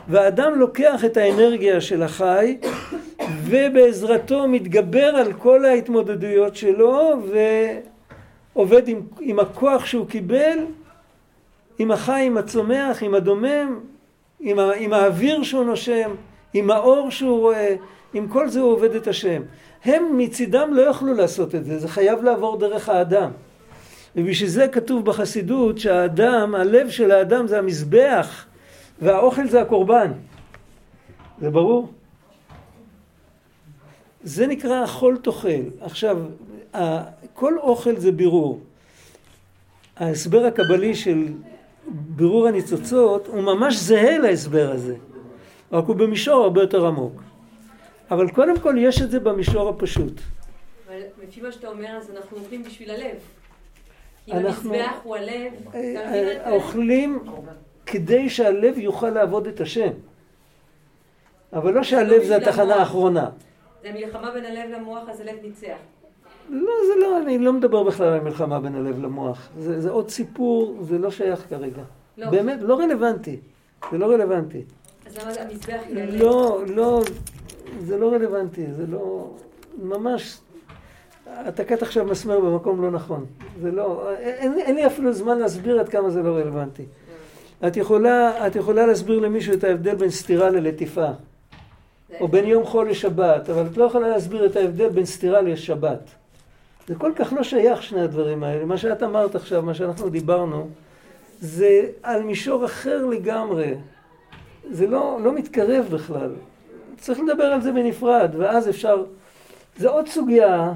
והאדם 0.07 0.59
לוקח 0.59 1.05
את 1.05 1.17
האנרגיה 1.17 1.81
של 1.81 2.03
החי 2.03 2.57
ובעזרתו 3.43 4.47
מתגבר 4.47 5.15
על 5.15 5.33
כל 5.33 5.65
ההתמודדויות 5.65 6.55
שלו 6.55 7.21
ועובד 8.55 8.87
עם, 8.87 9.01
עם 9.19 9.39
הכוח 9.39 9.85
שהוא 9.85 10.07
קיבל, 10.07 10.57
עם 11.79 11.91
החי, 11.91 12.23
עם 12.25 12.37
הצומח, 12.37 13.03
עם 13.03 13.15
הדומם, 13.15 13.79
עם, 14.39 14.59
ה, 14.59 14.71
עם 14.73 14.93
האוויר 14.93 15.43
שהוא 15.43 15.65
נושם, 15.65 16.11
עם 16.53 16.71
האור 16.71 17.09
שהוא 17.11 17.39
רואה, 17.39 17.75
עם 18.13 18.27
כל 18.27 18.49
זה 18.49 18.59
הוא 18.59 18.71
עובד 18.71 18.95
את 18.95 19.07
השם. 19.07 19.41
הם 19.85 20.17
מצידם 20.17 20.73
לא 20.73 20.81
יכלו 20.81 21.13
לעשות 21.13 21.55
את 21.55 21.65
זה, 21.65 21.79
זה 21.79 21.87
חייב 21.87 22.23
לעבור 22.23 22.57
דרך 22.57 22.89
האדם. 22.89 23.31
ובשביל 24.15 24.49
זה 24.49 24.67
כתוב 24.67 25.05
בחסידות 25.05 25.77
שהאדם, 25.77 26.55
הלב 26.55 26.89
של 26.89 27.11
האדם 27.11 27.47
זה 27.47 27.59
המזבח 27.59 28.45
והאוכל 29.01 29.47
זה 29.47 29.61
הקורבן. 29.61 30.11
זה 31.41 31.49
ברור? 31.49 31.89
זה 34.23 34.47
נקרא 34.47 34.83
אכול 34.85 35.17
תאכל. 35.17 35.47
עכשיו, 35.81 36.17
כל 37.33 37.57
אוכל 37.59 37.95
זה 37.97 38.11
בירור. 38.11 38.59
ההסבר 39.97 40.45
הקבלי 40.45 40.95
של 40.95 41.27
בירור 41.87 42.47
הניצוצות 42.47 43.27
הוא 43.27 43.41
ממש 43.41 43.75
זהה 43.75 44.17
להסבר 44.17 44.71
הזה, 44.71 44.95
רק 45.71 45.85
הוא 45.85 45.95
במישור 45.95 46.43
הרבה 46.43 46.61
יותר 46.61 46.85
עמוק. 46.87 47.21
אבל 48.11 48.29
קודם 48.31 48.59
כל 48.59 48.75
יש 48.79 49.01
את 49.01 49.11
זה 49.11 49.19
במישור 49.19 49.69
הפשוט. 49.69 50.21
אבל 50.87 50.95
לפי 51.23 51.41
מה 51.41 51.51
שאתה 51.51 51.67
אומר, 51.67 51.87
אז 51.97 52.11
אנחנו 52.15 52.37
עובדים 52.37 52.63
בשביל 52.63 52.91
הלב. 52.91 53.15
אם 54.27 54.33
אנחנו- 54.33 54.73
המזבח 54.73 54.95
הוא 55.03 55.15
הלב, 55.15 55.53
אה, 55.73 55.79
אה, 56.45 56.51
אוכלים 56.51 57.19
כדי 57.91 58.29
שהלב 58.29 58.77
יוכל 58.77 59.09
לעבוד 59.09 59.47
את 59.47 59.61
השם. 59.61 59.91
אבל 61.53 61.73
לא 61.73 61.83
שהלב 61.83 62.23
זה 62.23 62.35
התחנה 62.37 62.75
האחרונה. 62.75 63.29
זה 63.83 63.91
מלחמה 63.91 64.31
בין 64.31 64.45
הלב 64.45 64.69
למוח, 64.71 65.09
אז 65.09 65.19
הלב 65.19 65.35
ניצח. 65.43 65.77
לא, 66.49 66.71
זה 66.87 67.01
לא, 67.01 67.21
אני 67.21 67.37
לא 67.37 67.53
מדבר 67.53 67.83
בכלל 67.83 68.07
על 68.07 68.19
מלחמה 68.19 68.59
בין 68.59 68.75
הלב 68.75 69.03
למוח. 69.03 69.49
זה, 69.57 69.81
זה 69.81 69.89
עוד 69.89 70.09
סיפור, 70.09 70.77
זה 70.81 70.97
לא 70.97 71.11
שייך 71.11 71.45
כרגע. 71.49 71.81
לא. 72.17 72.29
באמת, 72.29 72.59
לא 72.61 72.79
רלוונטי. 72.79 73.39
זה 73.91 73.97
לא 73.97 74.05
רלוונטי. 74.05 74.63
אז 75.05 75.17
למה 75.17 75.31
המזבח? 75.39 75.81
לא, 76.11 76.61
לא, 76.67 77.01
זה 77.79 77.97
לא 77.97 78.13
רלוונטי, 78.13 78.65
זה 78.77 78.87
לא, 78.87 79.29
ממש, 79.83 80.37
אתה 81.47 81.63
קט 81.63 81.81
עכשיו 81.81 82.05
מסמר 82.05 82.39
במקום 82.39 82.81
לא 82.81 82.91
נכון. 82.91 83.25
זה 83.61 83.71
לא, 83.71 84.11
אין, 84.17 84.59
אין 84.59 84.75
לי 84.75 84.87
אפילו 84.87 85.13
זמן 85.13 85.39
להסביר 85.39 85.79
עד 85.79 85.89
כמה 85.89 86.09
זה 86.09 86.23
לא 86.23 86.29
רלוונטי. 86.29 86.85
את 87.67 87.77
יכולה, 87.77 88.47
את 88.47 88.55
יכולה 88.55 88.85
להסביר 88.85 89.19
למישהו 89.19 89.53
את 89.53 89.63
ההבדל 89.63 89.95
בין 89.95 90.09
סתירה 90.09 90.49
ללטיפה, 90.49 91.07
או 92.19 92.27
בין 92.27 92.45
יום 92.45 92.65
חול 92.65 92.89
לשבת, 92.89 93.49
אבל 93.49 93.65
את 93.71 93.77
לא 93.77 93.83
יכולה 93.83 94.07
להסביר 94.07 94.45
את 94.45 94.55
ההבדל 94.55 94.89
בין 94.89 95.05
סתירה 95.05 95.41
לשבת. 95.41 96.09
זה 96.87 96.95
כל 96.95 97.11
כך 97.15 97.33
לא 97.33 97.43
שייך 97.43 97.83
שני 97.83 98.01
הדברים 98.01 98.43
האלה. 98.43 98.65
מה 98.65 98.77
שאת 98.77 99.03
אמרת 99.03 99.35
עכשיו, 99.35 99.61
מה 99.61 99.73
שאנחנו 99.73 100.09
דיברנו, 100.09 100.67
זה 101.39 101.87
על 102.03 102.23
מישור 102.23 102.65
אחר 102.65 103.05
לגמרי. 103.05 103.73
זה 104.71 104.87
לא, 104.87 105.19
לא 105.23 105.33
מתקרב 105.35 105.85
בכלל. 105.91 106.29
צריך 106.97 107.19
לדבר 107.19 107.43
על 107.43 107.61
זה 107.61 107.71
בנפרד, 107.71 108.31
ואז 108.37 108.69
אפשר... 108.69 109.03
זה 109.77 109.89
עוד 109.89 110.07
סוגיה, 110.07 110.73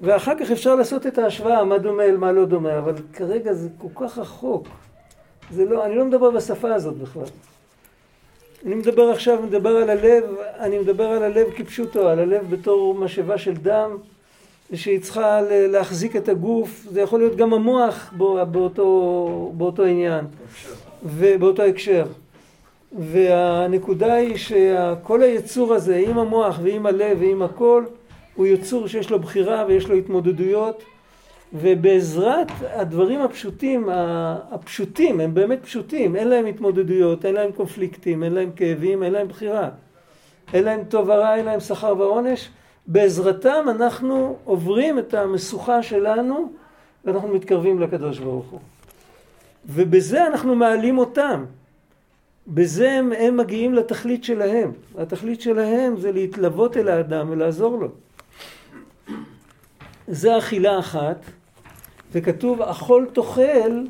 ואחר 0.00 0.32
כך 0.38 0.50
אפשר 0.50 0.74
לעשות 0.74 1.06
את 1.06 1.18
ההשוואה, 1.18 1.64
מה 1.64 1.78
דומה 1.78 2.02
אל 2.02 2.16
מה 2.16 2.32
לא 2.32 2.44
דומה, 2.44 2.78
אבל 2.78 2.94
כרגע 3.12 3.52
זה 3.52 3.68
כל 3.78 4.06
כך 4.06 4.18
רחוק. 4.18 4.68
זה 5.50 5.64
לא, 5.64 5.84
אני 5.84 5.94
לא 5.94 6.04
מדבר 6.04 6.30
בשפה 6.30 6.74
הזאת 6.74 6.96
בכלל. 6.96 7.24
אני 8.66 8.74
מדבר 8.74 9.10
עכשיו, 9.10 9.42
מדבר 9.42 9.76
על 9.76 9.90
הלב, 9.90 10.24
אני 10.58 10.78
מדבר 10.78 11.06
על 11.06 11.22
הלב 11.22 11.46
כפשוטו, 11.56 12.08
על 12.08 12.18
הלב 12.18 12.50
בתור 12.50 12.94
משאבה 12.94 13.38
של 13.38 13.54
דם, 13.54 13.96
שהיא 14.74 15.00
צריכה 15.00 15.40
להחזיק 15.50 16.16
את 16.16 16.28
הגוף, 16.28 16.86
זה 16.90 17.00
יכול 17.00 17.20
להיות 17.20 17.36
גם 17.36 17.54
המוח 17.54 18.12
באותו, 18.50 19.52
באותו 19.56 19.84
עניין, 19.84 20.24
ובאותו 21.04 21.62
הקשר. 21.62 22.06
והנקודה 22.98 24.14
היא 24.14 24.36
שכל 24.36 25.22
היצור 25.22 25.74
הזה, 25.74 26.02
עם 26.06 26.18
המוח 26.18 26.58
ועם 26.62 26.86
הלב 26.86 27.18
ועם 27.20 27.42
הכל, 27.42 27.84
הוא 28.34 28.46
יצור 28.46 28.88
שיש 28.88 29.10
לו 29.10 29.18
בחירה 29.18 29.64
ויש 29.68 29.88
לו 29.88 29.94
התמודדויות, 29.96 30.82
ובעזרת 31.52 32.48
הדברים 32.62 33.20
הפשוטים, 33.20 33.88
הפשוטים, 34.50 35.20
הם 35.20 35.34
באמת 35.34 35.58
פשוטים, 35.62 36.16
אין 36.16 36.28
להם 36.28 36.46
התמודדויות, 36.46 37.24
אין 37.24 37.34
להם 37.34 37.52
קונפליקטים, 37.52 38.22
אין 38.22 38.32
להם 38.32 38.50
כאבים, 38.56 39.02
אין 39.02 39.12
להם 39.12 39.28
בחירה. 39.28 39.68
אין 40.54 40.64
להם 40.64 40.84
טוב 40.84 41.08
ורע, 41.08 41.36
אין 41.36 41.44
להם 41.44 41.60
שכר 41.60 41.94
ועונש. 41.98 42.48
בעזרתם 42.86 43.66
אנחנו 43.68 44.36
עוברים 44.44 44.98
את 44.98 45.14
המשוכה 45.14 45.82
שלנו 45.82 46.52
ואנחנו 47.04 47.28
מתקרבים 47.28 47.80
לקדוש 47.80 48.18
ברוך 48.18 48.46
הוא. 48.50 48.60
ובזה 49.66 50.26
אנחנו 50.26 50.54
מעלים 50.56 50.98
אותם. 50.98 51.44
בזה 52.46 52.92
הם, 52.92 53.12
הם 53.18 53.36
מגיעים 53.36 53.74
לתכלית 53.74 54.24
שלהם. 54.24 54.72
התכלית 54.98 55.40
שלהם 55.40 56.00
זה 56.00 56.12
להתלוות 56.12 56.76
אל 56.76 56.88
האדם 56.88 57.30
ולעזור 57.30 57.78
לו. 57.78 57.88
זה 60.08 60.38
אכילה 60.38 60.78
אחת, 60.78 61.24
וכתוב 62.12 62.62
אכול 62.62 63.08
תאכל, 63.12 63.84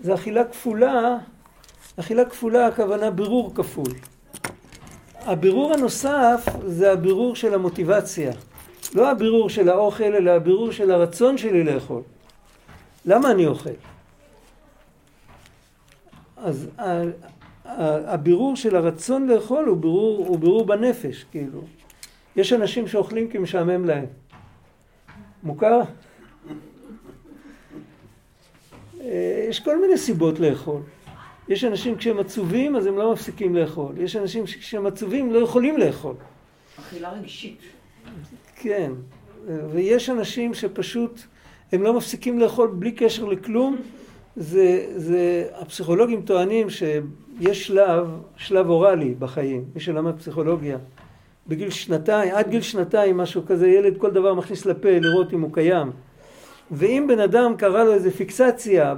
זה 0.00 0.14
אכילה 0.14 0.44
כפולה, 0.44 1.16
אכילה 1.96 2.24
כפולה 2.24 2.66
הכוונה 2.66 3.10
בירור 3.10 3.54
כפול. 3.54 3.92
הבירור 5.20 5.72
הנוסף 5.72 6.48
זה 6.66 6.92
הבירור 6.92 7.36
של 7.36 7.54
המוטיבציה. 7.54 8.32
לא 8.94 9.10
הבירור 9.10 9.50
של 9.50 9.68
האוכל, 9.68 10.04
אלא 10.04 10.30
הבירור 10.30 10.72
של 10.72 10.90
הרצון 10.90 11.38
שלי 11.38 11.64
לאכול. 11.64 12.02
למה 13.06 13.30
אני 13.30 13.46
אוכל? 13.46 13.70
אז 16.36 16.68
הבירור 18.06 18.56
של 18.56 18.76
הרצון 18.76 19.26
לאכול 19.26 19.64
הוא 19.64 19.76
בירור, 19.76 20.26
הוא 20.26 20.38
בירור 20.38 20.66
בנפש, 20.66 21.24
כאילו. 21.30 21.60
יש 22.36 22.52
אנשים 22.52 22.88
שאוכלים 22.88 23.30
כי 23.30 23.38
משעמם 23.38 23.84
להם. 23.84 24.06
מוכר? 25.42 25.80
אה, 29.04 29.46
יש 29.48 29.60
כל 29.60 29.80
מיני 29.80 29.98
סיבות 29.98 30.40
לאכול. 30.40 30.80
יש 31.48 31.64
אנשים 31.64 31.96
כשהם 31.96 32.18
עצובים 32.18 32.76
אז 32.76 32.86
הם 32.86 32.98
לא 32.98 33.12
מפסיקים 33.12 33.56
לאכול. 33.56 33.92
יש 33.98 34.16
אנשים 34.16 34.46
שכשהם 34.46 34.86
עצובים 34.86 35.32
לא 35.32 35.38
יכולים 35.38 35.76
לאכול. 35.76 36.14
אכילה 36.78 37.12
רגשית. 37.12 37.58
כן, 38.56 38.92
ויש 39.72 40.10
אנשים 40.10 40.54
שפשוט 40.54 41.20
הם 41.72 41.82
לא 41.82 41.94
מפסיקים 41.94 42.38
לאכול 42.38 42.68
בלי 42.78 42.92
קשר 42.92 43.24
לכלום. 43.24 43.76
זה, 44.36 44.86
זה, 44.96 45.46
הפסיכולוגים 45.54 46.22
טוענים 46.22 46.70
שיש 46.70 47.66
שלב, 47.66 48.08
שלב 48.36 48.68
אוראלי 48.68 49.14
בחיים, 49.18 49.64
מי 49.74 49.80
שלמד 49.80 50.18
פסיכולוגיה. 50.18 50.78
בגיל 51.48 51.70
שנתיים, 51.70 52.34
עד 52.34 52.48
גיל 52.48 52.60
שנתיים, 52.60 53.16
משהו 53.16 53.46
כזה, 53.46 53.68
ילד 53.68 53.98
כל 53.98 54.10
דבר 54.10 54.34
מכניס 54.34 54.66
לפה 54.66 54.88
לראות 54.90 55.32
אם 55.32 55.40
הוא 55.40 55.52
קיים. 55.52 55.90
ואם 56.74 57.04
בן 57.08 57.20
אדם 57.20 57.54
קרא 57.56 57.84
לו 57.84 57.92
איזה 57.92 58.10
פיקסציה 58.10 58.94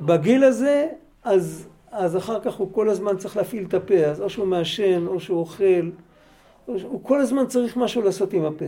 בגיל 0.00 0.44
הזה, 0.44 0.88
אז, 1.24 1.68
אז 1.92 2.16
אחר 2.16 2.40
כך 2.40 2.54
הוא 2.54 2.72
כל 2.72 2.88
הזמן 2.88 3.16
צריך 3.16 3.36
להפעיל 3.36 3.64
את 3.68 3.74
הפה, 3.74 3.94
אז 3.94 4.20
או 4.20 4.30
שהוא 4.30 4.46
מעשן, 4.46 5.06
או 5.06 5.20
שהוא 5.20 5.38
אוכל, 5.38 5.90
או 6.68 6.78
שהוא 6.78 7.00
כל 7.04 7.20
הזמן 7.20 7.46
צריך 7.46 7.76
משהו 7.76 8.02
לעשות 8.02 8.32
עם 8.32 8.44
הפה. 8.44 8.64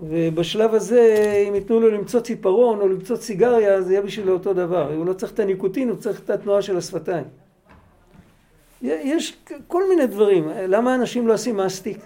ובשלב 0.00 0.74
הזה, 0.74 1.32
אם 1.48 1.54
ייתנו 1.54 1.80
לו 1.80 1.90
למצוא 1.90 2.20
ציפרון 2.20 2.80
או 2.80 2.88
למצוא 2.88 3.16
סיגריה, 3.16 3.82
זה 3.82 3.92
יהיה 3.92 4.02
בשבילו 4.02 4.32
אותו 4.32 4.54
דבר. 4.54 4.92
הוא 4.94 5.06
לא 5.06 5.12
צריך 5.12 5.32
את 5.32 5.40
הניקוטין, 5.40 5.88
הוא 5.88 5.96
צריך 5.96 6.20
את 6.20 6.30
התנועה 6.30 6.62
של 6.62 6.76
השפתיים. 6.76 7.24
יש 8.82 9.36
כל 9.66 9.88
מיני 9.88 10.06
דברים. 10.06 10.48
למה 10.48 10.94
אנשים 10.94 11.28
לא 11.28 11.34
עושים 11.34 11.56
מסטיק? 11.56 11.98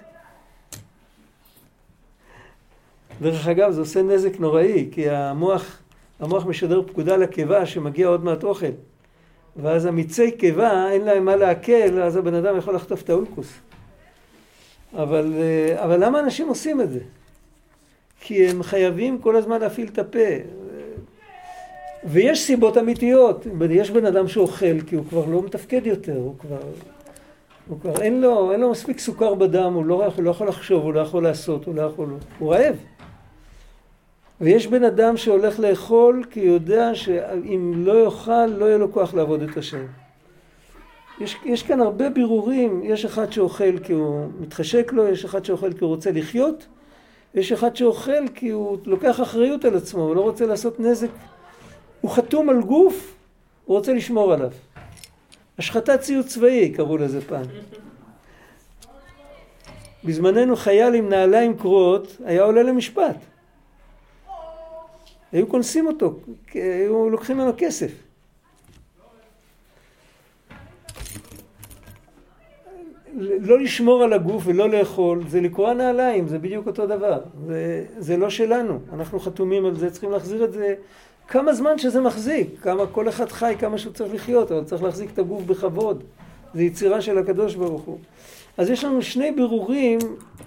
דרך 3.22 3.48
אגב, 3.48 3.70
זה 3.70 3.80
עושה 3.80 4.02
נזק 4.02 4.40
נוראי, 4.40 4.88
כי 4.92 5.10
המוח, 5.10 5.78
המוח 6.20 6.46
משדר 6.46 6.82
פקודה 6.86 7.16
לקיבה 7.16 7.66
שמגיע 7.66 8.08
עוד 8.08 8.24
מעט 8.24 8.44
אוכל. 8.44 8.66
ואז 9.56 9.86
המיצי 9.86 10.30
קיבה, 10.30 10.90
אין 10.90 11.02
להם 11.02 11.24
מה 11.24 11.36
לעכל, 11.36 12.02
אז 12.02 12.16
הבן 12.16 12.34
אדם 12.34 12.56
יכול 12.56 12.74
לחטוף 12.74 13.02
את 13.02 13.10
האולקוס. 13.10 13.52
אבל, 14.94 15.32
אה, 15.36 15.84
אבל 15.84 16.04
למה 16.04 16.20
אנשים 16.20 16.48
עושים 16.48 16.80
את 16.80 16.90
זה? 16.90 17.00
כי 18.20 18.48
הם 18.48 18.62
חייבים 18.62 19.18
כל 19.18 19.36
הזמן 19.36 19.60
להפעיל 19.60 19.88
את 19.88 19.98
הפה. 19.98 20.28
ויש 22.04 22.40
סיבות 22.40 22.78
אמיתיות. 22.78 23.46
יש 23.70 23.90
בן 23.90 24.06
אדם 24.06 24.28
שאוכל 24.28 24.80
כי 24.86 24.96
הוא 24.96 25.04
כבר 25.08 25.26
לא 25.26 25.42
מתפקד 25.42 25.86
יותר, 25.86 26.16
הוא 26.16 26.34
כבר... 26.38 26.60
הוא 27.68 27.80
כבר 27.80 28.02
אין 28.02 28.20
לו, 28.20 28.52
אין 28.52 28.60
לו 28.60 28.70
מספיק 28.70 28.98
סוכר 28.98 29.34
בדם, 29.34 29.72
הוא 29.74 29.84
לא, 29.84 30.06
הוא 30.16 30.24
לא 30.24 30.30
יכול 30.30 30.48
לחשוב, 30.48 30.84
הוא 30.84 30.94
לא 30.94 31.00
יכול 31.00 31.22
לעשות, 31.22 31.64
הוא 31.64 31.74
לא 31.74 31.82
יכול... 31.82 32.08
הוא 32.38 32.54
רעב. 32.54 32.76
ויש 34.40 34.66
בן 34.66 34.84
אדם 34.84 35.16
שהולך 35.16 35.60
לאכול 35.60 36.24
כי 36.30 36.40
הוא 36.40 36.54
יודע 36.54 36.94
שאם 36.94 37.72
לא 37.76 38.04
יאכל 38.04 38.46
לא 38.46 38.64
יהיה 38.64 38.78
לו 38.78 38.92
כוח 38.92 39.14
לעבוד 39.14 39.42
את 39.42 39.56
השם. 39.56 39.86
יש, 41.20 41.36
יש 41.44 41.62
כאן 41.62 41.80
הרבה 41.80 42.10
בירורים, 42.10 42.80
יש 42.84 43.04
אחד 43.04 43.32
שאוכל 43.32 43.78
כי 43.78 43.92
הוא 43.92 44.26
מתחשק 44.40 44.92
לו, 44.92 45.08
יש 45.08 45.24
אחד 45.24 45.44
שאוכל 45.44 45.72
כי 45.72 45.78
הוא 45.84 45.88
רוצה 45.88 46.12
לחיות, 46.12 46.66
יש 47.34 47.52
אחד 47.52 47.76
שאוכל 47.76 48.28
כי 48.34 48.48
הוא 48.48 48.78
לוקח 48.84 49.20
אחריות 49.20 49.64
על 49.64 49.76
עצמו, 49.76 50.02
הוא 50.02 50.16
לא 50.16 50.20
רוצה 50.20 50.46
לעשות 50.46 50.80
נזק. 50.80 51.08
הוא 52.00 52.10
חתום 52.10 52.48
על 52.48 52.62
גוף, 52.62 53.14
הוא 53.64 53.76
רוצה 53.76 53.92
לשמור 53.92 54.32
עליו. 54.32 54.50
השחתת 55.58 56.00
ציוד 56.00 56.26
צבאי 56.26 56.72
קראו 56.76 56.96
לזה 56.96 57.20
פעם. 57.20 57.46
בזמננו 60.04 60.56
חייל 60.56 60.94
עם 60.94 61.08
נעליים 61.08 61.56
קרועות 61.56 62.16
היה 62.24 62.42
עולה 62.42 62.62
למשפט. 62.62 63.16
היו 65.32 65.46
קונסים 65.46 65.86
אותו, 65.86 66.14
היו 66.54 67.10
לוקחים 67.10 67.36
ממנו 67.36 67.52
כסף. 67.56 67.92
לא 73.20 73.60
לשמור 73.60 74.02
על 74.02 74.12
הגוף 74.12 74.42
ולא 74.46 74.70
לאכול, 74.70 75.22
זה 75.28 75.40
לקרוע 75.40 75.74
נעליים, 75.74 76.28
זה 76.28 76.38
בדיוק 76.38 76.66
אותו 76.66 76.86
דבר. 76.86 77.20
זה, 77.46 77.84
זה 77.98 78.16
לא 78.16 78.30
שלנו, 78.30 78.78
אנחנו 78.92 79.20
חתומים 79.20 79.64
על 79.66 79.76
זה, 79.76 79.90
צריכים 79.90 80.10
להחזיר 80.10 80.44
את 80.44 80.52
זה 80.52 80.74
כמה 81.28 81.52
זמן 81.52 81.78
שזה 81.78 82.00
מחזיק, 82.00 82.48
כמה 82.62 82.86
כל 82.86 83.08
אחד 83.08 83.28
חי, 83.28 83.54
כמה 83.58 83.78
שהוא 83.78 83.92
צריך 83.92 84.14
לחיות, 84.14 84.52
אבל 84.52 84.64
צריך 84.64 84.82
להחזיק 84.82 85.10
את 85.10 85.18
הגוף 85.18 85.42
בכבוד. 85.42 86.04
זה 86.54 86.62
יצירה 86.62 87.00
של 87.00 87.18
הקדוש 87.18 87.54
ברוך 87.54 87.82
הוא. 87.82 87.98
אז 88.58 88.70
יש 88.70 88.84
לנו 88.84 89.02
שני 89.02 89.32
בירורים 89.32 89.98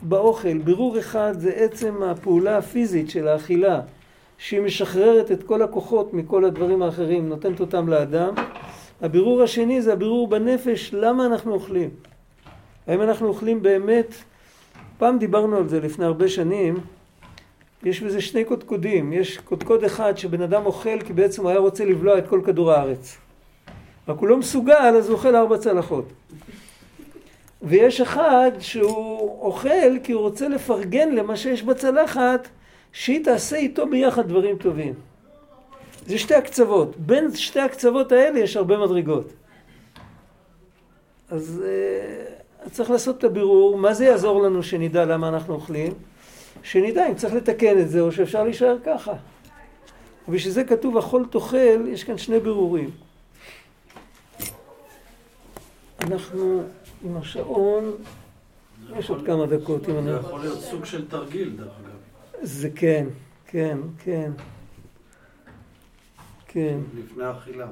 באוכל. 0.02 0.58
בירור 0.58 1.00
אחד 1.00 1.34
זה 1.38 1.52
עצם 1.52 2.04
הפעולה 2.04 2.58
הפיזית 2.58 3.10
של 3.10 3.28
האכילה. 3.28 3.82
שהיא 4.42 4.62
משחררת 4.62 5.32
את 5.32 5.44
כל 5.44 5.62
הכוחות 5.62 6.14
מכל 6.14 6.46
הדברים 6.46 6.82
האחרים, 6.82 7.30
נותנת 7.30 7.60
אותם 7.60 7.88
לאדם. 7.88 8.34
הבירור 9.02 9.44
השני 9.44 9.82
זה 9.82 9.94
הבירור 9.94 10.28
בנפש, 10.28 10.94
למה 10.94 11.26
אנחנו 11.26 11.54
אוכלים. 11.54 11.90
האם 12.88 13.02
אנחנו 13.02 13.28
אוכלים 13.28 13.62
באמת, 13.62 14.16
פעם 14.98 15.20
דיברנו 15.20 15.58
על 15.58 15.70
זה 15.70 15.80
לפני 15.80 16.06
הרבה 16.06 16.28
שנים, 16.28 16.78
יש 17.84 18.02
בזה 18.02 18.22
שני 18.22 18.44
קודקודים, 18.46 19.14
יש 19.14 19.38
קודקוד 19.38 19.84
אחד 19.84 20.18
שבן 20.18 20.42
אדם 20.42 20.66
אוכל 20.66 21.02
כי 21.02 21.14
בעצם 21.14 21.42
הוא 21.42 21.50
היה 21.50 21.60
רוצה 21.60 21.86
לבלוע 21.86 22.18
את 22.18 22.28
כל 22.28 22.42
כדור 22.46 22.72
הארץ. 22.72 23.18
רק 24.08 24.18
הוא 24.18 24.28
לא 24.28 24.38
מסוגל 24.38 24.94
אז 24.98 25.10
הוא 25.10 25.18
אוכל 25.18 25.36
ארבע 25.36 25.58
צלחות. 25.58 26.06
ויש 27.62 28.02
אחד 28.02 28.52
שהוא 28.60 29.40
אוכל 29.42 30.00
כי 30.04 30.12
הוא 30.12 30.22
רוצה 30.22 30.48
לפרגן 30.48 31.16
למה 31.16 31.36
שיש 31.36 31.64
בצלחת 31.64 32.48
שהיא 32.94 33.24
תעשה 33.26 33.56
איתו 33.56 33.88
ביחד 33.88 34.28
דברים 34.28 34.58
טובים. 34.58 34.94
זה 36.08 36.18
שתי 36.18 36.36
הקצוות. 36.36 36.98
בין 36.98 37.36
שתי 37.36 37.60
הקצוות 37.60 38.12
האלה 38.12 38.40
יש 38.40 38.58
הרבה 38.58 38.78
מדרגות. 38.78 39.34
אז 41.30 41.64
uh, 41.64 42.70
צריך 42.70 42.92
לעשות 42.92 43.18
את 43.18 43.24
הבירור, 43.24 43.78
מה 43.78 43.94
זה 43.94 44.06
יעזור 44.06 44.44
לנו 44.44 44.64
שנדע 44.64 45.06
למה 45.06 45.28
אנחנו 45.28 45.54
אוכלים? 45.54 45.94
שנדע 46.64 47.08
אם 47.10 47.16
צריך 47.16 47.34
לתקן 47.34 47.80
את 47.80 47.90
זה 47.90 48.02
או 48.02 48.12
שאפשר 48.12 48.44
להישאר 48.44 48.78
ככה. 48.86 49.14
ובשביל 50.28 50.54
זה 50.54 50.64
כתוב 50.64 50.98
אכול 50.98 51.26
תאכל, 51.32 51.88
יש 51.88 52.04
כאן 52.04 52.18
שני 52.18 52.40
בירורים. 52.40 52.90
אנחנו 56.02 56.64
עם 57.06 57.18
השעון, 57.18 57.92
יש 58.98 59.10
עוד 59.10 59.26
כמה 59.26 59.46
דקות 59.46 59.90
אם 59.90 59.98
אני... 59.98 60.12
זה 60.12 60.18
יכול 60.18 60.40
להיות 60.40 60.60
סוג 60.60 60.86
של 60.86 61.08
תרגיל 61.08 61.50
דרך 61.58 61.68
אגב. 61.86 61.91
זה 62.42 62.70
כן, 62.76 63.08
כן, 63.48 63.78
כן. 64.04 64.32
כן. 66.48 66.78
לפני 66.96 67.24
אכילה. 67.32 67.68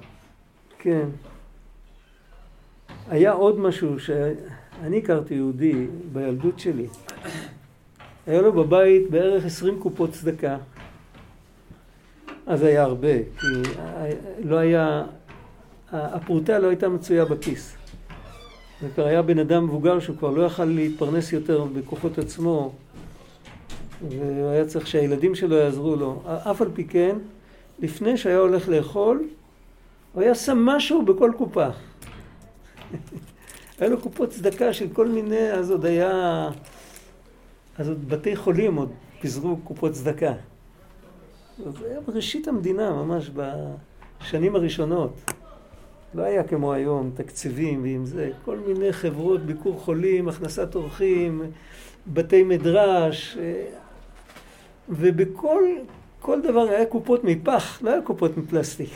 כן. 0.79 1.05
היה 3.09 3.31
עוד 3.31 3.59
משהו 3.59 3.99
שאני 3.99 4.97
הכרתי 4.97 5.33
יהודי 5.33 5.87
בילדות 6.13 6.59
שלי. 6.59 6.87
היה 8.27 8.41
לו 8.41 8.53
בבית 8.53 9.09
בערך 9.09 9.45
עשרים 9.45 9.79
קופות 9.79 10.11
צדקה. 10.11 10.57
אז 12.45 12.63
היה 12.63 12.83
הרבה, 12.83 13.23
כי 13.39 13.47
לא 14.43 14.55
היה, 14.55 15.03
הפרוטה 15.91 16.59
לא 16.59 16.67
הייתה 16.67 16.89
מצויה 16.89 17.25
בכיס. 17.25 17.75
זה 18.81 18.87
כבר 18.95 19.05
היה 19.05 19.21
בן 19.21 19.39
אדם 19.39 19.63
מבוגר 19.63 19.99
שהוא 19.99 20.17
כבר 20.17 20.29
לא 20.29 20.45
יכל 20.45 20.65
להתפרנס 20.65 21.33
יותר 21.33 21.63
בכוחות 21.63 22.17
עצמו, 22.17 22.73
והוא 24.07 24.49
היה 24.49 24.65
צריך 24.65 24.87
שהילדים 24.87 25.35
שלו 25.35 25.55
יעזרו 25.55 25.95
לו. 25.95 26.21
אף 26.25 26.61
על 26.61 26.69
פי 26.73 26.83
כן, 26.83 27.17
לפני 27.79 28.17
שהיה 28.17 28.37
הולך 28.37 28.69
לאכול, 28.69 29.27
הוא 30.13 30.23
היה 30.23 30.35
שם 30.35 30.57
משהו 30.57 31.05
בכל 31.05 31.31
קופה. 31.37 31.67
היה 33.79 33.89
לו 33.89 34.01
קופות 34.01 34.29
צדקה 34.29 34.73
של 34.73 34.87
כל 34.93 35.07
מיני, 35.07 35.51
אז 35.51 35.71
עוד 35.71 35.85
היה, 35.85 36.49
אז 37.77 37.89
עוד 37.89 38.09
בתי 38.09 38.35
חולים 38.35 38.75
עוד 38.75 38.91
פיזרו 39.19 39.57
קופות 39.63 39.91
צדקה. 39.91 40.33
זה 41.57 41.87
היה 41.89 42.01
בראשית 42.01 42.47
המדינה, 42.47 42.93
ממש 42.93 43.31
בשנים 43.33 44.55
הראשונות. 44.55 45.31
לא 46.13 46.23
היה 46.23 46.43
כמו 46.43 46.73
היום, 46.73 47.11
תקציבים 47.15 47.83
ועם 47.83 48.05
זה, 48.05 48.31
כל 48.45 48.57
מיני 48.57 48.93
חברות, 48.93 49.41
ביקור 49.41 49.79
חולים, 49.79 50.29
הכנסת 50.29 50.75
אורחים, 50.75 51.41
בתי 52.07 52.43
מדרש, 52.43 53.37
אה, 53.39 53.65
ובכל 54.89 55.63
כל 56.21 56.41
דבר 56.41 56.59
היה 56.69 56.85
קופות 56.85 57.23
מפח, 57.23 57.81
לא 57.81 57.89
היה 57.89 58.01
קופות 58.01 58.37
מפלסטיק. 58.37 58.89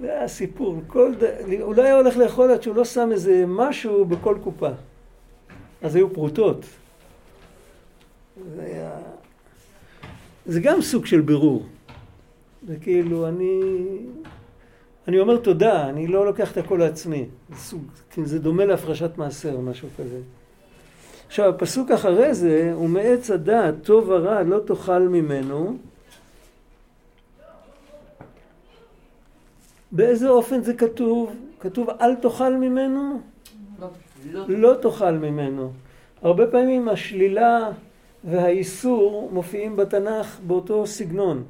זה 0.00 0.12
היה 0.12 0.28
סיפור. 0.28 0.80
כל 0.86 1.14
ד... 1.14 1.24
הוא 1.60 1.74
לא 1.74 1.82
היה 1.82 1.96
הולך 1.96 2.16
לאכול 2.16 2.50
עד 2.50 2.62
שהוא 2.62 2.76
לא 2.76 2.84
שם 2.84 3.08
איזה 3.12 3.44
משהו 3.48 4.04
בכל 4.04 4.36
קופה. 4.44 4.68
אז 5.82 5.96
היו 5.96 6.12
פרוטות. 6.14 6.64
זה 8.54 8.62
היה... 8.62 8.90
זה 10.46 10.60
גם 10.60 10.82
סוג 10.82 11.06
של 11.06 11.20
בירור. 11.20 11.66
זה 12.66 12.76
כאילו, 12.80 13.28
אני... 13.28 13.60
אני 15.08 15.20
אומר 15.20 15.36
תודה, 15.36 15.88
אני 15.88 16.06
לא 16.06 16.26
לוקח 16.26 16.52
את 16.52 16.56
הכל 16.56 16.76
לעצמי. 16.76 17.26
זה, 17.50 17.56
סוג, 17.56 17.82
זה 18.24 18.38
דומה 18.38 18.64
להפרשת 18.64 19.10
מעשר 19.18 19.60
משהו 19.60 19.88
כזה. 19.98 20.18
עכשיו, 21.32 21.48
הפסוק 21.48 21.90
אחרי 21.90 22.34
זה, 22.34 22.74
ומעץ 22.78 23.30
הדעת 23.30 23.74
טוב 23.82 24.08
ורע 24.08 24.42
לא 24.42 24.58
תאכל 24.66 24.98
ממנו. 24.98 25.76
באיזה 29.92 30.28
אופן 30.28 30.62
זה 30.62 30.74
כתוב? 30.74 31.36
כתוב 31.60 31.90
אל 31.90 32.14
תאכל 32.14 32.54
ממנו? 32.54 33.20
לא, 33.80 33.88
לא. 34.32 34.44
לא 34.48 34.74
תאכל 34.82 35.10
ממנו. 35.10 35.72
הרבה 36.22 36.46
פעמים 36.46 36.88
השלילה 36.88 37.70
והאיסור 38.24 39.30
מופיעים 39.32 39.76
בתנ"ך 39.76 40.40
באותו 40.46 40.86
סגנון. 40.86 41.44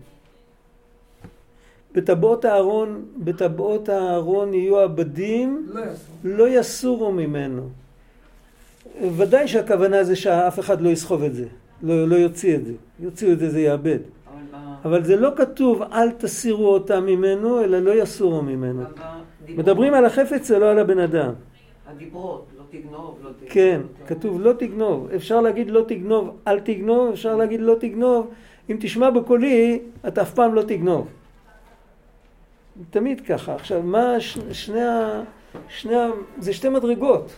בטבעות 1.92 2.44
הארון, 2.44 3.04
בטבעות 3.16 3.88
הארון 3.88 4.54
יהיו 4.54 4.78
עבדים, 4.78 5.66
לא, 5.72 5.82
לא 6.24 6.48
יסורו 6.48 7.12
ממנו. 7.12 7.81
ודאי 9.16 9.48
שהכוונה 9.48 10.04
זה 10.04 10.16
שאף 10.16 10.60
אחד 10.60 10.80
לא 10.80 10.88
יסחוב 10.88 11.22
את 11.22 11.34
זה, 11.34 11.46
לא, 11.82 12.08
לא 12.08 12.16
יוציא 12.16 12.56
את 12.56 12.64
זה. 12.66 12.72
יוציאו 13.00 13.32
את 13.32 13.38
זה, 13.38 13.50
זה 13.50 13.60
יאבד. 13.60 13.98
אבל 14.84 15.04
זה 15.04 15.16
לא 15.16 15.30
כתוב 15.36 15.82
אל 15.82 16.10
תסירו 16.10 16.68
אותם 16.68 17.06
ממנו, 17.06 17.64
אלא 17.64 17.78
לא 17.78 18.02
יסורו 18.02 18.42
ממנו. 18.42 18.82
מדברים 19.48 19.94
על 19.94 20.04
החפץ 20.04 20.50
ולא 20.50 20.70
על 20.70 20.78
הבן 20.78 20.98
אדם. 20.98 21.32
הדיברות, 21.86 22.46
לא 22.58 22.62
תגנוב, 22.70 23.18
לא 23.22 23.30
תגנוב. 23.30 23.52
כן, 23.52 23.80
כתוב 24.06 24.40
לא 24.40 24.52
תגנוב. 24.52 25.08
אפשר 25.16 25.40
להגיד 25.40 25.70
לא 25.70 25.84
תגנוב, 25.88 26.36
אל 26.46 26.60
תגנוב, 26.60 27.12
אפשר 27.12 27.36
להגיד 27.36 27.60
לא 27.60 27.74
תגנוב. 27.80 28.30
אם 28.70 28.76
תשמע 28.80 29.10
בקולי, 29.10 29.78
אתה 30.08 30.22
אף 30.22 30.34
פעם 30.34 30.54
לא 30.54 30.62
תגנוב. 30.62 31.08
תמיד 32.90 33.20
ככה. 33.20 33.54
עכשיו, 33.54 33.82
מה 33.82 34.20
שני 34.52 34.82
ה... 34.82 35.22
שני 35.68 35.96
ה... 35.96 36.08
זה 36.38 36.52
שתי 36.52 36.68
מדרגות. 36.68 37.32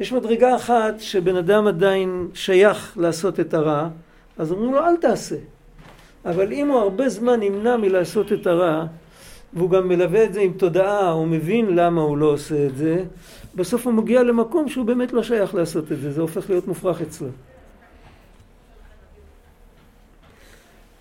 יש 0.00 0.12
מדרגה 0.12 0.56
אחת 0.56 1.00
שבן 1.00 1.36
אדם 1.36 1.66
עדיין 1.66 2.28
שייך 2.34 2.94
לעשות 2.96 3.40
את 3.40 3.54
הרע, 3.54 3.88
אז 4.38 4.52
אומרים 4.52 4.72
לו 4.72 4.78
אל 4.78 4.96
תעשה. 4.96 5.36
אבל 6.24 6.52
אם 6.52 6.68
הוא 6.68 6.78
הרבה 6.78 7.08
זמן 7.08 7.40
נמנע 7.40 7.76
מלעשות 7.76 8.32
את 8.32 8.46
הרע, 8.46 8.84
והוא 9.52 9.70
גם 9.70 9.88
מלווה 9.88 10.24
את 10.24 10.34
זה 10.34 10.40
עם 10.40 10.52
תודעה, 10.52 11.10
הוא 11.10 11.26
מבין 11.26 11.76
למה 11.76 12.00
הוא 12.00 12.18
לא 12.18 12.26
עושה 12.26 12.66
את 12.66 12.76
זה, 12.76 13.04
בסוף 13.54 13.86
הוא 13.86 13.94
מגיע 13.94 14.22
למקום 14.22 14.68
שהוא 14.68 14.86
באמת 14.86 15.12
לא 15.12 15.22
שייך 15.22 15.54
לעשות 15.54 15.92
את 15.92 16.00
זה, 16.00 16.12
זה 16.12 16.20
הופך 16.20 16.50
להיות 16.50 16.68
מופרך 16.68 17.00
אצלו. 17.00 17.28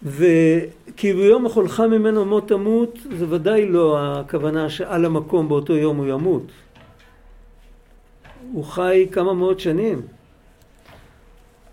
וכי 0.03 1.13
ביום 1.13 1.45
אכולך 1.45 1.79
ממנו 1.79 2.25
מות 2.25 2.47
תמות, 2.47 2.99
זה 3.17 3.25
ודאי 3.29 3.67
לא 3.67 3.97
הכוונה 3.99 4.69
שעל 4.69 5.05
המקום 5.05 5.49
באותו 5.49 5.73
יום 5.73 5.97
הוא 5.97 6.05
ימות. 6.07 6.43
הוא 8.53 8.63
חי 8.63 9.07
כמה 9.11 9.33
מאות 9.33 9.59
שנים. 9.59 10.01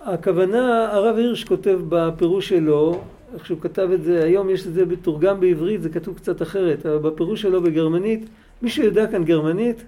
הכוונה, 0.00 0.92
הרב 0.92 1.16
הירש 1.16 1.44
כותב 1.44 1.80
בפירוש 1.88 2.48
שלו, 2.48 3.00
איך 3.34 3.46
שהוא 3.46 3.60
כתב 3.60 3.88
את 3.94 4.02
זה, 4.02 4.24
היום 4.24 4.50
יש 4.50 4.66
את 4.66 4.74
זה 4.74 4.84
בתורגם 4.84 5.40
בעברית, 5.40 5.82
זה 5.82 5.88
כתוב 5.88 6.16
קצת 6.16 6.42
אחרת, 6.42 6.86
אבל 6.86 7.10
בפירוש 7.10 7.42
שלו 7.42 7.62
בגרמנית, 7.62 8.28
מי 8.62 8.70
שיודע 8.70 9.06
כאן 9.06 9.24
גרמנית, 9.24 9.84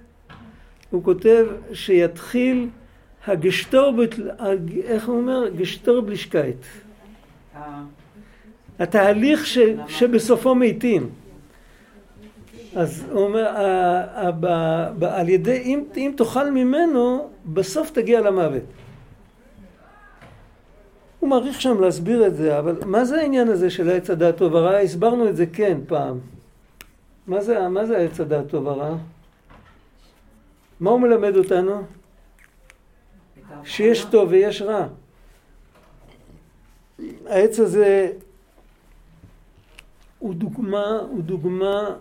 הוא 0.90 1.04
כותב 1.04 1.46
שיתחיל 1.72 2.68
הגשטורבט, 3.26 4.14
איך 4.84 5.08
הוא 5.08 5.16
אומר? 5.16 5.48
גשטורבלישקייט. 5.56 6.56
התהליך 8.78 9.46
ש, 9.46 9.58
שבסופו 9.88 10.54
מתים. 10.54 11.08
אז 12.76 13.04
הוא 13.10 13.24
אומר, 13.24 13.46
על 15.02 15.28
ידי, 15.28 15.58
אם, 15.58 15.84
אם 15.96 16.12
תאכל 16.16 16.50
ממנו, 16.50 17.30
בסוף 17.46 17.90
תגיע 17.90 18.20
למוות. 18.20 18.62
הוא 21.20 21.30
מעריך 21.30 21.60
שם 21.60 21.80
להסביר 21.80 22.26
את 22.26 22.36
זה, 22.36 22.58
אבל 22.58 22.84
מה 22.84 23.04
זה 23.04 23.20
העניין 23.20 23.48
הזה 23.48 23.70
של 23.70 23.88
העץ 23.88 24.10
הדעת 24.10 24.36
טוב 24.36 24.54
ורע? 24.54 24.78
הסברנו 24.78 25.28
את 25.28 25.36
זה 25.36 25.46
כן 25.46 25.78
פעם. 25.86 26.18
מה 27.26 27.40
זה, 27.40 27.68
מה 27.68 27.86
זה 27.86 27.96
העץ 27.96 28.20
הדעת 28.20 28.48
טוב 28.48 28.66
ורע? 28.66 28.96
מה 30.80 30.90
הוא 30.90 31.00
מלמד 31.00 31.36
אותנו? 31.36 31.82
שיש 33.64 34.04
טוב 34.04 34.28
ויש 34.30 34.62
רע. 34.62 34.86
העץ 37.26 37.60
הזה 37.60 38.12
הוא 40.18 40.34
דוגמה, 40.34 40.98
הוא 41.10 41.22
דוגמה 41.22 41.96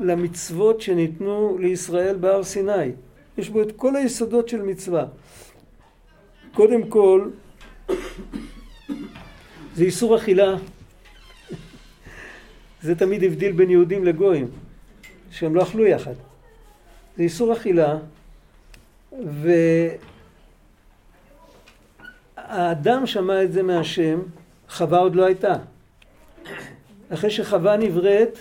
למצוות 0.00 0.80
שניתנו 0.80 1.58
לישראל 1.60 2.16
בהר 2.16 2.42
סיני. 2.42 2.92
יש 3.38 3.48
בו 3.48 3.62
את 3.62 3.72
כל 3.76 3.96
היסודות 3.96 4.48
של 4.48 4.62
מצווה. 4.62 5.04
קודם 6.54 6.86
כל, 6.86 7.30
זה 9.74 9.84
איסור 9.84 10.16
אכילה. 10.16 10.56
זה 12.82 12.94
תמיד 12.94 13.24
הבדיל 13.24 13.52
בין 13.52 13.70
יהודים 13.70 14.04
לגויים, 14.04 14.48
שהם 15.30 15.54
לא 15.54 15.62
אכלו 15.62 15.86
יחד. 15.86 16.14
זה 17.16 17.22
איסור 17.22 17.52
אכילה, 17.52 17.98
והאדם 22.36 23.06
שמע 23.06 23.42
את 23.42 23.52
זה 23.52 23.62
מהשם, 23.62 24.20
חווה 24.68 24.98
עוד 24.98 25.16
לא 25.16 25.24
הייתה. 25.24 25.54
אחרי 27.12 27.30
שחווה 27.30 27.76
נבראת, 27.76 28.38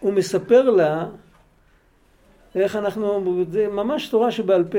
הוא 0.00 0.12
מספר 0.12 0.70
לה 0.70 1.06
איך 2.54 2.76
אנחנו, 2.76 3.44
זה 3.50 3.68
ממש 3.68 4.08
תורה 4.08 4.30
שבעל 4.30 4.64
פה. 4.64 4.78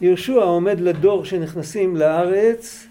יהושע 0.00 0.42
עומד 0.42 0.80
לדור 0.80 1.24
שנכנסים 1.24 1.96
לארץ 1.96 2.86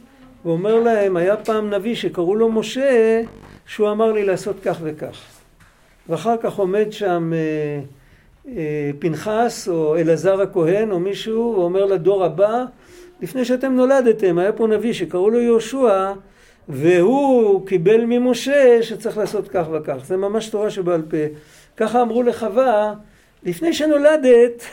ואומר 0.45 0.79
להם, 0.79 1.17
היה 1.17 1.37
פעם 1.37 1.69
נביא 1.69 1.95
שקראו 1.95 2.35
לו 2.35 2.51
משה, 2.51 3.21
שהוא 3.65 3.91
אמר 3.91 4.11
לי 4.11 4.25
לעשות 4.25 4.55
כך 4.63 4.77
וכך. 4.81 5.21
ואחר 6.09 6.35
כך 6.41 6.55
עומד 6.55 6.87
שם 6.91 7.31
אה, 7.33 7.79
אה, 8.47 8.91
פנחס 8.99 9.67
או 9.67 9.97
אלעזר 9.97 10.41
הכהן 10.41 10.91
או 10.91 10.99
מישהו 10.99 11.53
ואומר 11.57 11.85
לדור 11.85 12.25
הבא, 12.25 12.63
לפני 13.21 13.45
שאתם 13.45 13.73
נולדתם 13.73 14.37
היה 14.37 14.51
פה 14.51 14.67
נביא 14.67 14.93
שקראו 14.93 15.29
לו 15.29 15.41
יהושע 15.41 16.13
והוא 16.69 17.67
קיבל 17.67 18.05
ממשה 18.05 18.83
שצריך 18.83 19.17
לעשות 19.17 19.47
כך 19.47 19.65
וכך. 19.73 19.97
זה 20.03 20.17
ממש 20.17 20.49
תורה 20.49 20.69
שבעל 20.69 21.01
פה. 21.01 21.17
ככה 21.77 22.01
אמרו 22.01 22.23
לחווה, 22.23 22.93
לפני 23.43 23.73
שנולדת, 23.73 24.63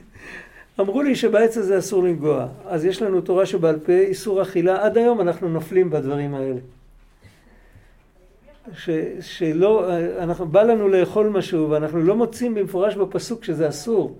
אמרו 0.80 1.02
לי 1.02 1.14
שבעץ 1.14 1.56
הזה 1.56 1.78
אסור 1.78 2.02
לנגוע. 2.02 2.46
אז 2.66 2.84
יש 2.84 3.02
לנו 3.02 3.20
תורה 3.20 3.46
שבעל 3.46 3.78
פה, 3.78 3.92
איסור 3.92 4.42
אכילה, 4.42 4.84
עד 4.84 4.98
היום 4.98 5.20
אנחנו 5.20 5.48
נופלים 5.48 5.90
בדברים 5.90 6.34
האלה. 6.34 6.60
ש, 8.76 8.90
שלא, 9.20 9.90
אנחנו, 10.18 10.46
בא 10.46 10.62
לנו 10.62 10.88
לאכול 10.88 11.28
משהו 11.28 11.70
ואנחנו 11.70 12.02
לא 12.02 12.16
מוצאים 12.16 12.54
במפורש 12.54 12.96
בפסוק 12.96 13.44
שזה 13.44 13.68
אסור. 13.68 14.18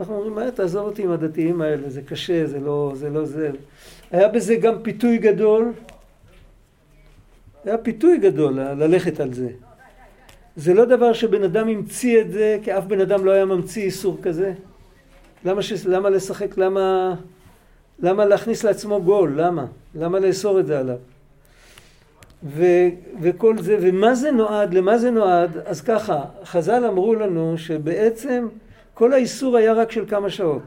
אנחנו 0.00 0.14
אומרים, 0.14 0.34
מה, 0.34 0.50
תעזוב 0.50 0.86
אותי 0.86 1.02
עם 1.02 1.10
הדתיים 1.10 1.60
האלה, 1.60 1.90
זה 1.90 2.02
קשה, 2.02 2.46
זה 2.46 2.60
לא 2.60 2.92
זה. 2.94 3.10
לא 3.10 3.24
זה. 3.24 3.50
היה 4.10 4.28
בזה 4.28 4.56
גם 4.56 4.74
פיתוי 4.82 5.18
גדול. 5.18 5.72
היה 7.64 7.78
פיתוי 7.78 8.18
גדול 8.18 8.60
ללכת 8.60 9.20
על 9.20 9.32
זה. 9.32 9.48
זה 10.56 10.74
לא 10.74 10.84
דבר 10.84 11.12
שבן 11.12 11.44
אדם 11.44 11.68
המציא 11.68 12.20
את 12.20 12.30
זה, 12.30 12.58
כי 12.62 12.78
אף 12.78 12.84
בן 12.84 13.00
אדם 13.00 13.24
לא 13.24 13.30
היה 13.30 13.44
ממציא 13.44 13.82
איסור 13.82 14.18
כזה. 14.22 14.52
למה, 15.44 15.62
ש... 15.62 15.86
למה 15.86 16.10
לשחק? 16.10 16.58
למה... 16.58 17.14
למה 17.98 18.24
להכניס 18.24 18.64
לעצמו 18.64 19.02
גול? 19.02 19.40
למה? 19.40 19.66
למה 19.94 20.18
לאסור 20.18 20.60
את 20.60 20.66
זה 20.66 20.78
עליו? 20.78 20.96
ו... 22.44 22.64
וכל 23.20 23.58
זה, 23.58 23.76
ומה 23.80 24.14
זה 24.14 24.30
נועד? 24.30 24.74
למה 24.74 24.98
זה 24.98 25.10
נועד? 25.10 25.56
אז 25.56 25.80
ככה, 25.80 26.24
חז"ל 26.44 26.84
אמרו 26.84 27.14
לנו 27.14 27.54
שבעצם 27.58 28.48
כל 28.94 29.12
האיסור 29.12 29.56
היה 29.56 29.72
רק 29.72 29.92
של 29.92 30.04
כמה 30.08 30.30
שעות. 30.30 30.62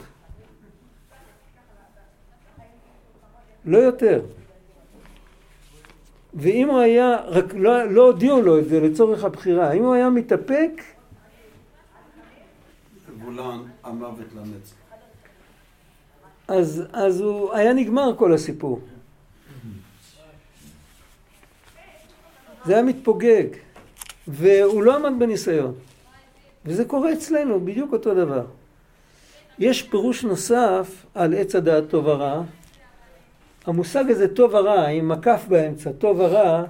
לא 3.65 3.77
יותר. 3.77 4.21
ואם 6.35 6.69
הוא 6.69 6.79
היה, 6.79 7.17
רק 7.25 7.53
לא, 7.53 7.91
לא 7.91 8.05
הודיעו 8.05 8.41
לו 8.41 8.59
את 8.59 8.69
זה 8.69 8.79
לצורך 8.79 9.23
הבחירה, 9.23 9.71
אם 9.71 9.83
הוא 9.83 9.93
היה 9.93 10.09
מתאפק... 10.09 10.81
גולן 13.23 13.59
המוות 13.83 14.27
לנצח. 14.35 14.75
אז, 16.47 16.83
אז 16.93 17.21
הוא 17.21 17.53
היה 17.53 17.73
נגמר 17.73 18.15
כל 18.17 18.33
הסיפור. 18.33 18.79
זה 22.65 22.73
היה 22.73 22.83
מתפוגג, 22.83 23.45
והוא 24.27 24.83
לא 24.83 24.95
עמד 24.95 25.19
בניסיון. 25.19 25.73
וזה 26.65 26.85
קורה 26.85 27.13
אצלנו, 27.13 27.65
בדיוק 27.65 27.93
אותו 27.93 28.13
דבר. 28.15 28.45
יש 29.59 29.81
פירוש 29.81 30.23
נוסף 30.23 31.05
על 31.13 31.33
עץ 31.33 31.55
הדעת 31.55 31.83
טוב 31.89 32.05
ורע. 32.05 32.43
המושג 33.65 34.11
הזה 34.11 34.27
טוב 34.27 34.53
ורע, 34.53 34.85
עם 34.87 35.09
מקף 35.09 35.45
באמצע, 35.47 35.91
טוב 35.91 36.19
ורע, 36.19 36.63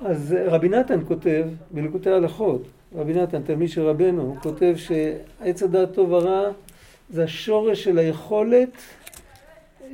אז 0.00 0.36
רבי 0.46 0.68
נתן 0.68 1.00
כותב 1.08 1.46
בליקוטי 1.70 2.10
הלכות, 2.10 2.62
רבי 2.94 3.14
נתן, 3.14 3.42
תלמיד 3.42 3.68
של 3.68 3.82
רבנו, 3.82 4.22
הוא 4.22 4.36
כותב 4.36 4.74
שעץ 4.76 5.62
הדעת 5.62 5.92
טוב 5.94 6.12
ורע 6.12 6.50
זה 7.10 7.24
השורש 7.24 7.84
של 7.84 7.98
היכולת 7.98 8.70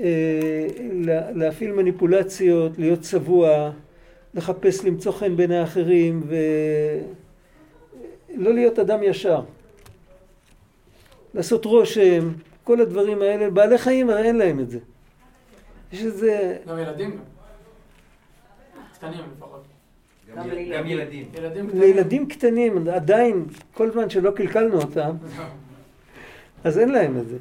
אה, 0.01 0.67
להפעיל 1.35 1.73
מניפולציות, 1.73 2.79
להיות 2.79 3.01
צבוע, 3.01 3.71
לחפש 4.35 4.85
למצוא 4.85 5.13
חן 5.13 5.37
בעיני 5.37 5.59
האחרים 5.59 6.23
ולא 8.37 8.55
להיות 8.55 8.79
אדם 8.79 9.03
ישר. 9.03 9.41
לעשות 11.35 11.65
רושם, 11.65 12.31
כל 12.65 12.81
הדברים 12.81 13.23
האלה, 13.23 13.51
בעלי 13.51 13.79
חיים 13.79 14.11
הרי 14.11 14.23
אין 14.23 14.37
להם 14.37 14.61
את 14.61 14.71
זה. 14.71 14.79
יש 15.93 16.03
איזה... 16.03 16.57
גם 16.69 16.79
ילדים 16.79 17.21
קטנים 18.95 19.21
לפחות. 19.37 19.65
גם 20.35 20.87
ילדים. 20.87 21.31
לילדים 21.75 22.29
קטנים, 22.29 22.89
עדיין, 22.89 23.45
כל 23.75 23.91
זמן 23.91 24.11
שלא 24.11 24.31
קלקלנו 24.31 24.81
אותם, 24.81 25.17
אז 26.65 26.79
אין 26.79 26.89
להם 26.89 27.19
את 27.19 27.29
זה. 27.29 27.37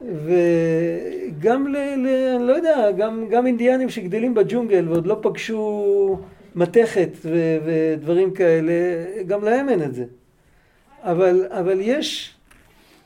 וגם 0.00 1.68
ל... 1.68 1.76
ל 1.76 2.06
אני 2.36 2.46
לא 2.46 2.52
יודע, 2.52 2.90
גם, 2.90 3.28
גם 3.30 3.46
אינדיאנים 3.46 3.88
שגדלים 3.88 4.34
בג'ונגל 4.34 4.88
ועוד 4.88 5.06
לא 5.06 5.18
פגשו 5.22 6.20
מתכת 6.54 7.08
ו, 7.24 7.56
ודברים 7.64 8.34
כאלה, 8.34 8.72
גם 9.26 9.44
להם 9.44 9.68
אין 9.68 9.82
את 9.82 9.94
זה. 9.94 10.04
אבל, 11.02 11.46
אבל 11.50 11.78
יש, 11.80 12.34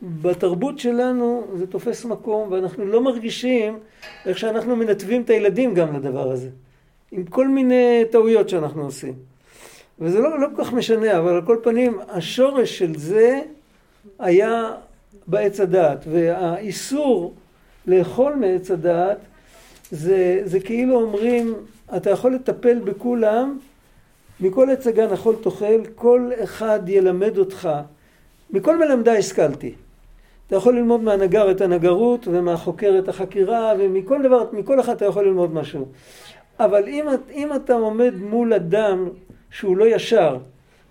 בתרבות 0.02 0.78
שלנו 0.78 1.44
זה 1.54 1.66
תופס 1.66 2.04
מקום 2.04 2.52
ואנחנו 2.52 2.86
לא 2.86 3.00
מרגישים 3.00 3.78
איך 4.26 4.38
שאנחנו 4.38 4.76
מנתבים 4.76 5.22
את 5.22 5.30
הילדים 5.30 5.74
גם 5.74 5.96
לדבר 5.96 6.30
הזה. 6.30 6.48
עם 7.12 7.24
כל 7.24 7.48
מיני 7.48 8.02
טעויות 8.10 8.48
שאנחנו 8.48 8.82
עושים. 8.82 9.14
וזה 9.98 10.18
לא, 10.18 10.40
לא 10.40 10.46
כל 10.56 10.64
כך 10.64 10.72
משנה, 10.72 11.18
אבל 11.18 11.34
על 11.34 11.42
כל 11.42 11.56
פנים 11.62 11.98
השורש 12.08 12.78
של 12.78 12.98
זה 12.98 13.40
היה 14.18 14.72
בעץ 15.26 15.60
הדעת, 15.60 16.04
והאיסור 16.10 17.34
לאכול 17.86 18.34
מעץ 18.34 18.70
הדעת 18.70 19.18
זה, 19.90 20.40
זה 20.44 20.60
כאילו 20.60 21.00
אומרים, 21.00 21.54
אתה 21.96 22.10
יכול 22.10 22.34
לטפל 22.34 22.78
בכולם, 22.78 23.58
מכל 24.40 24.70
עץ 24.70 24.86
הגן 24.86 25.12
אכול 25.12 25.36
תאכל, 25.42 25.80
כל 25.94 26.30
אחד 26.44 26.80
ילמד 26.88 27.38
אותך, 27.38 27.68
מכל 28.50 28.78
מלמדי 28.78 29.16
השכלתי. 29.18 29.74
אתה 30.46 30.56
יכול 30.56 30.76
ללמוד 30.76 31.00
מהנגר 31.00 31.50
את 31.50 31.60
הנגרות 31.60 32.28
ומהחוקר 32.28 32.94
את 32.98 33.08
החקירה 33.08 33.72
ומכל 33.78 34.22
דבר, 34.22 34.44
מכל 34.52 34.80
אחד 34.80 34.92
אתה 34.92 35.04
יכול 35.04 35.24
ללמוד 35.24 35.54
משהו. 35.54 35.88
אבל 36.60 36.88
אם, 36.88 37.06
אם 37.32 37.54
אתה 37.54 37.74
עומד 37.74 38.14
מול 38.14 38.52
אדם 38.52 39.08
שהוא 39.50 39.76
לא 39.76 39.84
ישר, 39.84 40.38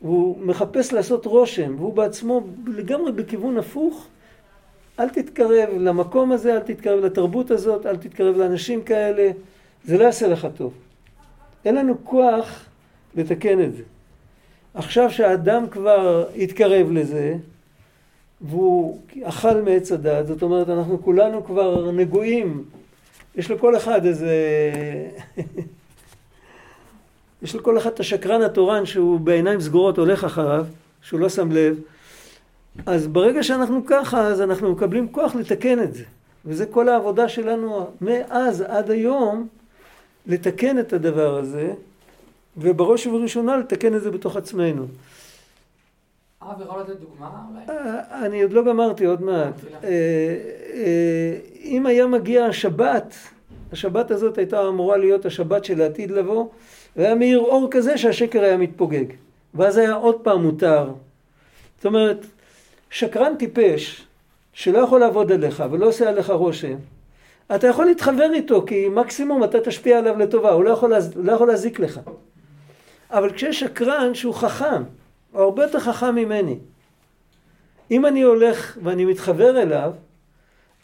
והוא 0.02 0.38
מחפש 0.42 0.94
לעשות 0.94 1.26
רושם, 1.26 1.76
והוא 1.78 1.94
בעצמו 1.94 2.42
לגמרי 2.68 3.12
בכיוון 3.12 3.58
הפוך, 3.58 4.08
אל 5.00 5.10
תתקרב 5.10 5.70
למקום 5.78 6.32
הזה, 6.32 6.54
אל 6.54 6.60
תתקרב 6.60 7.00
לתרבות 7.06 7.52
הזאת, 7.52 7.86
אל 7.86 7.98
תתקרב 7.98 8.38
לאנשים 8.38 8.82
כאלה, 8.82 9.32
זה 9.86 9.98
לא 9.98 10.04
יעשה 10.04 10.28
לך 10.28 10.48
טוב. 10.58 10.74
אין 11.66 11.76
לנו 11.76 11.96
כוח 12.04 12.66
לתקן 13.16 13.62
את 13.62 13.76
זה. 13.76 13.84
עכשיו 14.74 15.12
שהאדם 15.12 15.70
כבר 15.70 16.26
התקרב 16.38 16.92
לזה, 16.92 17.36
והוא 18.44 19.00
אכל 19.24 19.62
מעץ 19.62 19.92
הדת, 19.92 20.28
זאת 20.28 20.42
אומרת 20.42 20.70
אנחנו 20.70 21.04
כולנו 21.04 21.46
כבר 21.46 21.92
נגועים, 21.92 22.64
יש 23.36 23.52
לכל 23.52 23.78
אחד 23.78 24.06
איזה... 24.06 24.36
יש 27.44 27.56
לכל 27.56 27.78
אחד 27.78 27.90
את 27.90 28.00
השקרן 28.00 28.42
התורן 28.42 28.86
שהוא 28.86 29.20
בעיניים 29.20 29.62
סגורות 29.62 29.98
הולך 29.98 30.24
אחריו, 30.24 30.66
שהוא 31.02 31.20
לא 31.20 31.30
שם 31.30 31.52
לב, 31.52 31.80
אז 32.86 33.08
ברגע 33.08 33.44
שאנחנו 33.44 33.86
ככה, 33.86 34.28
אז 34.28 34.42
אנחנו 34.42 34.72
מקבלים 34.72 35.08
כוח 35.08 35.36
לתקן 35.36 35.84
את 35.84 35.94
זה. 35.94 36.04
וזה 36.46 36.66
כל 36.66 36.90
העבודה 36.90 37.30
שלנו 37.30 37.88
מאז 38.02 38.62
עד 38.62 38.92
היום, 38.92 39.48
לתקן 40.28 40.80
את 40.80 40.94
הדבר 40.94 41.38
הזה, 41.38 41.74
ובראש 42.58 43.08
ובראשונה 43.08 43.58
לתקן 43.58 43.96
את 43.96 44.02
זה 44.02 44.12
בתוך 44.12 44.36
עצמנו. 44.36 44.86
הרב 46.46 46.62
יכול 46.62 46.82
לתת 46.82 47.00
דוגמה 47.00 47.30
אולי? 47.50 47.62
אה, 47.70 48.26
אני 48.26 48.44
עוד 48.44 48.54
לא 48.54 48.64
גמרתי, 48.64 49.06
עוד 49.06 49.22
מעט. 49.22 49.54
אה, 49.84 49.90
אה, 50.74 51.38
אם 51.64 51.86
היה 51.86 52.08
מגיע 52.08 52.46
השבת, 52.46 53.16
השבת 53.72 54.12
הזאת 54.12 54.38
הייתה 54.38 54.68
אמורה 54.68 54.98
להיות 54.98 55.26
השבת 55.26 55.66
של 55.66 55.82
העתיד 55.82 56.12
לבוא, 56.12 56.48
והיה 56.96 57.16
מאיר 57.16 57.40
אור 57.40 57.68
כזה 57.72 57.98
שהשקר 57.98 58.44
היה 58.44 58.58
מתפוגג. 58.58 59.06
ואז 59.54 59.78
היה 59.78 59.94
עוד 59.94 60.16
פעם 60.24 60.44
מותר. 60.44 60.90
זאת 61.76 61.86
אומרת, 61.86 62.26
שקרן 62.90 63.36
טיפש, 63.40 64.08
שלא 64.54 64.78
יכול 64.78 65.00
לעבוד 65.00 65.32
עליך 65.32 65.64
ולא 65.72 65.88
עושה 65.88 66.10
עליך 66.10 66.30
רושם, 66.30 66.76
אתה 67.56 67.68
יכול 67.68 67.86
להתחבר 67.86 68.34
איתו, 68.34 68.64
כי 68.68 68.90
מקסימום 68.90 69.44
אתה 69.44 69.60
תשפיע 69.60 69.98
עליו 69.98 70.20
לטובה, 70.20 70.52
הוא 70.52 70.64
לא 70.64 70.70
יכול. 70.70 70.94
לא 71.16 71.32
יכול 71.32 71.48
להזיק 71.48 71.80
לך. 71.80 72.00
אבל 73.12 73.34
כשיש 73.34 73.60
שקרן 73.60 74.14
שהוא 74.14 74.34
חכם, 74.34 74.84
הוא 75.34 75.42
הרבה 75.42 75.64
יותר 75.64 75.80
חכם 75.80 76.16
ממני, 76.16 76.58
אם 77.92 78.06
אני 78.06 78.22
הולך 78.22 78.78
ואני 78.84 79.06
מתחבר 79.06 79.62
אליו, 79.62 79.94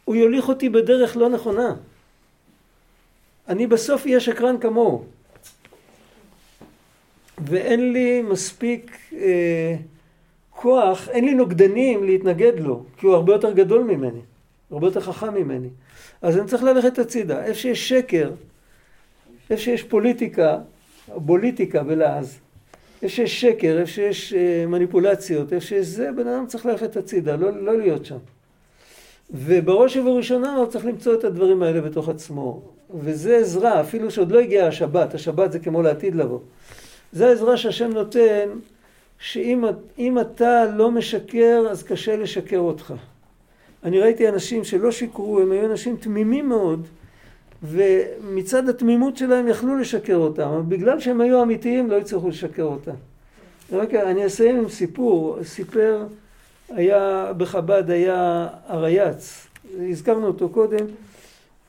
הוא 0.06 0.16
יוליך 0.16 0.50
אותי 0.50 0.70
בדרך 0.70 1.18
לא 1.18 1.30
נכונה. 1.30 1.76
אני 3.48 3.68
בסוף 3.68 4.06
אהיה 4.06 4.20
שקרן 4.20 4.58
כמוהו. 4.58 5.04
ואין 7.46 7.94
לי 7.94 8.22
מספיק... 8.22 8.98
אה, 9.14 9.76
כוח, 10.62 11.10
אין 11.10 11.26
לי 11.26 11.34
נוגדנים 11.34 12.04
להתנגד 12.04 12.60
לו, 12.60 12.84
כי 12.98 13.06
הוא 13.06 13.16
הרבה 13.16 13.34
יותר 13.34 13.52
גדול 13.54 13.84
ממני, 13.84 14.20
הרבה 14.72 14.88
יותר 14.88 15.02
חכם 15.02 15.34
ממני. 15.34 15.70
אז 16.22 16.38
אני 16.38 16.48
צריך 16.48 16.64
ללכת 16.64 17.00
הצידה. 17.00 17.44
איפה 17.44 17.60
שיש 17.60 17.90
שקר, 17.90 18.32
איפה 19.50 19.62
שיש 19.62 19.84
פוליטיקה, 19.84 20.58
בוליטיקה 21.08 21.84
בלעז, 21.84 22.40
איפה 23.04 23.16
שיש 23.16 23.42
שקר, 23.42 23.80
איפה 23.80 23.92
שיש 23.92 24.34
אה, 24.34 24.66
מניפולציות, 24.68 25.54
איפה 25.54 25.66
שיש 25.66 25.88
זה, 25.88 26.12
בן 26.12 26.28
אדם 26.28 26.46
צריך 26.48 26.66
ללכת 26.66 26.98
הצידה, 26.98 27.36
לא, 27.36 27.50
לא 27.62 27.78
להיות 27.78 28.06
שם. 28.06 28.18
ובראש 29.32 29.98
ובראשונה 29.98 30.56
הוא 30.56 30.66
צריך 30.66 30.86
למצוא 30.86 31.14
את 31.14 31.24
הדברים 31.24 31.64
האלה 31.64 31.82
בתוך 31.82 32.10
עצמו. 32.10 32.62
וזה 33.00 33.38
עזרה, 33.38 33.82
אפילו 33.82 34.12
שעוד 34.12 34.32
לא 34.32 34.40
הגיעה 34.40 34.68
השבת, 34.68 35.14
השבת 35.14 35.52
זה 35.52 35.60
כמו 35.60 35.82
לעתיד 35.82 36.16
לבוא. 36.16 36.40
זה 37.12 37.28
העזרה 37.28 37.58
שהשם 37.58 37.90
נותן 37.94 38.50
שאם 39.20 40.20
אתה 40.22 40.66
לא 40.76 40.92
משקר, 40.92 41.64
אז 41.72 41.84
קשה 41.84 42.18
לשקר 42.18 42.58
אותך. 42.58 42.94
אני 43.84 44.00
ראיתי 44.00 44.30
אנשים 44.30 44.64
שלא 44.64 44.92
שיקרו, 44.92 45.40
הם 45.40 45.52
היו 45.52 45.66
אנשים 45.66 45.98
תמימים 45.98 46.50
מאוד, 46.50 46.88
ומצד 47.64 48.70
התמימות 48.70 49.18
שלהם 49.18 49.48
יכלו 49.48 49.78
לשקר 49.78 50.16
אותם, 50.16 50.48
אבל 50.48 50.62
בגלל 50.62 51.00
שהם 51.00 51.22
היו 51.22 51.44
אמיתיים 51.44 51.92
לא 51.92 51.98
הצליחו 51.98 52.30
לשקר 52.30 52.64
אותם. 52.64 52.96
רק, 53.72 53.94
אני 53.94 54.26
אסיים 54.26 54.58
עם 54.58 54.70
סיפור, 54.70 55.38
סיפר, 55.44 56.06
היה 56.70 57.32
בחב"ד 57.38 57.90
היה 57.90 58.48
הרייץ, 58.68 59.48
הזכרנו 59.90 60.28
אותו 60.28 60.50
קודם, 60.50 60.86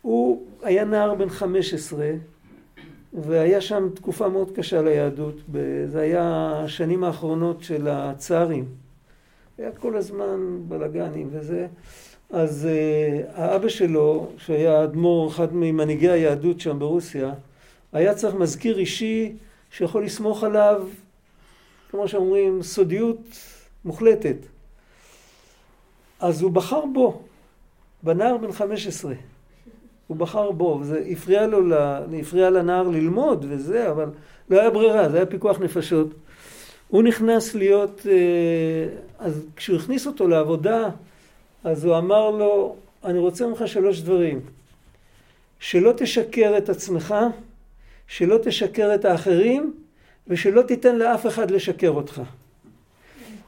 הוא 0.03 0.43
היה 0.63 0.85
נער 0.85 1.15
בן 1.15 1.29
15 1.29 2.11
והיה 3.13 3.61
שם 3.61 3.89
תקופה 3.95 4.29
מאוד 4.29 4.51
קשה 4.57 4.83
ליהדות, 4.83 5.35
זה 5.87 6.01
היה 6.01 6.53
השנים 6.65 7.05
האחרונות 7.05 7.63
של 7.63 7.89
הצארים, 7.89 8.65
היה 9.61 9.73
כל 9.73 9.97
הזמן 9.97 10.59
בלאגנים 10.69 11.29
וזה, 11.33 11.67
אז 12.31 12.69
uh, 12.69 13.41
האבא 13.41 13.69
שלו, 13.69 14.27
שהיה 14.39 14.85
אדמו"ר, 14.85 15.29
אחד 15.31 15.55
ממנהיגי 15.55 16.11
היהדות 16.11 16.61
שם 16.61 16.79
ברוסיה, 16.79 17.33
היה 17.93 18.15
צריך 18.15 18.35
מזכיר 18.35 18.79
אישי 18.79 19.33
שיכול 19.71 20.05
לסמוך 20.05 20.45
עליו, 20.45 20.89
כמו 21.91 22.09
שאומרים, 22.09 22.63
סודיות 22.63 23.19
מוחלטת. 23.85 24.37
אז 26.21 26.43
הוא 26.43 26.51
בחר 26.51 26.87
בו, 26.95 27.23
בנער 28.03 28.37
בן 28.37 28.53
15. 28.53 29.15
הוא 30.07 30.17
בחר 30.17 30.51
בו, 30.51 30.79
וזה 30.81 31.05
הפריע 31.11 31.47
לו, 31.47 31.77
הפריע 32.21 32.51
לנער 32.51 32.89
ללמוד 32.89 33.47
וזה, 33.49 33.91
אבל 33.91 34.11
לא 34.51 34.61
היה 34.61 34.71
ברירה, 34.71 35.09
זה 35.09 35.17
היה 35.17 35.27
פיקוח 35.27 35.61
נפשות. 35.61 36.07
הוא 36.91 37.03
נכנס 37.03 37.55
להיות, 37.55 38.07
אה, 38.11 38.87
אז 39.19 39.47
כשהוא 39.57 39.77
הכניס 39.77 40.07
אותו 40.07 40.29
לעבודה, 40.29 40.89
אז 41.65 41.85
הוא 41.85 41.99
אמר 41.99 42.31
לו, 42.31 42.77
אני 43.05 43.19
רוצה 43.19 43.47
ממך 43.47 43.63
שלוש 43.69 44.01
דברים. 44.01 44.41
שלא 45.61 45.93
תשקר 45.97 46.55
את 46.59 46.69
עצמך, 46.69 47.15
שלא 48.07 48.39
תשקר 48.43 48.95
את 48.95 49.05
האחרים, 49.05 49.75
ושלא 50.29 50.63
תיתן 50.63 50.97
לאף 50.97 51.27
אחד 51.27 51.51
לשקר 51.51 51.91
אותך. 51.91 52.23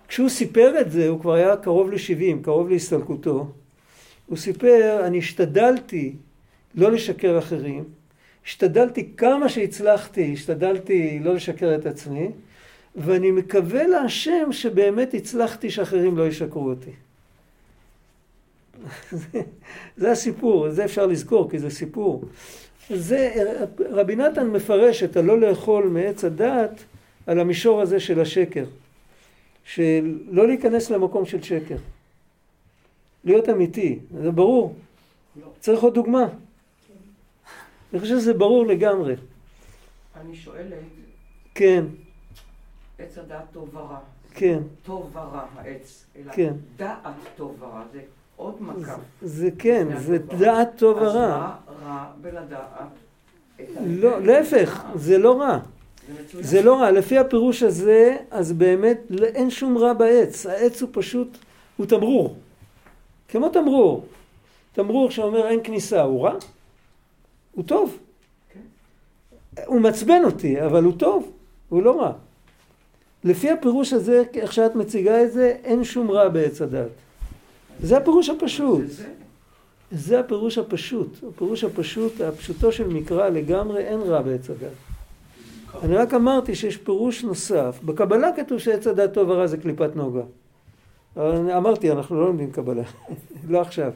כשהוא 0.08 0.28
סיפר 0.28 0.80
את 0.80 0.90
זה, 0.90 1.08
הוא 1.08 1.20
כבר 1.20 1.32
היה 1.32 1.56
קרוב 1.56 1.90
ל-70, 1.90 2.44
קרוב 2.44 2.68
להסתלקותו, 2.68 3.46
הוא 4.26 4.38
סיפר, 4.38 5.00
אני 5.06 5.18
השתדלתי 5.18 6.12
לא 6.74 6.92
לשקר 6.92 7.38
אחרים, 7.38 7.84
השתדלתי 8.46 9.08
כמה 9.16 9.48
שהצלחתי, 9.48 10.32
השתדלתי 10.32 11.18
לא 11.22 11.34
לשקר 11.34 11.74
את 11.74 11.86
עצמי, 11.86 12.30
ואני 12.96 13.30
מקווה 13.30 13.86
להשם 13.86 14.52
שבאמת 14.52 15.14
הצלחתי 15.14 15.70
שאחרים 15.70 16.18
לא 16.18 16.26
ישקרו 16.26 16.70
אותי. 16.70 16.90
זה, 19.10 19.40
זה 19.96 20.10
הסיפור, 20.10 20.70
זה 20.70 20.84
אפשר 20.84 21.06
לזכור 21.06 21.50
כי 21.50 21.58
זה 21.58 21.70
סיפור. 21.70 22.24
זה, 22.90 23.54
רבי 23.90 24.16
נתן 24.16 24.46
מפרש 24.46 25.02
את 25.02 25.16
הלא 25.16 25.40
לאכול 25.40 25.88
מעץ 25.88 26.24
הדעת 26.24 26.84
על 27.26 27.40
המישור 27.40 27.80
הזה 27.80 28.00
של 28.00 28.20
השקר. 28.20 28.64
של 29.64 30.18
לא 30.30 30.46
להיכנס 30.46 30.90
למקום 30.90 31.26
של 31.26 31.42
שקר. 31.42 31.76
להיות 33.24 33.48
אמיתי, 33.48 33.98
זה 34.22 34.30
ברור. 34.30 34.74
צריך 35.60 35.82
עוד 35.82 35.94
דוגמה. 35.94 36.26
אני 37.92 38.00
חושב 38.00 38.18
שזה 38.18 38.34
ברור 38.34 38.66
לגמרי. 38.66 39.14
אני 40.20 40.36
שואלת, 40.36 40.74
כן, 41.54 41.84
עץ 43.02 43.18
הדעת 43.18 43.44
טוב 43.52 43.68
ורע. 43.74 43.98
כן, 44.34 44.58
טוב 44.82 45.10
ורע 45.12 45.44
העץ, 45.56 46.04
אלא 46.16 46.32
כן. 46.32 46.52
דעת 46.76 47.02
טוב 47.36 47.56
ורע, 47.60 47.82
זה 47.92 48.00
עוד 48.36 48.54
מכה. 48.62 48.96
זה 49.22 49.48
כן, 49.58 49.86
לפני 49.90 50.00
זה 50.00 50.16
הטוב 50.16 50.38
דעת 50.40 50.68
טוב 50.76 50.98
אז 50.98 51.14
ורע. 51.14 51.28
מה 51.28 51.56
רע 51.86 52.06
בלדעת? 52.20 52.88
לא? 53.86 54.20
להפך, 54.20 54.84
זה 54.94 55.18
לא 55.18 55.40
רע. 55.40 55.58
זה. 56.32 56.42
זה 56.42 56.62
לא 56.62 56.80
רע. 56.80 56.90
לפי 56.90 57.18
הפירוש 57.18 57.62
הזה, 57.62 58.16
אז 58.30 58.52
באמת 58.52 58.98
לא- 59.10 59.26
אין 59.26 59.50
שום 59.50 59.78
רע 59.78 59.92
בעץ. 59.92 60.46
העץ 60.46 60.82
הוא 60.82 60.90
פשוט, 60.92 61.38
הוא 61.76 61.86
תמרור. 61.86 62.36
כמו 63.28 63.48
תמרור. 63.48 64.06
תמרור 64.72 65.10
שאומר 65.10 65.48
אין 65.48 65.60
כניסה, 65.64 66.02
הוא 66.02 66.24
רע? 66.24 66.34
הוא 67.52 67.64
טוב. 67.64 67.98
הוא 69.66 69.80
מעצבן 69.80 70.22
אותי, 70.24 70.62
אבל 70.66 70.84
הוא 70.84 70.92
טוב, 70.98 71.32
הוא 71.68 71.82
לא 71.82 72.00
רע. 72.00 72.12
לפי 73.24 73.50
הפירוש 73.50 73.92
הזה, 73.92 74.22
איך 74.34 74.52
שאת 74.52 74.74
מציגה 74.74 75.22
את 75.22 75.32
זה, 75.32 75.56
אין 75.64 75.84
שום 75.84 76.10
רע 76.10 76.28
בעץ 76.28 76.62
הדת. 76.62 76.88
זה 77.82 77.96
הפירוש 77.96 78.28
הפשוט. 78.28 78.84
זה 79.92 80.20
הפירוש 80.20 80.58
הפשוט. 80.58 81.16
הפירוש 81.28 81.64
הפשוט, 81.64 82.20
הפשוטו 82.20 82.72
של 82.72 82.88
מקרא 82.88 83.28
לגמרי, 83.28 83.80
אין 83.80 84.00
רע 84.00 84.22
בעץ 84.22 84.50
הדת. 84.50 84.72
אני 85.82 85.96
רק 85.96 86.14
אמרתי 86.14 86.54
שיש 86.54 86.76
פירוש 86.76 87.24
נוסף. 87.24 87.78
בקבלה 87.84 88.30
כתוב 88.36 88.58
שעץ 88.58 88.86
הדת 88.86 89.14
טוב 89.14 89.28
ורע 89.28 89.46
זה 89.46 89.56
קליפת 89.56 89.96
נוגה. 89.96 90.22
אמרתי, 91.56 91.90
אנחנו 91.90 92.20
לא 92.20 92.26
לומדים 92.26 92.50
קבלה. 92.50 92.82
לא 93.50 93.60
עכשיו. 93.60 93.92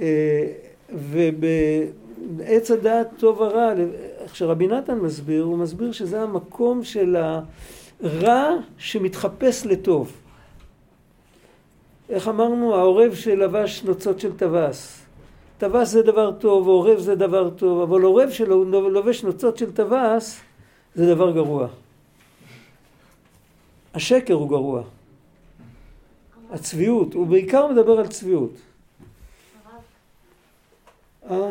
אה, 0.00 0.46
ובעץ 0.92 2.70
הדעת 2.70 3.08
טוב 3.16 3.40
ורע, 3.40 3.72
איך 4.20 4.36
שרבי 4.36 4.66
נתן 4.66 4.98
מסביר, 4.98 5.44
הוא 5.44 5.58
מסביר 5.58 5.92
שזה 5.92 6.22
המקום 6.22 6.84
של 6.84 7.16
הרע 8.02 8.50
שמתחפש 8.78 9.66
לטוב. 9.66 10.12
איך 12.08 12.28
אמרנו? 12.28 12.74
העורב 12.74 13.14
שלבש 13.14 13.82
נוצות 13.82 14.20
של 14.20 14.36
טווס. 14.36 15.02
טווס 15.58 15.88
זה 15.88 16.02
דבר 16.02 16.32
טוב, 16.32 16.68
עורב 16.68 16.98
זה 16.98 17.14
דבר 17.14 17.50
טוב, 17.50 17.80
אבל 17.80 18.02
עורב 18.02 18.30
שלו 18.30 18.64
לובש 18.64 19.24
נוצות 19.24 19.58
של 19.58 19.72
טווס 19.72 20.40
זה 20.94 21.14
דבר 21.14 21.30
גרוע. 21.30 21.68
השקר 23.94 24.34
הוא 24.34 24.48
גרוע. 24.48 24.82
הצביעות, 26.50 27.14
הוא 27.14 27.26
בעיקר 27.26 27.66
מדבר 27.66 27.98
על 27.98 28.06
צביעות. 28.06 28.52
אה? 31.30 31.50